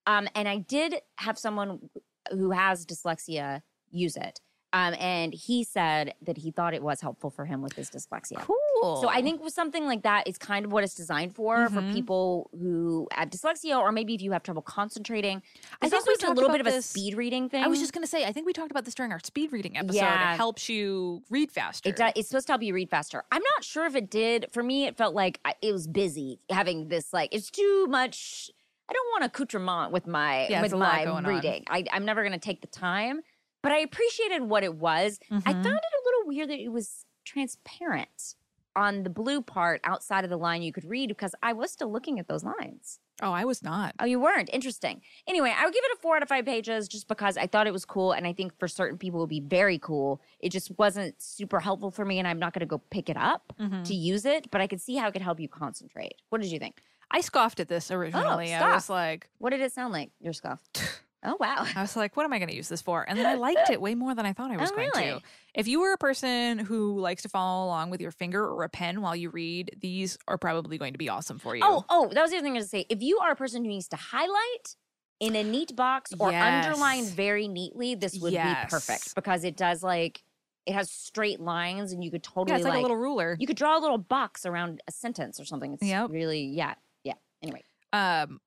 Um, 0.08 0.27
and 0.36 0.47
I 0.47 0.58
did 0.60 0.95
have 1.17 1.38
someone 1.38 1.89
who 2.31 2.51
has 2.51 2.86
dyslexia 2.86 3.62
use 3.91 4.15
it. 4.15 4.39
Um, 4.75 4.93
and 4.99 5.33
he 5.33 5.63
said 5.63 6.13
that 6.23 6.38
he 6.38 6.51
thought 6.51 6.73
it 6.73 6.83
was 6.83 6.99
helpful 6.99 7.29
for 7.29 7.45
him 7.45 7.61
with 7.61 7.73
his 7.73 7.89
dyslexia. 7.89 8.39
Cool. 8.41 8.97
So 9.01 9.07
I 9.07 9.21
think 9.21 9.41
with 9.41 9.53
something 9.53 9.85
like 9.85 10.03
that 10.03 10.27
is 10.27 10.38
kind 10.38 10.65
of 10.65 10.71
what 10.73 10.83
it's 10.83 10.95
designed 10.95 11.33
for 11.33 11.69
for 11.69 11.81
Mhm. 11.81 11.93
people 11.93 12.49
who 12.59 13.07
have 13.13 13.29
dyslexia, 13.29 13.79
or 13.79 13.93
maybe 13.93 14.13
if 14.15 14.21
you 14.21 14.33
have 14.33 14.43
trouble 14.43 14.61
concentrating. 14.61 15.41
I 15.81 15.88
think 15.88 16.05
we 16.05 16.15
a 16.27 16.31
little 16.31 16.49
bit 16.49 16.59
of 16.59 16.67
a 16.67 16.71
this- 16.71 16.85
speed 16.88 17.15
reading 17.15 17.47
thing. 17.47 17.63
I 17.63 17.67
was 17.67 17.79
just 17.79 17.93
gonna 17.93 18.05
say, 18.05 18.25
I 18.25 18.33
think 18.33 18.45
we 18.45 18.51
talked 18.53 18.71
about 18.71 18.83
this 18.83 18.95
during 18.95 19.13
our 19.13 19.19
speed 19.19 19.53
reading 19.53 19.77
episode. 19.77 19.95
Yeah. 19.95 20.33
It 20.33 20.38
helps 20.38 20.67
you 20.67 21.23
read 21.29 21.51
faster. 21.51 21.88
It 21.89 21.95
does, 21.95 22.11
it's 22.17 22.27
supposed 22.27 22.47
to 22.47 22.53
help 22.53 22.61
you 22.63 22.73
read 22.73 22.89
faster. 22.89 23.23
I'm 23.31 23.43
not 23.55 23.63
sure 23.63 23.85
if 23.85 23.95
it 23.95 24.09
did. 24.09 24.47
For 24.51 24.61
me, 24.61 24.85
it 24.88 24.97
felt 24.97 25.15
like 25.15 25.39
I, 25.45 25.53
it 25.61 25.71
was 25.71 25.88
busy 25.88 26.39
having 26.49 26.89
this. 26.89 27.13
Like 27.13 27.29
it's 27.33 27.49
too 27.49 27.88
much. 27.88 28.51
I 28.89 28.93
don't 28.93 29.07
want 29.13 29.23
accoutrement 29.23 29.91
with 29.93 30.05
my 30.05 30.47
Yeah, 30.47 30.59
with 30.61 30.65
it's 30.65 30.73
a 30.73 30.77
my 30.77 31.05
going 31.05 31.25
on. 31.25 31.33
reading. 31.33 31.63
I, 31.67 31.85
I'm 31.91 32.05
never 32.05 32.21
going 32.21 32.33
to 32.33 32.39
take 32.39 32.61
the 32.61 32.67
time. 32.67 33.21
But 33.65 33.71
I 33.71 33.80
appreciated 33.80 34.43
what 34.43 34.63
it 34.63 34.75
was. 34.75 35.19
I 35.32 35.36
Mhm. 35.36 35.43
found 35.43 35.65
it 35.65 35.65
a 35.99 36.06
little 36.06 36.28
weird 36.28 36.49
that 36.51 36.60
it 36.60 36.69
was 36.69 37.04
transparent 37.23 38.36
on 38.75 39.01
the 39.01 39.10
blue 39.10 39.41
part 39.41 39.82
outside 39.84 40.23
of 40.23 40.30
the 40.30 40.38
line 40.38 40.62
you 40.62 40.71
could 40.71 40.86
read 40.86 41.08
because 41.10 41.34
I 41.41 41.51
was 41.54 41.71
still 41.71 41.91
looking 41.91 42.19
at 42.19 42.28
those 42.28 42.43
lines. 42.43 42.99
Oh, 43.23 43.32
I 43.32 43.43
was 43.45 43.63
not. 43.63 43.95
Oh, 43.99 44.06
you 44.06 44.19
weren't? 44.19 44.49
Interesting. 44.54 45.01
Anyway, 45.25 45.51
I 45.58 45.65
would 45.65 45.73
give 45.73 45.84
it 45.84 45.97
a 45.97 46.01
four 46.01 46.15
out 46.17 46.21
of 46.21 46.30
five 46.30 46.45
pages 46.45 46.88
just 46.88 47.08
because 47.08 47.38
I 47.38 47.47
thought 47.47 47.65
it 47.65 47.73
was 47.73 47.86
cool. 47.86 48.12
And 48.12 48.28
I 48.28 48.34
think 48.34 48.56
for 48.60 48.67
certain 48.67 48.97
people 48.99 49.19
it 49.19 49.23
would 49.23 49.30
be 49.30 49.39
very 49.39 49.80
cool. 49.80 50.21
It 50.39 50.49
just 50.49 50.78
wasn't 50.78 51.19
super 51.21 51.60
helpful 51.62 51.89
for 51.89 52.06
me. 52.06 52.19
And 52.19 52.28
I'm 52.28 52.38
not 52.38 52.54
going 52.54 52.60
to 52.60 52.65
go 52.67 52.78
pick 52.91 53.10
it 53.10 53.17
up 53.17 53.51
Mhm. 53.60 53.84
to 53.86 53.95
use 53.95 54.25
it, 54.25 54.51
but 54.51 54.62
I 54.62 54.67
could 54.67 54.82
see 54.82 54.97
how 54.97 55.08
it 55.08 55.13
could 55.13 55.21
help 55.23 55.39
you 55.39 55.47
concentrate. 55.49 56.15
What 56.30 56.41
did 56.41 56.51
you 56.51 56.60
think? 56.60 56.82
I 57.10 57.21
scoffed 57.21 57.60
at 57.60 57.67
this 57.69 57.89
originally. 57.89 58.54
I 58.54 58.75
was 58.75 58.89
like, 58.89 59.30
What 59.38 59.51
did 59.51 59.62
it 59.62 59.71
sound 59.71 59.93
like? 59.93 60.12
Your 60.19 60.34
scuff. 60.34 60.60
oh, 61.25 61.38
wow. 61.39 61.65
I 61.75 61.81
was 61.81 61.95
like, 61.95 62.15
what 62.15 62.23
am 62.25 62.33
I 62.33 62.39
going 62.39 62.49
to 62.49 62.55
use 62.55 62.69
this 62.69 62.81
for? 62.81 63.03
And 63.07 63.17
then 63.19 63.25
I 63.25 63.35
liked 63.35 63.69
it 63.69 63.81
way 63.81 63.95
more 63.95 64.13
than 64.15 64.25
I 64.25 64.33
thought 64.33 64.51
I 64.51 64.57
was 64.61 64.71
Oh, 64.71 64.75
going 64.75 64.89
really? 64.95 65.19
to. 65.19 65.21
If 65.53 65.67
you 65.67 65.79
were 65.81 65.93
a 65.93 65.97
person 65.97 66.59
who 66.59 66.99
likes 66.99 67.21
to 67.23 67.29
follow 67.29 67.65
along 67.65 67.89
with 67.89 68.01
your 68.01 68.11
finger 68.11 68.45
or 68.45 68.63
a 68.63 68.69
pen 68.69 69.01
while 69.01 69.15
you 69.15 69.29
read, 69.29 69.77
these 69.81 70.17
are 70.27 70.38
probably 70.38 70.77
going 70.77 70.93
to 70.93 70.97
be 70.99 71.09
awesome 71.09 71.39
for 71.39 71.55
you. 71.55 71.63
Oh, 71.65 71.85
oh, 71.89 72.09
that 72.13 72.21
was 72.21 72.31
the 72.31 72.38
other 72.38 72.43
thing 72.45 72.53
I 72.53 72.59
was 72.59 72.71
going 72.71 72.83
to 72.83 72.88
say. 72.89 72.95
If 72.95 73.01
you 73.01 73.19
are 73.19 73.31
a 73.31 73.35
person 73.35 73.63
who 73.63 73.69
needs 73.69 73.88
to 73.89 73.95
highlight 73.97 74.75
in 75.19 75.35
a 75.35 75.43
neat 75.43 75.75
box 75.75 76.13
or 76.19 76.33
underline 76.41 77.05
very 77.05 77.47
neatly, 77.47 77.95
this 77.95 78.19
would 78.19 78.33
Yes. 78.33 78.65
be 78.65 78.69
perfect 78.69 79.15
because 79.15 79.43
it 79.43 79.55
does 79.55 79.81
like, 79.81 80.21
it 80.65 80.73
has 80.73 80.89
straight 80.91 81.39
lines 81.39 81.91
and 81.93 82.03
you 82.03 82.11
could 82.11 82.23
totally 82.23 82.51
yeah, 82.51 82.57
it's 82.57 82.65
like, 82.65 82.79
a 82.79 82.81
little 82.81 82.97
ruler. 82.97 83.38
You 83.39 83.47
could 83.47 83.55
draw 83.55 83.77
a 83.77 83.81
little 83.81 83.97
box 83.97 84.45
around 84.45 84.81
a 84.88 84.91
sentence 84.91 85.39
or 85.39 85.45
something. 85.45 85.73
It's 85.73 85.83
Yep. 85.83 86.09
really, 86.09 86.41
yeah, 86.45 86.73
yeah. 87.03 87.13
Anyway, 87.41 87.61
um 87.93 88.39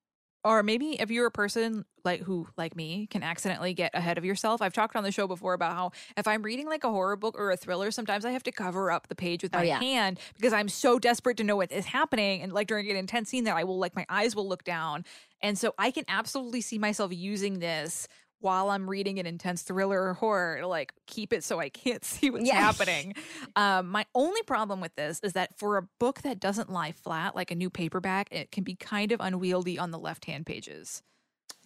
or 0.45 0.63
maybe 0.63 1.01
if 1.01 1.11
you're 1.11 1.27
a 1.27 1.31
person 1.31 1.85
like 2.05 2.21
who 2.23 2.47
like 2.57 2.75
me 2.77 3.07
can 3.11 3.23
accidentally 3.23 3.75
get 3.75 3.91
ahead 3.95 4.17
of 4.19 4.25
yourself 4.25 4.63
i've 4.63 4.73
talked 4.73 4.95
on 4.97 5.03
the 5.03 5.11
show 5.13 5.27
before 5.27 5.53
about 5.55 5.73
how 5.73 5.91
if 6.17 6.27
i'm 6.29 6.43
reading 6.43 6.67
like 6.67 6.85
a 6.85 6.91
horror 6.91 7.17
book 7.17 7.35
or 7.39 7.51
a 7.51 7.57
thriller 7.57 7.91
sometimes 7.91 8.25
i 8.25 8.31
have 8.31 8.43
to 8.43 8.53
cover 8.53 8.91
up 8.91 9.09
the 9.09 9.15
page 9.15 9.43
with 9.43 9.55
Oh, 9.55 9.59
my 9.59 9.65
yeah. 9.65 9.81
hand 9.81 10.19
because 10.37 10.53
i'm 10.53 10.69
so 10.69 10.99
desperate 10.99 11.37
to 11.39 11.45
know 11.45 11.57
what 11.57 11.73
is 11.73 11.87
happening 11.87 12.43
and 12.43 12.53
like 12.53 12.69
during 12.69 12.91
an 12.91 12.97
intense 12.97 13.29
scene 13.29 13.45
that 13.45 13.57
i 13.57 13.65
will 13.65 13.79
like 13.79 13.97
my 13.97 14.07
eyes 14.09 14.35
will 14.37 14.49
look 14.49 14.65
down 14.65 15.05
and 15.43 15.59
so 15.59 15.75
i 15.79 15.91
can 15.91 16.05
absolutely 16.09 16.61
see 16.61 16.79
myself 16.79 17.13
using 17.13 17.59
this 17.59 18.07
while 18.41 18.71
i'm 18.71 18.89
reading 18.89 19.19
an 19.19 19.27
intense 19.27 19.63
thriller 19.63 20.01
or 20.03 20.15
horror 20.15 20.59
to 20.61 20.67
like 20.67 20.93
keep 21.07 21.33
it 21.33 21.43
so 21.45 21.59
i 21.61 21.69
can't 21.69 22.05
see 22.13 22.31
what's 22.31 22.47
Yeah. 22.47 22.55
happening 22.61 23.15
um, 23.57 23.89
my 23.89 24.07
only 24.15 24.43
problem 24.43 24.81
with 24.81 24.95
this 24.97 25.21
is 25.23 25.33
that 25.35 25.59
for 25.59 25.77
a 25.77 25.83
book 25.99 26.23
that 26.23 26.39
doesn't 26.41 26.71
lie 26.71 26.93
flat, 26.93 27.35
like 27.35 27.51
a 27.51 27.55
new 27.55 27.71
paperback, 27.71 28.29
it 28.31 28.53
can 28.53 28.63
be 28.63 28.75
kind 28.77 29.11
of 29.13 29.21
unwieldy 29.21 29.79
on 29.79 29.91
the 29.91 29.99
left 29.99 30.27
hand 30.27 30.47
pages. 30.47 31.03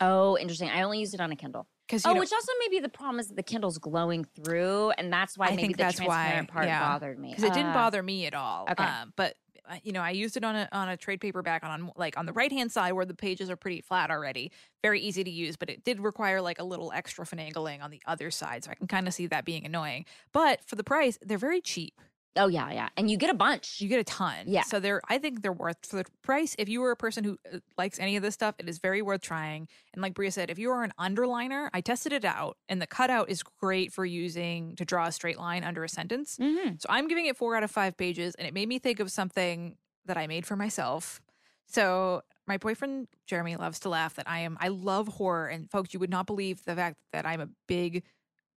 oh, 0.00 0.38
interesting. 0.38 0.68
I 0.70 0.82
only 0.82 1.00
used 1.00 1.14
it 1.14 1.20
on 1.20 1.30
a 1.32 1.36
Kindle. 1.36 1.66
Because 1.86 2.06
Oh, 2.06 2.14
which 2.18 2.32
also 2.32 2.52
maybe 2.60 2.80
the 2.80 2.88
problem 2.88 3.20
is 3.20 3.28
that 3.28 3.36
the 3.36 3.42
Kindle's 3.42 3.78
glowing 3.78 4.24
through, 4.24 4.90
and 4.92 5.12
that's 5.12 5.36
why 5.36 5.46
I 5.46 5.50
maybe 5.50 5.62
think 5.62 5.76
the 5.76 5.82
that's 5.84 5.98
why, 6.00 6.06
transparent 6.06 6.48
part 6.48 6.66
yeah. 6.66 6.80
bothered 6.80 7.18
me. 7.18 7.30
because 7.30 7.44
it 7.44 7.52
didn't 7.52 7.70
Uh, 7.72 7.74
bother 7.74 8.02
me 8.02 8.26
at 8.26 8.34
all. 8.34 8.66
okay. 8.70 8.82
Um, 8.84 9.12
but 9.16 9.34
uh, 9.51 9.51
you 9.82 9.92
know, 9.92 10.00
I 10.00 10.10
used 10.10 10.36
it 10.36 10.44
on 10.44 10.56
a 10.56 10.68
on 10.72 10.88
a 10.88 10.96
trade 10.96 11.20
paperback 11.20 11.64
on 11.64 11.90
like 11.96 12.18
on 12.18 12.26
the 12.26 12.32
right 12.32 12.52
hand 12.52 12.72
side 12.72 12.92
where 12.92 13.04
the 13.04 13.14
pages 13.14 13.50
are 13.50 13.56
pretty 13.56 13.80
flat 13.80 14.10
already, 14.10 14.52
very 14.82 15.00
easy 15.00 15.24
to 15.24 15.30
use. 15.30 15.56
But 15.56 15.70
it 15.70 15.84
did 15.84 16.00
require 16.00 16.40
like 16.40 16.60
a 16.60 16.64
little 16.64 16.92
extra 16.92 17.24
finagling 17.24 17.82
on 17.82 17.90
the 17.90 18.02
other 18.06 18.30
side, 18.30 18.64
so 18.64 18.70
I 18.70 18.74
can 18.74 18.86
kind 18.86 19.06
of 19.06 19.14
see 19.14 19.26
that 19.26 19.44
being 19.44 19.64
annoying. 19.64 20.04
But 20.32 20.60
for 20.64 20.76
the 20.76 20.84
price, 20.84 21.18
they're 21.22 21.38
very 21.38 21.60
cheap. 21.60 22.00
Oh 22.36 22.48
yeah, 22.48 22.70
yeah, 22.72 22.88
and 22.96 23.10
you 23.10 23.18
get 23.18 23.28
a 23.28 23.34
bunch. 23.34 23.80
You 23.80 23.88
get 23.88 24.00
a 24.00 24.04
ton. 24.04 24.44
Yeah. 24.46 24.62
So 24.62 24.80
they're 24.80 25.02
I 25.08 25.18
think 25.18 25.42
they're 25.42 25.52
worth 25.52 25.84
for 25.84 25.96
the 25.96 26.04
price. 26.22 26.56
If 26.58 26.68
you 26.68 26.80
were 26.80 26.90
a 26.90 26.96
person 26.96 27.24
who 27.24 27.38
uh, 27.52 27.58
likes 27.76 27.98
any 28.00 28.16
of 28.16 28.22
this 28.22 28.34
stuff, 28.34 28.54
it 28.58 28.68
is 28.68 28.78
very 28.78 29.02
worth 29.02 29.20
trying. 29.20 29.68
And 29.92 30.00
like 30.00 30.14
Brea 30.14 30.30
said, 30.30 30.50
if 30.50 30.58
you 30.58 30.70
are 30.70 30.82
an 30.82 30.92
underliner, 30.98 31.68
I 31.74 31.82
tested 31.82 32.12
it 32.12 32.24
out 32.24 32.56
and 32.68 32.80
the 32.80 32.86
cutout 32.86 33.28
is 33.28 33.42
great 33.42 33.92
for 33.92 34.06
using 34.06 34.76
to 34.76 34.84
draw 34.84 35.06
a 35.06 35.12
straight 35.12 35.38
line 35.38 35.62
under 35.62 35.84
a 35.84 35.88
sentence. 35.88 36.38
Mm-hmm. 36.38 36.76
So 36.78 36.86
I'm 36.88 37.06
giving 37.06 37.26
it 37.26 37.36
4 37.36 37.56
out 37.56 37.62
of 37.62 37.70
5 37.70 37.96
pages 37.96 38.34
and 38.36 38.48
it 38.48 38.54
made 38.54 38.68
me 38.68 38.78
think 38.78 39.00
of 39.00 39.10
something 39.10 39.76
that 40.06 40.16
I 40.16 40.26
made 40.26 40.46
for 40.46 40.56
myself. 40.56 41.20
So 41.66 42.22
my 42.46 42.56
boyfriend 42.56 43.08
Jeremy 43.26 43.56
loves 43.56 43.80
to 43.80 43.88
laugh 43.88 44.14
that 44.14 44.28
I 44.28 44.40
am 44.40 44.56
I 44.60 44.68
love 44.68 45.08
horror 45.08 45.48
and 45.48 45.70
folks 45.70 45.92
you 45.92 46.00
would 46.00 46.10
not 46.10 46.26
believe 46.26 46.64
the 46.64 46.74
fact 46.74 46.96
that 47.12 47.26
I'm 47.26 47.40
a 47.40 47.48
big 47.68 48.04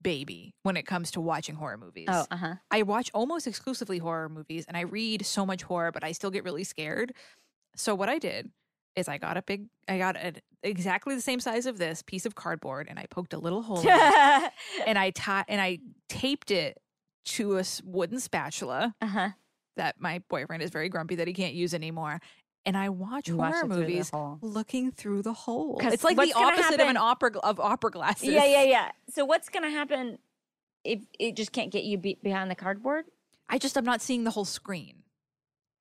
baby 0.03 0.53
when 0.63 0.77
it 0.77 0.85
comes 0.85 1.11
to 1.11 1.21
watching 1.21 1.55
horror 1.55 1.77
movies. 1.77 2.07
Oh, 2.09 2.25
uh 2.29 2.37
huh. 2.37 2.55
I 2.69 2.83
watch 2.83 3.09
almost 3.13 3.47
exclusively 3.47 3.97
horror 3.97 4.29
movies 4.29 4.65
and 4.67 4.77
I 4.77 4.81
read 4.81 5.25
so 5.25 5.45
much 5.45 5.63
horror, 5.63 5.91
but 5.91 6.03
I 6.03 6.11
still 6.11 6.29
get 6.29 6.43
really 6.43 6.63
scared. 6.63 7.13
So 7.75 7.95
what 7.95 8.09
I 8.09 8.19
did 8.19 8.51
is 8.95 9.07
I 9.07 9.17
got 9.17 9.37
a 9.37 9.41
big, 9.41 9.65
I 9.87 9.97
got 9.97 10.15
a, 10.15 10.33
exactly 10.61 11.15
the 11.15 11.21
same 11.21 11.39
size 11.39 11.65
of 11.65 11.77
this 11.77 12.01
piece 12.03 12.25
of 12.25 12.35
cardboard 12.35 12.87
and 12.89 12.99
I 12.99 13.07
poked 13.09 13.33
a 13.33 13.39
little 13.39 13.63
hole 13.63 13.79
in 13.79 13.87
it 13.87 14.51
and 14.87 14.99
I 14.99 15.09
ta- 15.09 15.45
and 15.47 15.59
I 15.59 15.79
taped 16.09 16.51
it 16.51 16.77
to 17.25 17.57
a 17.57 17.63
wooden 17.83 18.19
spatula 18.19 18.93
uh 19.01 19.07
huh. 19.07 19.29
that 19.77 19.95
my 19.99 20.21
boyfriend 20.29 20.61
is 20.61 20.69
very 20.69 20.89
grumpy 20.89 21.15
that 21.15 21.27
he 21.27 21.33
can't 21.33 21.53
use 21.53 21.73
anymore. 21.73 22.19
And 22.65 22.77
I 22.77 22.89
watch 22.89 23.27
You 23.27 23.35
horror 23.37 23.61
the 23.63 23.67
movies 23.67 24.09
looking 24.41 24.91
through 24.91 25.21
the 25.23 25.33
hole. 25.33 25.77
It's 25.81 26.03
like 26.03 26.17
the 26.17 26.33
opposite 26.33 26.79
of 26.79 26.87
an 26.87 26.97
opera 26.97 27.31
of 27.39 27.59
opera 27.59 27.91
glasses. 27.91 28.29
Yeah, 28.29 28.45
yeah, 28.45 28.63
yeah. 28.63 28.91
So 29.09 29.25
what's 29.25 29.49
gonna 29.49 29.69
happen 29.69 30.17
if 30.83 31.01
it 31.19 31.35
just 31.35 31.51
can't 31.51 31.71
get 31.71 31.83
you 31.83 31.97
be- 31.97 32.19
behind 32.23 32.49
the 32.49 32.55
cardboard? 32.55 33.05
I 33.49 33.57
just 33.57 33.77
I'm 33.77 33.83
not 33.85 34.01
seeing 34.01 34.23
the 34.23 34.31
whole 34.31 34.45
screen. 34.45 35.03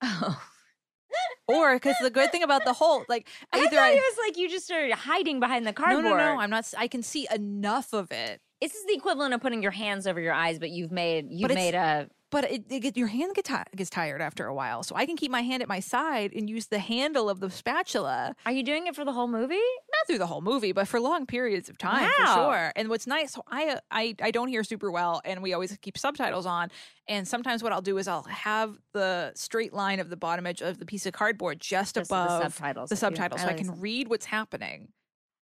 Oh, 0.03 0.43
Or 1.49 1.75
because 1.75 1.97
the 2.01 2.11
good 2.11 2.33
thing 2.33 2.43
about 2.43 2.65
the 2.65 2.73
hole, 2.73 3.05
like 3.09 3.29
I 3.53 3.61
thought 3.65 3.73
I 3.75 3.91
it 3.93 3.97
was 3.97 4.19
like 4.27 4.37
you 4.39 4.49
just 4.49 4.65
started 4.65 4.93
hiding 4.93 5.41
behind 5.41 5.67
the 5.67 5.73
cardboard. 5.73 6.05
no 6.05 6.11
no 6.11 6.35
no. 6.35 6.41
I'm 6.41 6.51
not. 6.51 6.73
I 6.77 6.89
can 6.89 7.03
see 7.03 7.27
enough 7.35 7.93
of 7.93 8.11
it, 8.11 8.41
This 8.61 8.75
is 8.75 8.87
the 8.87 8.95
equivalent 8.95 9.35
of 9.35 9.41
putting 9.41 9.63
your 9.63 9.73
hands 9.73 10.07
over 10.07 10.21
your 10.21 10.33
eyes, 10.33 10.59
but 10.59 10.71
you've 10.71 10.93
made 10.93 11.29
you've 11.31 11.55
made 11.55 11.75
a 11.75 12.09
but 12.33 12.51
it, 12.51 12.65
it 12.69 12.81
get, 12.81 12.97
your 12.97 13.07
hand 13.07 13.37
get 13.37 13.45
ti- 13.45 13.77
gets 13.77 13.91
tired 13.91 14.21
after 14.21 14.47
a 14.47 14.55
while. 14.55 14.83
So 14.83 14.97
I 14.97 15.07
can 15.07 15.17
keep 15.17 15.31
my 15.31 15.43
hand 15.43 15.63
at 15.63 15.69
my 15.69 15.79
side 15.79 16.33
and 16.35 16.51
use 16.51 16.67
the 16.67 16.81
handle 16.81 17.31
of 17.31 17.39
the 17.39 17.49
spatula, 17.51 18.35
Are 18.45 18.51
you 18.53 18.65
doing 18.65 18.89
it 18.89 18.97
for 18.97 19.05
the 19.05 19.13
whole 19.13 19.29
movie? 19.29 19.55
not 19.55 20.07
through 20.09 20.19
the 20.19 20.27
whole 20.27 20.41
movie, 20.41 20.73
but 20.73 20.89
for 20.89 20.99
long 20.99 21.27
periods 21.27 21.69
of 21.69 21.79
time 21.79 22.11
for 22.19 22.27
sure. 22.27 22.73
And 22.75 22.89
what's 22.89 23.07
nice, 23.07 23.33
so 23.35 23.43
I 23.49 23.79
I 23.93 24.17
I 24.21 24.31
don't 24.33 24.49
hear 24.49 24.65
super 24.65 24.91
well, 24.91 25.21
and 25.25 25.41
we 25.43 25.53
always 25.53 25.77
keep 25.81 25.97
subtitles 25.97 26.47
on. 26.47 26.71
And 27.07 27.29
sometimes 27.29 27.63
what 27.63 27.73
I'll 27.73 27.83
do 27.83 27.99
is 27.99 28.09
I'll 28.09 28.23
have 28.25 28.77
the 28.93 29.33
straight 29.37 29.73
line 29.73 30.01
of 30.01 30.09
the 30.11 30.17
bottom 30.17 30.47
edge 30.47 30.61
of 30.63 30.79
the 30.79 30.87
piece 30.87 31.05
of 31.07 31.13
cardboard 31.13 31.61
just, 31.61 31.95
Just 31.97 32.09
the 32.11 32.15
above 32.17 32.55
subtitles. 32.55 32.89
the 32.91 32.97
subtitles, 32.97 33.41
I 33.43 33.45
so 33.45 33.51
I 33.51 33.55
can 33.55 33.81
read 33.81 34.09
what's 34.09 34.25
happening 34.27 34.89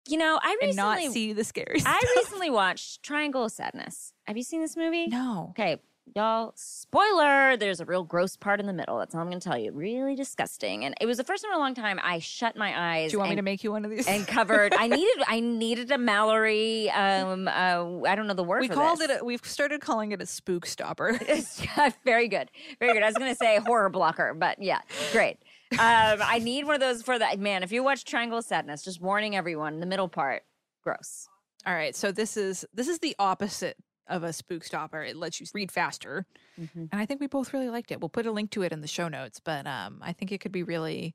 You 0.09 0.19
know, 0.19 0.39
I 0.43 0.57
and 0.63 0.75
not 0.77 0.97
recently 0.97 1.15
see 1.15 1.33
the 1.35 1.45
scary 1.45 1.81
I 1.87 2.01
recently 2.17 2.51
watched 2.51 3.03
Triangle 3.03 3.45
of 3.45 3.53
Sadness. 3.53 4.13
Have 4.27 4.37
you 4.37 4.43
seen 4.43 4.61
this 4.63 4.77
movie? 4.77 5.07
no. 5.09 5.49
Okay, 5.51 5.77
y'all, 6.15 6.53
spoiler, 6.57 7.57
there's 7.57 7.81
a 7.81 7.85
real 7.85 8.03
gross 8.05 8.37
part 8.37 8.61
in 8.61 8.67
the 8.67 8.73
middle. 8.73 8.99
That's 8.99 9.15
all 9.15 9.21
I'm 9.21 9.29
going 9.29 9.41
to 9.41 9.49
tell 9.49 9.59
you. 9.59 9.73
Really 9.73 10.15
disgusting. 10.15 10.85
And 10.85 10.95
it 11.01 11.07
was 11.07 11.17
the 11.17 11.25
first 11.25 11.43
time 11.43 11.53
in 11.53 11.57
a 11.57 11.61
long 11.61 11.75
time 11.75 12.01
I 12.03 12.19
shut 12.19 12.57
my 12.57 12.97
eyes 12.97 13.11
Do 13.11 13.17
you 13.17 13.19
want 13.19 13.31
me 13.31 13.37
to 13.37 13.43
make 13.43 13.63
you 13.65 13.73
one 13.73 13.85
of 13.85 13.91
these? 13.91 14.07
and 14.07 14.27
covered. 14.27 14.75
I 14.75 14.89
needed 14.89 15.23
I 15.27 15.41
needed 15.41 15.91
a 15.91 15.99
Mallory 15.99 16.91
um 16.91 17.49
uh 17.49 18.03
I 18.07 18.15
don't 18.15 18.27
know 18.27 18.35
the 18.35 18.45
word 18.45 18.61
we 18.63 18.69
for 18.69 18.75
called 18.75 18.99
this. 18.99 19.11
it. 19.11 19.21
A, 19.21 19.25
we've 19.25 19.45
started 19.45 19.81
calling 19.81 20.13
it 20.13 20.21
a 20.21 20.27
spook 20.27 20.67
stopper. 20.67 21.19
very 22.05 22.29
good. 22.29 22.51
Very 22.79 22.93
good. 22.95 23.03
I 23.03 23.07
was 23.07 23.17
going 23.17 23.31
to 23.31 23.37
say 23.37 23.59
horror 23.59 23.89
blocker, 23.91 24.35
but 24.35 24.61
yeah, 24.63 24.81
great. 25.13 25.39
Um, 25.73 25.79
I 25.79 26.41
need 26.43 26.65
one 26.67 26.75
of 26.75 26.81
those 26.81 27.03
for 27.03 27.19
that. 27.19 27.39
Man, 27.39 27.63
if 27.63 27.71
you 27.71 27.83
watch 27.85 28.05
Triangle 28.05 28.39
of 28.39 28.45
Sadness, 28.45 28.83
just 28.83 29.01
warning 29.01 29.37
everyone, 29.37 29.79
the 29.79 29.87
middle 29.87 30.09
part, 30.09 30.43
gross. 30.83 31.29
All 31.65 31.75
right, 31.75 31.95
so 31.95 32.11
this 32.11 32.37
is 32.37 32.65
this 32.75 32.89
is 32.89 32.99
the 32.99 33.15
opposite 33.19 33.77
of 34.11 34.23
a 34.25 34.33
spook 34.33 34.65
stopper. 34.65 35.03
It 35.03 35.17
lets 35.17 35.41
you 35.41 35.47
read 35.55 35.71
faster, 35.73 36.27
Mm-hmm. 36.61 36.87
and 36.93 37.01
I 37.01 37.07
think 37.07 37.21
we 37.21 37.27
both 37.27 37.55
really 37.55 37.71
liked 37.71 37.91
it. 37.91 38.01
We'll 38.01 38.11
put 38.11 38.27
a 38.27 38.33
link 38.33 38.51
to 38.51 38.63
it 38.63 38.73
in 38.73 38.83
the 38.83 38.87
show 38.89 39.09
notes, 39.09 39.41
but 39.41 39.67
um, 39.67 40.01
I 40.03 40.13
think 40.13 40.31
it 40.33 40.41
could 40.43 40.53
be 40.53 40.63
really, 40.63 41.15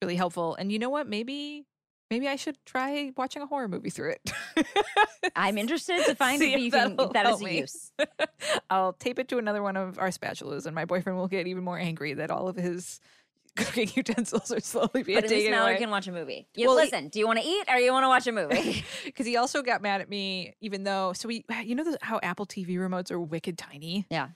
really 0.00 0.14
helpful. 0.16 0.54
And 0.54 0.70
you 0.70 0.78
know 0.78 0.90
what? 0.90 1.08
Maybe 1.08 1.64
maybe 2.08 2.28
I 2.28 2.36
should 2.36 2.56
try 2.64 3.10
watching 3.16 3.42
a 3.42 3.46
horror 3.46 3.66
movie 3.66 3.90
through 3.90 4.10
it. 4.12 4.30
I'm 5.34 5.58
interested 5.58 6.04
to 6.04 6.14
find 6.14 6.40
if 6.40 6.54
if 6.54 6.60
you 6.60 6.70
can, 6.70 6.94
if 6.98 7.12
that 7.14 7.26
is 7.26 7.42
a 7.42 7.52
use. 7.52 7.90
I'll 8.70 8.92
tape 8.92 9.18
it 9.18 9.26
to 9.28 9.38
another 9.38 9.62
one 9.62 9.76
of 9.76 9.98
our 9.98 10.10
spatulas, 10.10 10.66
and 10.66 10.74
my 10.74 10.84
boyfriend 10.84 11.18
will 11.18 11.26
get 11.28 11.48
even 11.48 11.64
more 11.64 11.78
angry 11.78 12.14
that 12.14 12.30
all 12.30 12.46
of 12.46 12.54
his 12.56 13.00
cooking 13.56 13.90
utensils 13.96 14.52
are 14.52 14.60
slowly 14.60 15.02
being 15.02 15.16
But 15.16 15.24
at 15.24 15.30
least 15.30 15.40
taken 15.40 15.50
Mallory 15.52 15.72
away. 15.72 15.80
can 15.80 15.90
watch 15.90 16.06
a 16.06 16.12
movie. 16.12 16.46
You, 16.54 16.68
Well, 16.68 16.78
he- 16.78 16.84
listen, 16.84 17.08
do 17.08 17.18
you 17.18 17.26
want 17.26 17.40
to 17.40 17.44
eat 17.46 17.64
or 17.68 17.76
you 17.78 17.92
want 17.92 18.04
to 18.04 18.08
watch 18.08 18.26
a 18.26 18.32
movie? 18.32 18.84
Because 19.04 19.26
he 19.26 19.36
also 19.36 19.62
got 19.62 19.82
mad 19.82 20.00
at 20.00 20.08
me, 20.08 20.54
even 20.60 20.84
though. 20.84 21.12
So 21.14 21.28
we, 21.28 21.44
you 21.64 21.74
know, 21.74 21.84
the, 21.84 21.98
how 22.02 22.20
Apple 22.22 22.46
TV 22.46 22.70
remotes 22.76 23.10
are 23.10 23.20
wicked 23.20 23.56
tiny. 23.58 24.06
yeah. 24.10 24.28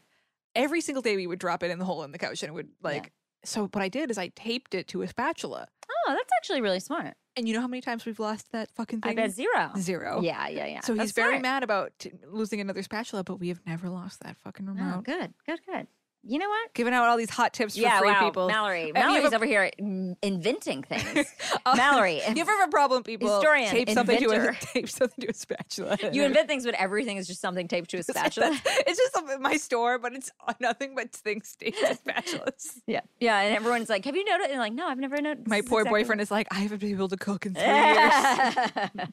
Every 0.57 0.81
single 0.81 1.01
day 1.03 1.15
we 1.15 1.27
would 1.29 1.39
drop 1.39 1.63
it 1.63 1.71
in 1.71 1.79
the 1.79 1.85
hole 1.85 2.03
in 2.03 2.11
the 2.11 2.19
couch, 2.19 2.43
and 2.43 2.51
it 2.51 2.55
would 2.55 2.69
Yeah. 2.83 2.89
like. 2.91 3.13
So 3.45 3.69
what 3.69 3.83
I 3.83 3.89
did 3.89 4.11
is 4.11 4.19
I 4.19 4.29
taped 4.29 4.75
it 4.75 4.89
to 4.89 5.01
a 5.03 5.09
spatula, 5.09 5.67
Oh, 5.89 6.13
that's 6.13 6.31
actually 6.39 6.61
really 6.61 6.81
smart. 6.81 7.15
and 7.37 7.49
you 7.49 7.55
know 7.55 7.61
how 7.63 7.69
many 7.69 7.81
times 7.81 8.05
we've 8.05 8.19
lost 8.21 8.53
that 8.53 8.71
fucking 8.73 9.01
thing? 9.01 9.13
I 9.13 9.15
bet 9.15 9.31
zero. 9.31 9.71
Zero. 9.79 10.21
Yeah, 10.23 10.49
yeah, 10.49 10.67
yeah. 10.67 10.81
So 10.81 10.93
he's 10.93 10.99
That's 11.01 11.13
very 11.13 11.35
smart. 11.35 11.43
mad 11.43 11.63
about 11.63 11.93
t- 11.99 12.13
losing 12.27 12.61
another 12.61 12.83
spatula, 12.83 13.25
but 13.25 13.37
we 13.37 13.49
have 13.49 13.61
never 13.67 13.89
lost 13.89 14.21
that 14.21 14.37
fucking 14.39 14.67
Oh, 14.69 14.73
remote. 14.73 15.05
good, 15.05 15.33
good, 15.47 15.61
good. 15.67 15.87
You 16.23 16.39
know 16.39 16.49
what? 16.49 16.75
Giving 16.75 16.93
out 16.93 17.07
all 17.07 17.17
these 17.17 17.31
hot 17.31 17.55
tips 17.55 17.75
for 17.75 17.81
yeah, 17.81 17.99
free 17.99 18.09
wow, 18.09 18.21
people. 18.21 18.47
Mallory. 18.47 18.93
Mallory's 18.93 19.33
a- 19.33 19.37
over 19.37 19.47
here 19.47 19.71
inventing 19.79 20.83
things. 20.83 21.27
Uh, 21.65 21.75
Mallory. 21.77 22.17
If 22.17 22.37
you 22.37 22.43
ever 22.43 22.51
have 22.53 22.69
a 22.69 22.71
problem, 22.71 23.03
people 23.03 23.35
Historian, 23.37 23.71
tape 23.71 23.89
something 23.91 24.19
to 24.19 24.31
a 24.31 24.55
tape 24.61 24.89
something 24.89 25.25
to 25.25 25.31
a 25.31 25.35
spatula. 25.35 25.97
You 26.13 26.25
invent 26.25 26.49
things, 26.49 26.65
but 26.65 26.75
everything 26.75 27.17
is 27.17 27.27
just 27.27 27.41
something 27.41 27.69
taped 27.69 27.91
to 27.91 27.99
a 27.99 28.03
spatula. 28.03 28.59
It's 28.87 28.99
just 28.99 29.41
my 29.41 29.57
store, 29.57 29.99
but 29.99 30.13
it's 30.13 30.31
nothing 30.61 30.95
but 30.95 31.13
things 31.13 31.57
taped 31.59 31.79
to 31.79 31.95
spatulas. 31.95 32.81
yeah, 32.87 33.01
yeah. 33.21 33.41
And 33.41 33.57
everyone's 33.57 33.89
like, 33.89 34.05
"Have 34.05 34.17
you 34.17 34.25
noticed?" 34.25 34.51
And 34.51 34.59
like, 34.59 34.73
"No, 34.73 34.89
I've 34.89 34.99
never 34.99 35.21
noticed." 35.21 35.47
My 35.47 35.61
poor 35.63 35.81
exactly 35.83 36.03
boyfriend 36.03 36.21
is 36.21 36.31
like, 36.31 36.49
I 36.51 36.59
haven't 36.61 36.79
been 36.79 36.91
able 36.91 37.09
to 37.09 37.17
cook 37.17 37.47
in 37.47 37.55
three 37.55 37.65
years. 37.65 39.11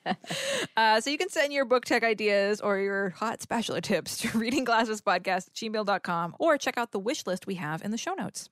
uh, 0.78 1.01
so 1.01 1.10
you 1.10 1.18
can 1.18 1.30
send 1.30 1.53
your 1.53 1.66
book 1.66 1.86
tech 1.86 2.03
ideas 2.03 2.60
or 2.62 2.80
your 2.80 3.12
hot 3.12 3.41
spatula 3.41 3.82
tips 3.82 4.18
to 4.18 4.28
readingglassespodcast 4.30 5.47
at 5.47 5.53
gmail.com 5.53 6.36
or 6.39 6.58
check 6.58 6.78
out 6.78 6.91
the 6.91 6.97
wish 7.00 7.26
list 7.26 7.48
we 7.48 7.56
have 7.56 7.82
in 7.84 7.91
the 7.91 7.98
show 7.98 8.14
notes. 8.14 8.50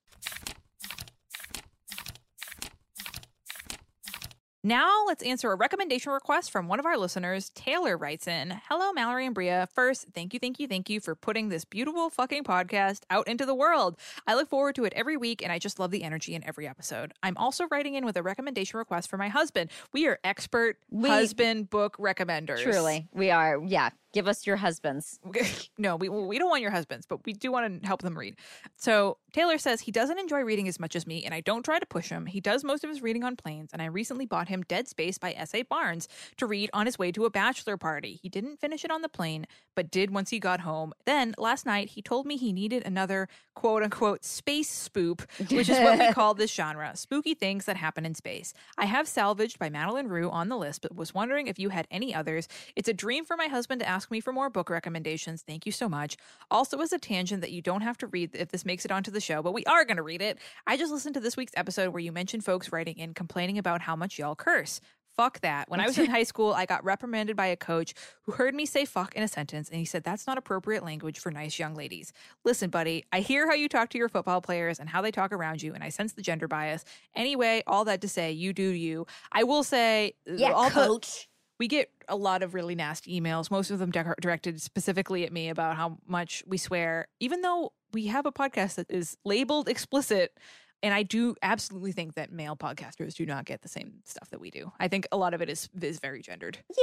Now 4.63 5.03
let's 5.05 5.21
answer 5.21 5.51
a 5.51 5.55
recommendation 5.55 6.11
request 6.11 6.49
from 6.49 6.67
one 6.67 6.79
of 6.79 6.87
our 6.87 6.97
listeners. 6.97 7.51
Taylor 7.51 7.95
writes 7.95 8.27
in 8.27 8.59
Hello, 8.67 8.91
Mallory 8.93 9.27
and 9.27 9.35
Brea. 9.35 9.65
First, 9.75 10.07
thank 10.15 10.33
you, 10.33 10.39
thank 10.39 10.59
you, 10.59 10.67
thank 10.67 10.89
you 10.89 10.99
for 10.99 11.13
putting 11.13 11.49
this 11.49 11.65
beautiful 11.65 12.09
fucking 12.09 12.43
podcast 12.45 13.01
out 13.11 13.27
into 13.27 13.45
the 13.45 13.53
world. 13.53 13.95
I 14.25 14.33
look 14.33 14.49
forward 14.49 14.73
to 14.77 14.85
it 14.85 14.93
every 14.95 15.17
week 15.17 15.43
and 15.43 15.51
I 15.51 15.59
just 15.59 15.79
love 15.79 15.91
the 15.91 16.01
energy 16.01 16.33
in 16.33 16.43
every 16.47 16.67
episode. 16.67 17.13
I'm 17.21 17.37
also 17.37 17.67
writing 17.69 17.93
in 17.93 18.05
with 18.05 18.17
a 18.17 18.23
recommendation 18.23 18.79
request 18.79 19.07
for 19.07 19.17
my 19.17 19.27
husband. 19.27 19.69
We 19.93 20.07
are 20.07 20.17
expert 20.23 20.77
We- 20.89 21.09
husband 21.09 21.69
book 21.69 21.97
recommenders. 21.97 22.63
Truly, 22.63 23.07
we 23.13 23.29
are. 23.29 23.61
Yeah, 23.63 23.91
give 24.15 24.29
us 24.29 24.47
your 24.47 24.55
husbands. 24.55 25.19
no, 25.77 25.97
we 25.97 26.07
we 26.07 26.39
don't 26.39 26.49
want 26.49 26.61
your 26.61 26.71
husbands, 26.71 27.05
but 27.05 27.25
we 27.25 27.33
do 27.33 27.51
want 27.51 27.81
to 27.81 27.87
help 27.87 28.01
them 28.01 28.17
read. 28.17 28.37
So 28.77 29.17
Taylor 29.33 29.57
says 29.57 29.81
he 29.81 29.91
doesn't 29.91 30.17
enjoy 30.17 30.39
reading 30.39 30.69
as 30.69 30.79
much 30.79 30.95
as 30.95 31.05
me, 31.05 31.25
and 31.25 31.33
I 31.33 31.41
don't 31.41 31.63
try 31.63 31.77
to 31.79 31.85
push 31.85 32.09
him. 32.09 32.25
He 32.25 32.39
does 32.39 32.63
most 32.63 32.85
of 32.85 32.89
his 32.89 33.01
reading 33.01 33.25
on 33.25 33.35
planes, 33.35 33.71
and 33.73 33.81
I 33.81 33.87
recently 33.87 34.25
bought 34.25 34.47
him 34.47 34.63
Dead 34.63 34.87
Space 34.87 35.17
by 35.17 35.33
S.A. 35.33 35.63
Barnes 35.63 36.07
to 36.37 36.47
read 36.47 36.69
on 36.71 36.85
his 36.85 36.97
way 36.97 37.11
to 37.11 37.25
a 37.25 37.29
bachelor 37.29 37.75
party. 37.75 38.17
He 38.21 38.29
didn't 38.29 38.61
finish 38.61 38.85
it 38.85 38.91
on 38.91 39.01
the 39.01 39.09
plane, 39.09 39.45
but 39.75 39.91
did 39.91 40.11
once 40.11 40.29
he 40.29 40.39
got 40.39 40.61
home. 40.61 40.93
Then 41.05 41.35
last 41.37 41.65
night 41.65 41.89
he 41.89 42.01
told 42.01 42.25
me 42.25 42.37
he 42.37 42.53
needed 42.53 42.83
another 42.85 43.27
quote 43.53 43.83
unquote 43.83 44.23
space 44.23 44.89
spoop, 44.89 45.25
which 45.51 45.67
is 45.67 45.77
what 45.79 45.99
we 45.99 46.13
call 46.13 46.33
this 46.33 46.53
genre 46.53 46.95
spooky 46.95 47.33
things 47.33 47.65
that 47.65 47.75
happen 47.75 48.05
in 48.05 48.15
space. 48.15 48.53
I 48.77 48.85
have 48.85 49.09
Salvaged 49.09 49.59
by 49.59 49.69
Madeleine 49.69 50.07
Roux 50.07 50.29
on 50.29 50.47
the 50.47 50.57
list, 50.57 50.81
but 50.81 50.95
was 50.95 51.13
wondering 51.13 51.47
if 51.47 51.59
you 51.59 51.69
had 51.69 51.87
any 51.91 52.15
others. 52.15 52.47
It's 52.77 52.87
a 52.87 52.93
dream 52.93 53.25
for 53.25 53.35
my 53.35 53.47
husband 53.47 53.81
to 53.81 53.87
ask 53.87 54.04
me 54.11 54.19
for 54.19 54.31
more 54.33 54.49
book 54.49 54.69
recommendations. 54.69 55.41
Thank 55.41 55.65
you 55.65 55.71
so 55.71 55.87
much. 55.89 56.17
Also, 56.51 56.79
as 56.79 56.93
a 56.93 56.99
tangent 56.99 57.41
that 57.41 57.51
you 57.51 57.61
don't 57.61 57.81
have 57.81 57.97
to 57.99 58.07
read 58.07 58.31
if 58.35 58.49
this 58.49 58.65
makes 58.65 58.85
it 58.85 58.91
onto 58.91 59.11
the 59.11 59.21
show, 59.21 59.41
but 59.41 59.53
we 59.53 59.63
are 59.65 59.85
going 59.85 59.97
to 59.97 60.03
read 60.03 60.21
it. 60.21 60.37
I 60.67 60.77
just 60.77 60.91
listened 60.91 61.13
to 61.15 61.19
this 61.21 61.37
week's 61.37 61.53
episode 61.55 61.89
where 61.89 62.01
you 62.01 62.11
mentioned 62.11 62.43
folks 62.45 62.71
writing 62.71 62.97
in 62.97 63.13
complaining 63.13 63.57
about 63.57 63.81
how 63.81 63.95
much 63.95 64.17
y'all 64.19 64.35
curse. 64.35 64.81
Fuck 65.15 65.39
that. 65.41 65.69
When 65.69 65.79
I 65.79 65.85
was 65.87 65.97
in 65.97 66.07
high 66.09 66.23
school, 66.23 66.51
I 66.53 66.65
got 66.65 66.83
reprimanded 66.83 67.37
by 67.37 67.45
a 67.45 67.55
coach 67.55 67.93
who 68.23 68.33
heard 68.33 68.53
me 68.53 68.65
say 68.65 68.83
fuck 68.83 69.15
in 69.15 69.23
a 69.23 69.29
sentence 69.29 69.69
and 69.69 69.79
he 69.79 69.85
said 69.85 70.03
that's 70.03 70.27
not 70.27 70.37
appropriate 70.37 70.83
language 70.83 71.19
for 71.19 71.31
nice 71.31 71.57
young 71.57 71.73
ladies. 71.73 72.11
Listen, 72.43 72.69
buddy, 72.69 73.05
I 73.13 73.21
hear 73.21 73.47
how 73.47 73.53
you 73.53 73.69
talk 73.69 73.89
to 73.91 73.97
your 73.97 74.09
football 74.09 74.41
players 74.41 74.77
and 74.77 74.89
how 74.89 75.01
they 75.01 75.11
talk 75.11 75.31
around 75.31 75.63
you, 75.63 75.73
and 75.73 75.81
I 75.85 75.87
sense 75.89 76.11
the 76.11 76.21
gender 76.21 76.49
bias. 76.49 76.83
Anyway, 77.15 77.63
all 77.65 77.85
that 77.85 78.01
to 78.01 78.09
say, 78.09 78.33
you 78.33 78.51
do 78.51 78.67
you. 78.69 79.07
I 79.31 79.43
will 79.43 79.63
say, 79.63 80.15
uh, 80.29 80.33
Yeah, 80.35 80.51
all 80.51 80.65
the- 80.69 80.71
coach. 80.85 81.29
We 81.59 81.67
get 81.67 81.89
a 82.07 82.15
lot 82.15 82.43
of 82.43 82.53
really 82.53 82.75
nasty 82.75 83.19
emails, 83.19 83.49
most 83.49 83.71
of 83.71 83.79
them 83.79 83.91
dir- 83.91 84.15
directed 84.21 84.61
specifically 84.61 85.23
at 85.25 85.31
me 85.31 85.49
about 85.49 85.75
how 85.75 85.97
much 86.07 86.43
we 86.45 86.57
swear, 86.57 87.07
even 87.19 87.41
though 87.41 87.71
we 87.93 88.07
have 88.07 88.25
a 88.25 88.31
podcast 88.31 88.75
that 88.75 88.89
is 88.91 89.17
labeled 89.23 89.69
explicit. 89.69 90.37
And 90.83 90.93
I 90.93 91.03
do 91.03 91.35
absolutely 91.41 91.93
think 91.93 92.13
that 92.15 92.31
male 92.31 92.55
podcasters 92.55 93.15
do 93.15 93.25
not 93.25 93.45
get 93.45 93.61
the 93.61 93.69
same 93.69 93.93
stuff 94.03 94.29
that 94.29 94.39
we 94.39 94.51
do. 94.51 94.71
I 94.79 94.87
think 94.87 95.07
a 95.11 95.17
lot 95.17 95.33
of 95.33 95.41
it 95.41 95.49
is 95.49 95.69
is 95.81 95.99
very 95.99 96.21
gendered. 96.21 96.59
Yeah, 96.69 96.75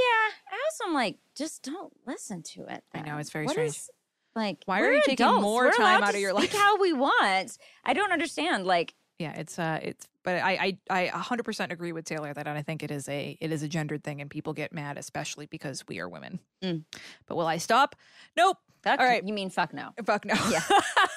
I 0.51 0.57
also 0.65 0.89
am 0.89 0.93
like, 0.93 1.19
just 1.35 1.63
don't 1.63 1.93
listen 2.05 2.41
to 2.53 2.65
it. 2.65 2.83
I 2.93 3.01
know, 3.01 3.17
it's 3.17 3.29
very 3.29 3.45
What 3.45 3.53
strange. 3.53 3.69
is- 3.71 3.89
like, 4.35 4.63
Why 4.65 4.81
are 4.81 4.91
you 4.91 5.01
taking 5.05 5.25
adults. 5.27 5.43
more 5.43 5.65
We're 5.65 5.71
time 5.73 6.01
out 6.03 6.15
of 6.15 6.19
your 6.19 6.33
life? 6.33 6.51
How 6.51 6.79
we 6.79 6.91
want. 6.91 7.55
I 7.85 7.93
don't 7.93 8.11
understand. 8.11 8.65
Like, 8.65 8.95
Yeah, 9.19 9.33
it's 9.33 9.59
uh 9.59 9.79
it's 9.81 10.07
but 10.23 10.37
I 10.37 10.77
I 10.89 11.07
I 11.07 11.19
100% 11.19 11.71
agree 11.71 11.91
with 11.91 12.05
Taylor 12.05 12.33
that 12.33 12.47
and 12.47 12.57
I 12.57 12.61
think 12.61 12.83
it 12.83 12.91
is 12.91 13.07
a 13.07 13.37
it 13.39 13.51
is 13.51 13.63
a 13.63 13.67
gendered 13.67 14.03
thing 14.03 14.21
and 14.21 14.29
people 14.29 14.53
get 14.53 14.73
mad 14.73 14.97
especially 14.97 15.45
because 15.45 15.83
we 15.87 15.99
are 15.99 16.09
women. 16.09 16.39
Mm. 16.63 16.83
But 17.27 17.35
will 17.35 17.47
I 17.47 17.57
stop? 17.57 17.95
Nope. 18.35 18.57
fuck, 18.83 18.99
All 18.99 19.05
right. 19.05 19.25
you 19.25 19.33
mean 19.33 19.49
fuck 19.49 19.73
no? 19.73 19.89
Fuck 20.05 20.25
no. 20.25 20.35
Yeah. 20.49 20.61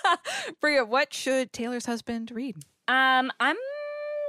Brea, 0.61 0.81
what 0.83 1.15
should 1.15 1.53
Taylor's 1.53 1.87
husband 1.87 2.31
read? 2.31 2.57
Um, 2.89 3.33
I'm 3.41 3.57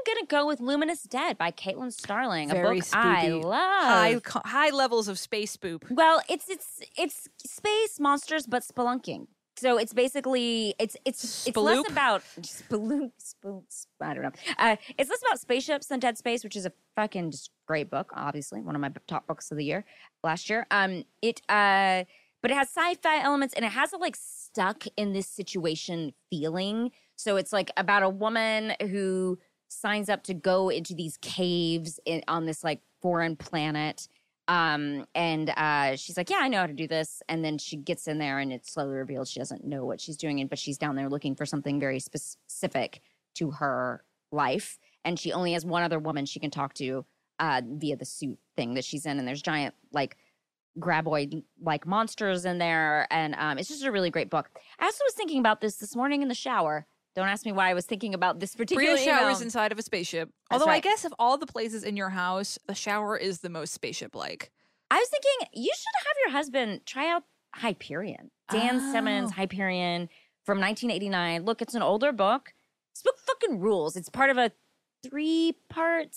gonna 0.08 0.26
go 0.28 0.48
with 0.48 0.60
"Luminous 0.60 1.04
Dead" 1.04 1.38
by 1.38 1.52
Caitlin 1.52 1.92
Starling, 1.92 2.50
Very 2.50 2.80
a 2.80 2.82
book 2.82 2.90
I 2.94 3.28
love. 3.28 4.24
High 4.24 4.42
high 4.46 4.70
levels 4.70 5.08
of 5.08 5.20
space 5.20 5.56
spoop. 5.56 5.84
Well, 5.92 6.22
it's 6.30 6.50
it's 6.50 6.82
it's 6.98 7.28
space 7.38 8.00
monsters, 8.00 8.48
but 8.48 8.64
spelunking. 8.64 9.28
So 9.58 9.78
it's 9.78 9.94
basically 9.94 10.76
it's 10.78 10.96
it's 11.04 11.48
it's 11.48 11.58
less 11.58 11.90
about 11.90 12.22
spaloop, 12.42 13.12
spaloop, 13.20 13.64
I 14.00 14.14
don't 14.14 14.24
know. 14.24 14.32
Uh, 14.58 14.76
it's 14.98 15.10
less 15.10 15.22
about 15.28 15.40
spaceships 15.40 15.88
than 15.88 16.00
Dead 16.00 16.18
Space, 16.18 16.44
which 16.44 16.56
is 16.56 16.66
a 16.66 16.72
fucking 16.96 17.32
just 17.32 17.50
great 17.66 17.90
book. 17.90 18.12
Obviously, 18.16 18.62
one 18.62 18.76
of 18.76 18.82
my 18.82 18.92
top 19.08 19.26
books 19.26 19.50
of 19.52 19.58
the 19.58 19.66
year 19.66 19.84
last 20.24 20.50
year. 20.50 20.68
Um, 20.70 21.06
it 21.22 21.42
uh, 21.50 22.04
but 22.42 22.52
it 22.52 22.54
has 22.54 22.70
sci-fi 22.70 23.20
elements 23.22 23.54
and 23.56 23.66
it 23.66 23.72
has 23.72 23.94
a 23.94 23.98
like 23.98 24.16
stuck 24.16 24.86
in 24.96 25.14
this 25.14 25.28
situation 25.28 26.14
feeling. 26.30 26.92
So 27.16 27.36
it's 27.36 27.52
like 27.52 27.72
about 27.78 28.04
a 28.04 28.10
woman 28.10 28.74
who 28.80 29.40
signs 29.70 30.08
up 30.08 30.24
to 30.24 30.34
go 30.34 30.70
into 30.70 30.94
these 30.94 31.18
caves 31.18 32.00
in, 32.06 32.24
on 32.28 32.46
this 32.46 32.64
like 32.64 32.82
foreign 33.02 33.36
planet 33.36 34.08
um 34.48 35.06
and 35.14 35.50
uh 35.52 35.96
she's 35.96 36.18
like 36.18 36.30
yeah 36.30 36.40
i 36.40 36.48
know 36.48 36.60
how 36.60 36.68
to 36.68 36.74
do 36.74 36.88
this. 36.88 37.22
And 37.28 37.44
then 37.44 37.58
she 37.58 37.78
gets 37.78 38.08
in 38.08 38.18
there 38.18 38.40
and 38.40 38.52
it's 38.52 38.72
slowly 38.72 38.96
revealed 38.96 39.28
she 39.28 39.40
doesn't 39.40 39.66
know 39.66 39.86
what 39.86 40.00
she's 40.00 40.18
doing 40.18 40.40
and 40.40 40.50
but 40.50 40.60
she's 40.60 40.78
down 40.78 40.96
there 40.96 41.10
looking 41.10 41.36
for 41.36 41.46
something 41.46 41.80
very 41.80 42.00
specific 42.00 43.02
to 43.36 43.52
her 43.52 44.04
life. 44.32 44.78
And 45.06 45.20
she 45.20 45.32
only 45.32 45.54
has 45.54 45.66
one 45.66 45.84
other 45.84 46.00
woman 46.00 46.26
she 46.26 46.40
can 46.40 46.52
talk 46.52 46.74
to 46.76 47.06
uh 47.40 47.62
via 47.66 47.96
the 47.96 48.06
suit 48.06 48.40
thing 48.56 48.74
that 48.76 48.86
she's 48.86 49.06
in. 49.06 49.20
And 49.20 49.28
there's 49.28 49.42
giant 49.42 49.76
like 49.92 50.18
graboid 50.80 51.44
like 51.62 51.88
monsters 51.88 52.46
in 52.46 52.58
there. 52.58 53.08
And 53.12 53.36
um 53.36 53.58
it's 53.58 53.70
just 53.70 53.84
a 53.84 53.92
really 53.92 54.10
great 54.10 54.30
book. 54.30 54.50
I 54.80 54.86
also 54.86 55.04
was 55.06 55.14
thinking 55.14 55.40
about 55.40 55.62
this 55.62 55.78
this 55.78 55.96
morning 55.96 56.22
in 56.22 56.28
the 56.28 56.36
shower 56.36 56.88
don't 57.18 57.28
ask 57.28 57.46
me 57.46 57.52
why 57.52 57.70
i 57.70 57.74
was 57.74 57.86
thinking 57.86 58.14
about 58.14 58.40
this 58.40 58.56
particular 58.56 58.94
Brea 58.94 59.04
showers 59.04 59.38
email. 59.38 59.42
inside 59.42 59.72
of 59.72 59.80
a 59.80 59.82
spaceship. 59.82 60.30
That's 60.50 60.62
Although 60.62 60.72
I 60.72 60.80
guess 60.80 61.04
of 61.04 61.14
all 61.20 61.38
the 61.38 61.48
places 61.48 61.84
in 61.84 61.98
your 61.98 62.10
house, 62.10 62.58
the 62.68 62.76
shower 62.76 63.18
is 63.18 63.40
the 63.40 63.50
most 63.50 63.74
spaceship 63.74 64.16
like. 64.16 64.52
I 64.90 64.98
was 65.00 65.10
thinking 65.10 65.50
you 65.54 65.72
should 65.76 66.08
have 66.08 66.16
your 66.26 66.32
husband 66.32 66.82
try 66.86 67.12
out 67.12 67.24
Hyperion. 67.56 68.32
Dan 68.52 68.80
Simmons, 68.92 69.32
Oh. 69.32 69.36
Hyperion 69.36 70.08
from 70.46 70.60
1989. 70.60 71.44
Look, 71.44 71.62
it's 71.62 71.74
an 71.76 71.82
older 71.82 72.12
book. 72.14 72.54
This 72.94 73.02
book 73.04 73.18
fucking 73.20 73.60
rules. 73.60 73.96
It's 73.98 74.10
part 74.10 74.30
of 74.30 74.38
a 74.38 74.52
three-part 75.04 76.16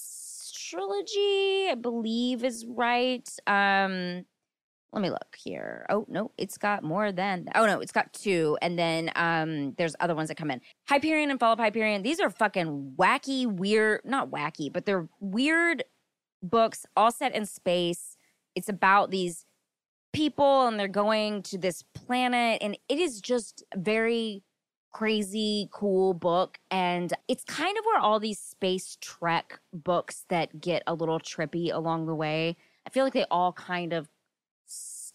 trilogy, 0.54 1.68
I 1.70 1.74
believe 1.80 2.44
is 2.44 2.64
right. 2.66 3.28
Um, 3.46 4.24
let 4.92 5.02
me 5.02 5.10
look 5.10 5.36
here. 5.36 5.86
Oh 5.88 6.04
no, 6.08 6.32
it's 6.36 6.58
got 6.58 6.82
more 6.82 7.12
than. 7.12 7.46
Oh 7.54 7.66
no, 7.66 7.80
it's 7.80 7.92
got 7.92 8.12
two, 8.12 8.58
and 8.60 8.78
then 8.78 9.10
um, 9.14 9.72
there's 9.78 9.94
other 10.00 10.14
ones 10.14 10.28
that 10.28 10.36
come 10.36 10.50
in. 10.50 10.60
Hyperion 10.88 11.30
and 11.30 11.38
Fall 11.38 11.52
of 11.52 11.58
Hyperion. 11.58 12.02
These 12.02 12.20
are 12.20 12.30
fucking 12.30 12.94
wacky, 12.98 13.46
weird. 13.46 14.00
Not 14.04 14.30
wacky, 14.30 14.72
but 14.72 14.86
they're 14.86 15.08
weird 15.20 15.84
books, 16.42 16.86
all 16.96 17.12
set 17.12 17.34
in 17.34 17.46
space. 17.46 18.16
It's 18.54 18.68
about 18.68 19.10
these 19.10 19.46
people, 20.12 20.66
and 20.66 20.78
they're 20.78 20.88
going 20.88 21.42
to 21.44 21.58
this 21.58 21.84
planet, 21.94 22.58
and 22.60 22.76
it 22.88 22.98
is 22.98 23.20
just 23.20 23.62
very 23.76 24.42
crazy 24.92 25.68
cool 25.70 26.12
book 26.14 26.58
and 26.72 27.12
it's 27.28 27.44
kind 27.44 27.78
of 27.78 27.84
where 27.84 28.00
all 28.00 28.18
these 28.18 28.40
space 28.40 28.98
trek 29.00 29.60
books 29.72 30.24
that 30.28 30.60
get 30.60 30.82
a 30.88 30.94
little 30.94 31.20
trippy 31.20 31.72
along 31.72 32.06
the 32.06 32.14
way 32.14 32.56
i 32.84 32.90
feel 32.90 33.04
like 33.04 33.12
they 33.12 33.24
all 33.30 33.52
kind 33.52 33.92
of 33.92 34.08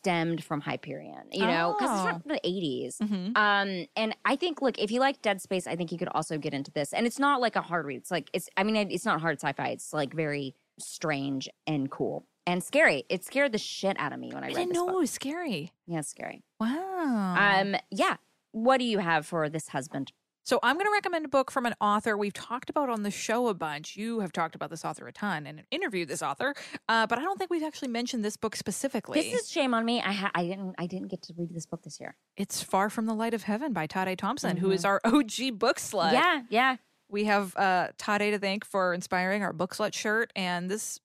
stemmed 0.06 0.44
from 0.44 0.62
Hyperion, 0.62 1.24
you 1.32 1.46
know, 1.48 1.76
because 1.78 1.92
it's 1.92 2.08
Oh. 2.16 2.20
from 2.20 2.22
the 2.28 2.40
80s. 2.48 2.98
Mhm. 3.00 3.36
Um, 3.36 3.88
and 3.96 4.16
I 4.24 4.36
think, 4.36 4.62
look, 4.62 4.78
if 4.78 4.92
you 4.92 5.00
like 5.00 5.22
Dead 5.24 5.42
Space, 5.42 5.66
I 5.66 5.76
think 5.76 5.92
you 5.92 5.98
could 5.98 6.10
also 6.10 6.38
get 6.38 6.54
into 6.54 6.70
this. 6.72 6.94
And 6.94 7.08
it's 7.08 7.18
not 7.18 7.42
like 7.42 7.56
a 7.56 7.62
hard 7.62 7.86
read. 7.88 7.98
It's 7.98 8.12
like 8.12 8.30
it's. 8.34 8.48
I 8.56 8.64
mean, 8.64 8.76
it's 8.76 9.06
not 9.06 9.20
hard 9.20 9.42
sci-fi. 9.42 9.70
It's 9.70 9.94
like 9.94 10.14
very 10.14 10.56
strange 10.80 11.50
and 11.66 11.90
cool 11.90 12.28
and 12.46 12.64
scary. 12.64 13.04
It 13.10 13.24
scared 13.24 13.52
the 13.52 13.58
shit 13.58 13.98
out 14.00 14.14
of 14.14 14.20
me 14.20 14.32
when 14.34 14.44
I, 14.44 14.48
I 14.48 14.50
read 14.50 14.56
didn't 14.56 14.70
this 14.70 14.76
know 14.78 14.86
book. 14.86 14.96
it 14.96 15.00
was 15.00 15.12
scary. 15.12 15.72
Yeah, 15.88 16.00
it's 16.00 16.10
scary. 16.10 16.44
Wow. 16.60 17.36
Um, 17.62 17.76
yeah. 17.90 18.18
What 18.52 18.78
do 18.78 18.86
you 18.86 19.00
have 19.00 19.26
for 19.26 19.50
this 19.50 19.70
husband? 19.70 20.12
So 20.46 20.60
I'm 20.62 20.76
going 20.76 20.86
to 20.86 20.92
recommend 20.92 21.26
a 21.26 21.28
book 21.28 21.50
from 21.50 21.66
an 21.66 21.74
author 21.82 22.16
we've 22.16 22.32
talked 22.34 22.70
about 22.70 22.88
on 22.88 23.02
the 23.02 23.10
show 23.10 23.48
a 23.48 23.56
bunch. 23.56 23.98
You 23.98 24.20
have 24.20 24.32
talked 24.32 24.54
about 24.54 24.70
this 24.70 24.86
author 24.86 25.08
a 25.08 25.12
ton 25.12 25.48
and 25.48 25.64
interviewed 25.72 26.08
this 26.08 26.22
author, 26.22 26.54
uh, 26.88 27.08
but 27.08 27.18
I 27.18 27.24
don't 27.24 27.40
think 27.40 27.50
we've 27.50 27.64
actually 27.64 27.88
mentioned 27.88 28.24
this 28.24 28.38
book 28.38 28.56
specifically. 28.56 29.20
This 29.20 29.42
is 29.42 29.50
shame 29.52 29.74
on 29.74 29.84
me. 29.84 30.02
I 30.02 30.12
ha- 30.12 30.32
I 30.36 30.44
didn't 30.44 30.76
I 30.78 30.86
didn't 30.86 31.08
get 31.08 31.24
to 31.24 31.34
read 31.36 31.50
this 31.54 31.66
book 31.66 31.82
this 31.84 32.00
year. 32.00 32.16
it's 32.38 32.62
Far 32.62 32.92
from 32.92 33.08
the 33.08 33.16
Light 33.16 33.34
of 33.34 33.44
Heaven 33.44 33.74
by 33.74 33.88
Tade 33.88 34.18
Thompson, 34.18 34.58
who 34.58 34.70
is 34.72 34.86
our 34.86 35.02
OG 35.04 35.58
book 35.58 35.78
slut. 35.78 36.14
Yeah, 36.14 36.44
yeah. 36.50 36.76
We 37.10 37.26
have 37.26 37.56
uh, 37.58 37.90
Tade 37.98 38.32
to 38.32 38.38
thank 38.40 38.66
for 38.66 38.94
inspiring 38.94 39.42
our 39.42 39.52
book 39.54 39.76
slut 39.76 39.94
shirt, 39.96 40.32
and 40.36 40.70
this 40.70 41.00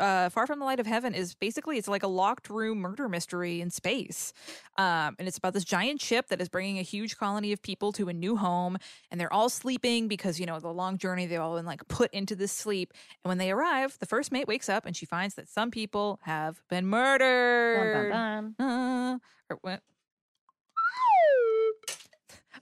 uh, 0.00 0.28
Far 0.30 0.46
from 0.46 0.58
the 0.58 0.64
Light 0.64 0.80
of 0.80 0.86
Heaven 0.86 1.14
is 1.14 1.34
basically 1.34 1.78
it's 1.78 1.88
like 1.88 2.02
a 2.02 2.08
locked 2.08 2.50
room 2.50 2.78
murder 2.78 3.08
mystery 3.08 3.60
in 3.60 3.70
space, 3.70 4.32
um, 4.76 5.16
and 5.18 5.28
it's 5.28 5.38
about 5.38 5.52
this 5.52 5.64
giant 5.64 6.00
ship 6.00 6.28
that 6.28 6.40
is 6.40 6.48
bringing 6.48 6.78
a 6.78 6.82
huge 6.82 7.16
colony 7.16 7.52
of 7.52 7.62
people 7.62 7.92
to 7.92 8.08
a 8.08 8.12
new 8.12 8.36
home, 8.36 8.76
and 9.10 9.20
they're 9.20 9.32
all 9.32 9.48
sleeping 9.48 10.08
because 10.08 10.40
you 10.40 10.46
know 10.46 10.58
the 10.58 10.72
long 10.72 10.98
journey 10.98 11.26
they've 11.26 11.40
all 11.40 11.56
been 11.56 11.66
like 11.66 11.86
put 11.88 12.12
into 12.12 12.34
this 12.34 12.52
sleep, 12.52 12.92
and 13.24 13.28
when 13.30 13.38
they 13.38 13.50
arrive, 13.50 13.96
the 14.00 14.06
first 14.06 14.32
mate 14.32 14.48
wakes 14.48 14.68
up 14.68 14.86
and 14.86 14.96
she 14.96 15.06
finds 15.06 15.34
that 15.36 15.48
some 15.48 15.70
people 15.70 16.18
have 16.22 16.60
been 16.68 16.86
murdered. 16.86 18.12
Uh, 18.58 19.18
or 19.50 19.58
what? 19.62 19.82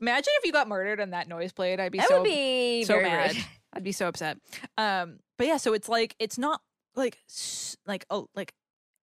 Imagine 0.01 0.33
if 0.39 0.45
you 0.45 0.53
got 0.53 0.69
murdered 0.69 1.01
and 1.01 1.13
that 1.13 1.29
noise 1.29 1.53
played. 1.53 1.81
I'd 1.81 1.93
be 1.93 1.99
That 1.99 2.09
so 2.09 2.23
be 2.23 2.85
so 2.85 3.01
mad. 3.01 3.35
rude. 3.35 3.45
I'd 3.73 3.85
be 3.85 3.93
so 3.93 4.09
upset. 4.09 4.39
Um, 4.77 5.19
but 5.37 5.47
yeah, 5.47 5.57
so 5.57 5.73
it's 5.73 5.89
like 5.89 6.15
it's 6.19 6.39
not 6.39 6.61
like 6.99 7.19
like 7.87 8.05
oh 8.11 8.29
like 8.35 8.53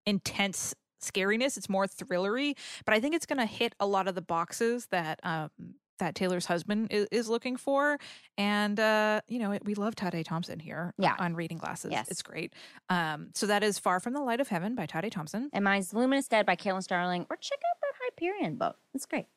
intense 0.05 0.75
scariness. 1.01 1.57
It's 1.57 1.69
more 1.69 1.87
thrillery, 1.87 2.55
but 2.85 2.93
I 2.93 2.99
think 2.99 3.15
it's 3.15 3.25
gonna 3.25 3.45
hit 3.45 3.73
a 3.79 3.85
lot 3.87 4.07
of 4.07 4.15
the 4.15 4.21
boxes 4.21 4.87
that 4.91 5.19
um 5.23 5.49
that 5.97 6.13
Taylor's 6.13 6.45
husband 6.45 6.89
is, 6.91 7.07
is 7.09 7.29
looking 7.29 7.55
for. 7.55 7.97
And 8.37 8.77
uh, 8.79 9.21
you 9.29 9.39
know, 9.39 9.57
we 9.63 9.75
love 9.75 9.95
Tade 9.95 10.25
Thompson 10.25 10.59
here 10.59 10.93
Yeah. 10.97 11.15
on 11.19 11.35
Reading 11.35 11.57
Glasses. 11.57 11.91
Yes. 11.93 12.09
It's 12.11 12.21
great. 12.21 12.53
Um, 12.89 13.29
so 13.33 13.47
that 13.47 13.63
is 13.63 13.79
Far 13.79 14.01
from 14.01 14.11
the 14.13 14.19
Light 14.19 14.41
of 14.41 14.49
Heaven 14.49 14.75
by 14.75 14.87
Tade 14.87 15.09
Thompson. 15.09 15.49
And 15.53 15.63
mine's 15.63 15.93
Luminous 15.93 16.27
Dead 16.27 16.45
by 16.45 16.57
Caitlin 16.57 16.83
Starling. 16.83 17.25
Or 17.29 17.37
check 17.37 17.59
out 17.59 17.77
that 17.81 17.93
Hyperion 18.27 18.57
book. 18.57 18.75
It's 18.93 19.05
great. 19.05 19.27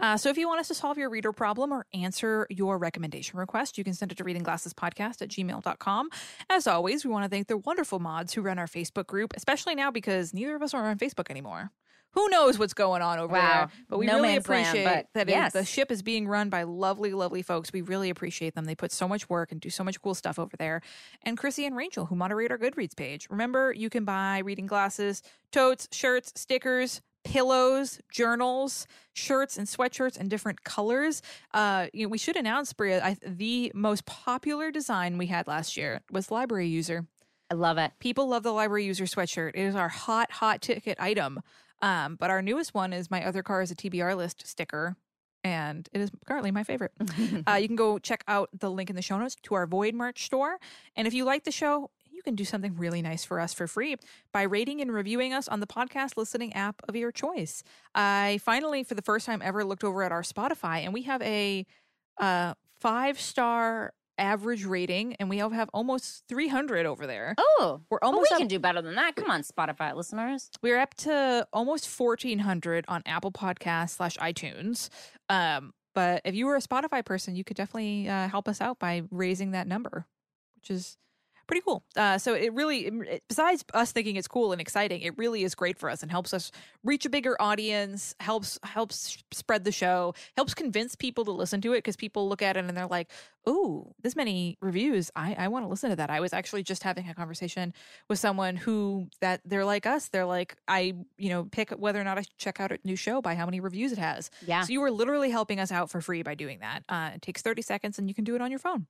Uh, 0.00 0.16
so 0.16 0.28
if 0.28 0.36
you 0.36 0.48
want 0.48 0.60
us 0.60 0.68
to 0.68 0.74
solve 0.74 0.98
your 0.98 1.08
reader 1.10 1.32
problem 1.32 1.72
or 1.72 1.86
answer 1.94 2.46
your 2.50 2.78
recommendation 2.78 3.38
request, 3.38 3.78
you 3.78 3.84
can 3.84 3.94
send 3.94 4.10
it 4.12 4.18
to 4.18 4.24
readingglassespodcast 4.24 5.22
at 5.22 5.28
gmail.com. 5.28 6.08
As 6.50 6.66
always, 6.66 7.04
we 7.04 7.10
want 7.10 7.24
to 7.24 7.28
thank 7.28 7.46
the 7.48 7.56
wonderful 7.58 7.98
mods 7.98 8.32
who 8.34 8.42
run 8.42 8.58
our 8.58 8.66
Facebook 8.66 9.06
group, 9.06 9.32
especially 9.36 9.74
now 9.74 9.90
because 9.90 10.34
neither 10.34 10.54
of 10.56 10.62
us 10.62 10.74
are 10.74 10.84
on 10.88 10.98
Facebook 10.98 11.30
anymore. 11.30 11.70
Who 12.14 12.28
knows 12.28 12.58
what's 12.58 12.74
going 12.74 13.00
on 13.00 13.18
over 13.18 13.32
Wow. 13.32 13.40
there? 13.40 13.68
But 13.88 13.98
we 13.98 14.04
No 14.04 14.16
really 14.16 14.28
land, 14.28 14.38
appreciate 14.44 14.84
that 15.14 15.28
yes. 15.30 15.54
the 15.54 15.64
ship 15.64 15.90
is 15.90 16.02
being 16.02 16.28
run 16.28 16.50
by 16.50 16.64
lovely, 16.64 17.14
lovely 17.14 17.40
folks. 17.40 17.72
We 17.72 17.80
really 17.80 18.10
appreciate 18.10 18.54
them. 18.54 18.66
They 18.66 18.74
put 18.74 18.92
so 18.92 19.08
much 19.08 19.30
work 19.30 19.50
and 19.50 19.58
do 19.62 19.70
so 19.70 19.82
much 19.82 19.98
cool 20.02 20.14
stuff 20.14 20.38
over 20.38 20.54
there. 20.58 20.82
And 21.22 21.38
Chrissy 21.38 21.64
and 21.64 21.74
Rachel, 21.74 22.04
who 22.04 22.14
moderate 22.14 22.50
our 22.50 22.58
Goodreads 22.58 22.94
page. 22.94 23.28
Remember, 23.30 23.72
you 23.72 23.88
can 23.88 24.04
buy 24.04 24.40
reading 24.40 24.66
glasses, 24.66 25.22
totes, 25.52 25.88
shirts, 25.90 26.34
stickers, 26.36 27.00
pillows, 27.24 28.00
journals, 28.10 28.86
shirts 29.12 29.56
and 29.56 29.66
sweatshirts 29.66 30.18
in 30.18 30.28
different 30.28 30.64
colors. 30.64 31.22
Uh, 31.52 31.86
you 31.92 32.04
know, 32.04 32.08
we 32.08 32.18
should 32.18 32.36
announce, 32.36 32.72
Brea, 32.72 33.00
I, 33.00 33.16
the 33.24 33.72
most 33.74 34.06
popular 34.06 34.70
design 34.70 35.18
we 35.18 35.26
had 35.26 35.46
last 35.46 35.76
year 35.76 36.00
was 36.10 36.30
library 36.30 36.68
user. 36.68 37.06
I 37.50 37.54
love 37.54 37.78
it. 37.78 37.92
People 37.98 38.28
love 38.28 38.42
the 38.42 38.52
library 38.52 38.86
user 38.86 39.04
sweatshirt. 39.04 39.50
It 39.50 39.60
is 39.60 39.74
our 39.74 39.88
hot, 39.88 40.30
hot 40.30 40.62
ticket 40.62 40.98
item. 40.98 41.40
Um, 41.82 42.16
but 42.18 42.30
our 42.30 42.40
newest 42.40 42.74
one 42.74 42.92
is 42.92 43.10
my 43.10 43.24
other 43.24 43.42
car 43.42 43.60
is 43.60 43.70
a 43.70 43.74
TBR 43.74 44.16
list 44.16 44.46
sticker. 44.46 44.96
And 45.44 45.88
it 45.92 46.00
is 46.00 46.10
currently 46.24 46.52
my 46.52 46.62
favorite. 46.62 46.92
uh, 47.46 47.54
you 47.54 47.66
can 47.66 47.76
go 47.76 47.98
check 47.98 48.22
out 48.28 48.48
the 48.58 48.70
link 48.70 48.88
in 48.88 48.96
the 48.96 49.02
show 49.02 49.18
notes 49.18 49.36
to 49.42 49.54
our 49.54 49.66
Void 49.66 49.94
merch 49.94 50.24
store. 50.24 50.58
And 50.96 51.06
if 51.06 51.14
you 51.14 51.24
like 51.24 51.44
the 51.44 51.50
show, 51.50 51.90
you 52.22 52.30
can 52.30 52.36
do 52.36 52.44
something 52.44 52.76
really 52.76 53.02
nice 53.02 53.24
for 53.24 53.40
us 53.40 53.52
for 53.52 53.66
free 53.66 53.96
by 54.32 54.42
rating 54.42 54.80
and 54.80 54.92
reviewing 54.92 55.32
us 55.32 55.48
on 55.48 55.58
the 55.60 55.66
podcast 55.66 56.16
listening 56.16 56.52
app 56.52 56.80
of 56.88 56.94
your 56.94 57.10
choice. 57.10 57.64
I 57.96 58.38
finally, 58.44 58.84
for 58.84 58.94
the 58.94 59.02
first 59.02 59.26
time 59.26 59.42
ever, 59.42 59.64
looked 59.64 59.82
over 59.82 60.02
at 60.04 60.12
our 60.12 60.22
Spotify 60.22 60.84
and 60.84 60.92
we 60.92 61.02
have 61.02 61.20
a 61.22 61.66
uh, 62.20 62.54
five 62.80 63.18
star 63.20 63.92
average 64.18 64.64
rating 64.64 65.14
and 65.14 65.28
we 65.28 65.38
have, 65.38 65.50
have 65.52 65.68
almost 65.74 66.22
300 66.28 66.86
over 66.86 67.06
there. 67.08 67.34
Oh, 67.38 67.80
We're 67.90 67.98
well, 68.02 68.12
almost 68.12 68.30
we 68.30 68.34
up- 68.34 68.38
can 68.38 68.48
do 68.48 68.60
better 68.60 68.80
than 68.82 68.94
that. 68.94 69.16
Come 69.16 69.30
on, 69.30 69.42
Spotify 69.42 69.96
listeners. 69.96 70.48
We're 70.62 70.78
up 70.78 70.94
to 70.98 71.46
almost 71.52 71.88
1400 71.98 72.84
on 72.86 73.02
Apple 73.04 73.32
Podcasts 73.32 73.96
slash 73.96 74.16
iTunes. 74.18 74.90
Um, 75.28 75.72
but 75.94 76.22
if 76.24 76.36
you 76.36 76.46
were 76.46 76.54
a 76.56 76.60
Spotify 76.60 77.04
person, 77.04 77.34
you 77.34 77.42
could 77.42 77.56
definitely 77.56 78.08
uh, 78.08 78.28
help 78.28 78.48
us 78.48 78.60
out 78.60 78.78
by 78.78 79.02
raising 79.10 79.50
that 79.52 79.66
number, 79.66 80.06
which 80.54 80.70
is 80.70 80.96
pretty 81.52 81.64
cool. 81.66 81.84
Uh, 81.96 82.16
so 82.16 82.32
it 82.34 82.52
really, 82.54 82.86
it- 82.86 83.22
besides 83.28 83.62
us 83.74 83.92
thinking 83.92 84.16
it's 84.16 84.26
cool 84.28 84.52
and 84.52 84.60
exciting, 84.60 85.02
it 85.02 85.16
really 85.18 85.44
is 85.44 85.54
great 85.54 85.78
for 85.78 85.90
us 85.90 86.02
and 86.02 86.10
helps 86.10 86.32
us 86.32 86.50
reach 86.82 87.04
a 87.04 87.10
bigger 87.10 87.36
audience. 87.40 88.14
helps 88.20 88.58
helps 88.62 89.18
spread 89.32 89.64
the 89.64 89.72
show. 89.72 90.14
Helps 90.36 90.54
convince 90.54 90.96
people 90.96 91.24
to 91.26 91.30
listen 91.30 91.60
to 91.60 91.72
it 91.74 91.78
because 91.78 91.96
people 91.96 92.26
look 92.28 92.40
at 92.40 92.56
it 92.56 92.64
and 92.64 92.74
they're 92.76 92.86
like, 92.86 93.10
"Oh, 93.46 93.92
this 94.02 94.16
many 94.16 94.56
reviews. 94.62 95.10
I 95.14 95.34
I 95.38 95.48
want 95.48 95.64
to 95.64 95.68
listen 95.68 95.90
to 95.90 95.96
that." 95.96 96.08
I 96.10 96.20
was 96.20 96.32
actually 96.32 96.62
just 96.62 96.82
having 96.84 97.08
a 97.08 97.14
conversation 97.14 97.74
with 98.08 98.18
someone 98.18 98.56
who 98.56 99.08
that 99.20 99.40
they're 99.44 99.64
like 99.66 99.84
us. 99.86 100.08
They're 100.08 100.24
like, 100.26 100.56
I 100.66 100.94
you 101.18 101.28
know 101.28 101.44
pick 101.44 101.70
whether 101.72 102.00
or 102.00 102.04
not 102.04 102.18
I 102.18 102.24
check 102.38 102.60
out 102.60 102.72
a 102.72 102.78
new 102.84 102.96
show 102.96 103.20
by 103.20 103.34
how 103.34 103.44
many 103.44 103.60
reviews 103.60 103.92
it 103.92 103.98
has. 103.98 104.30
Yeah. 104.46 104.62
So 104.62 104.72
you 104.72 104.82
are 104.84 104.90
literally 104.90 105.30
helping 105.30 105.60
us 105.60 105.70
out 105.70 105.90
for 105.90 106.00
free 106.00 106.22
by 106.22 106.34
doing 106.34 106.60
that. 106.60 106.82
Uh, 106.88 107.10
it 107.16 107.22
takes 107.22 107.42
30 107.42 107.60
seconds 107.62 107.98
and 107.98 108.08
you 108.08 108.14
can 108.14 108.24
do 108.24 108.34
it 108.34 108.40
on 108.40 108.50
your 108.50 108.58
phone. 108.60 108.86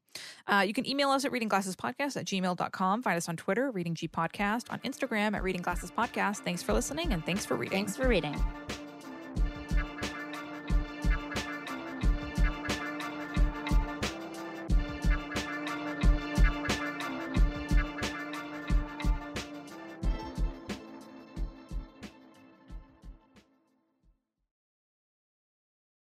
Uh, 0.47 0.65
you 0.67 0.73
can 0.73 0.87
email 0.89 1.11
us 1.11 1.25
at 1.25 1.33
readingglassespodcast 1.33 2.17
at 2.17 2.27
gmail.com. 2.57 3.03
Find 3.03 3.17
us 3.17 3.29
on 3.29 3.37
Twitter, 3.37 3.71
Reading 3.71 3.95
G 3.95 4.09
Podcast, 4.09 4.71
on 4.71 4.79
Instagram 4.81 5.35
at 5.35 5.43
Reading 5.43 5.63
Glasses 5.63 5.91
Podcast. 5.91 6.39
Thanks 6.39 6.63
for 6.63 6.73
listening 6.73 7.13
and 7.13 7.25
thanks 7.25 7.45
for 7.45 7.57
reading. 7.57 7.79
Thanks 7.79 7.97
for 7.97 8.09
reading. 8.09 8.41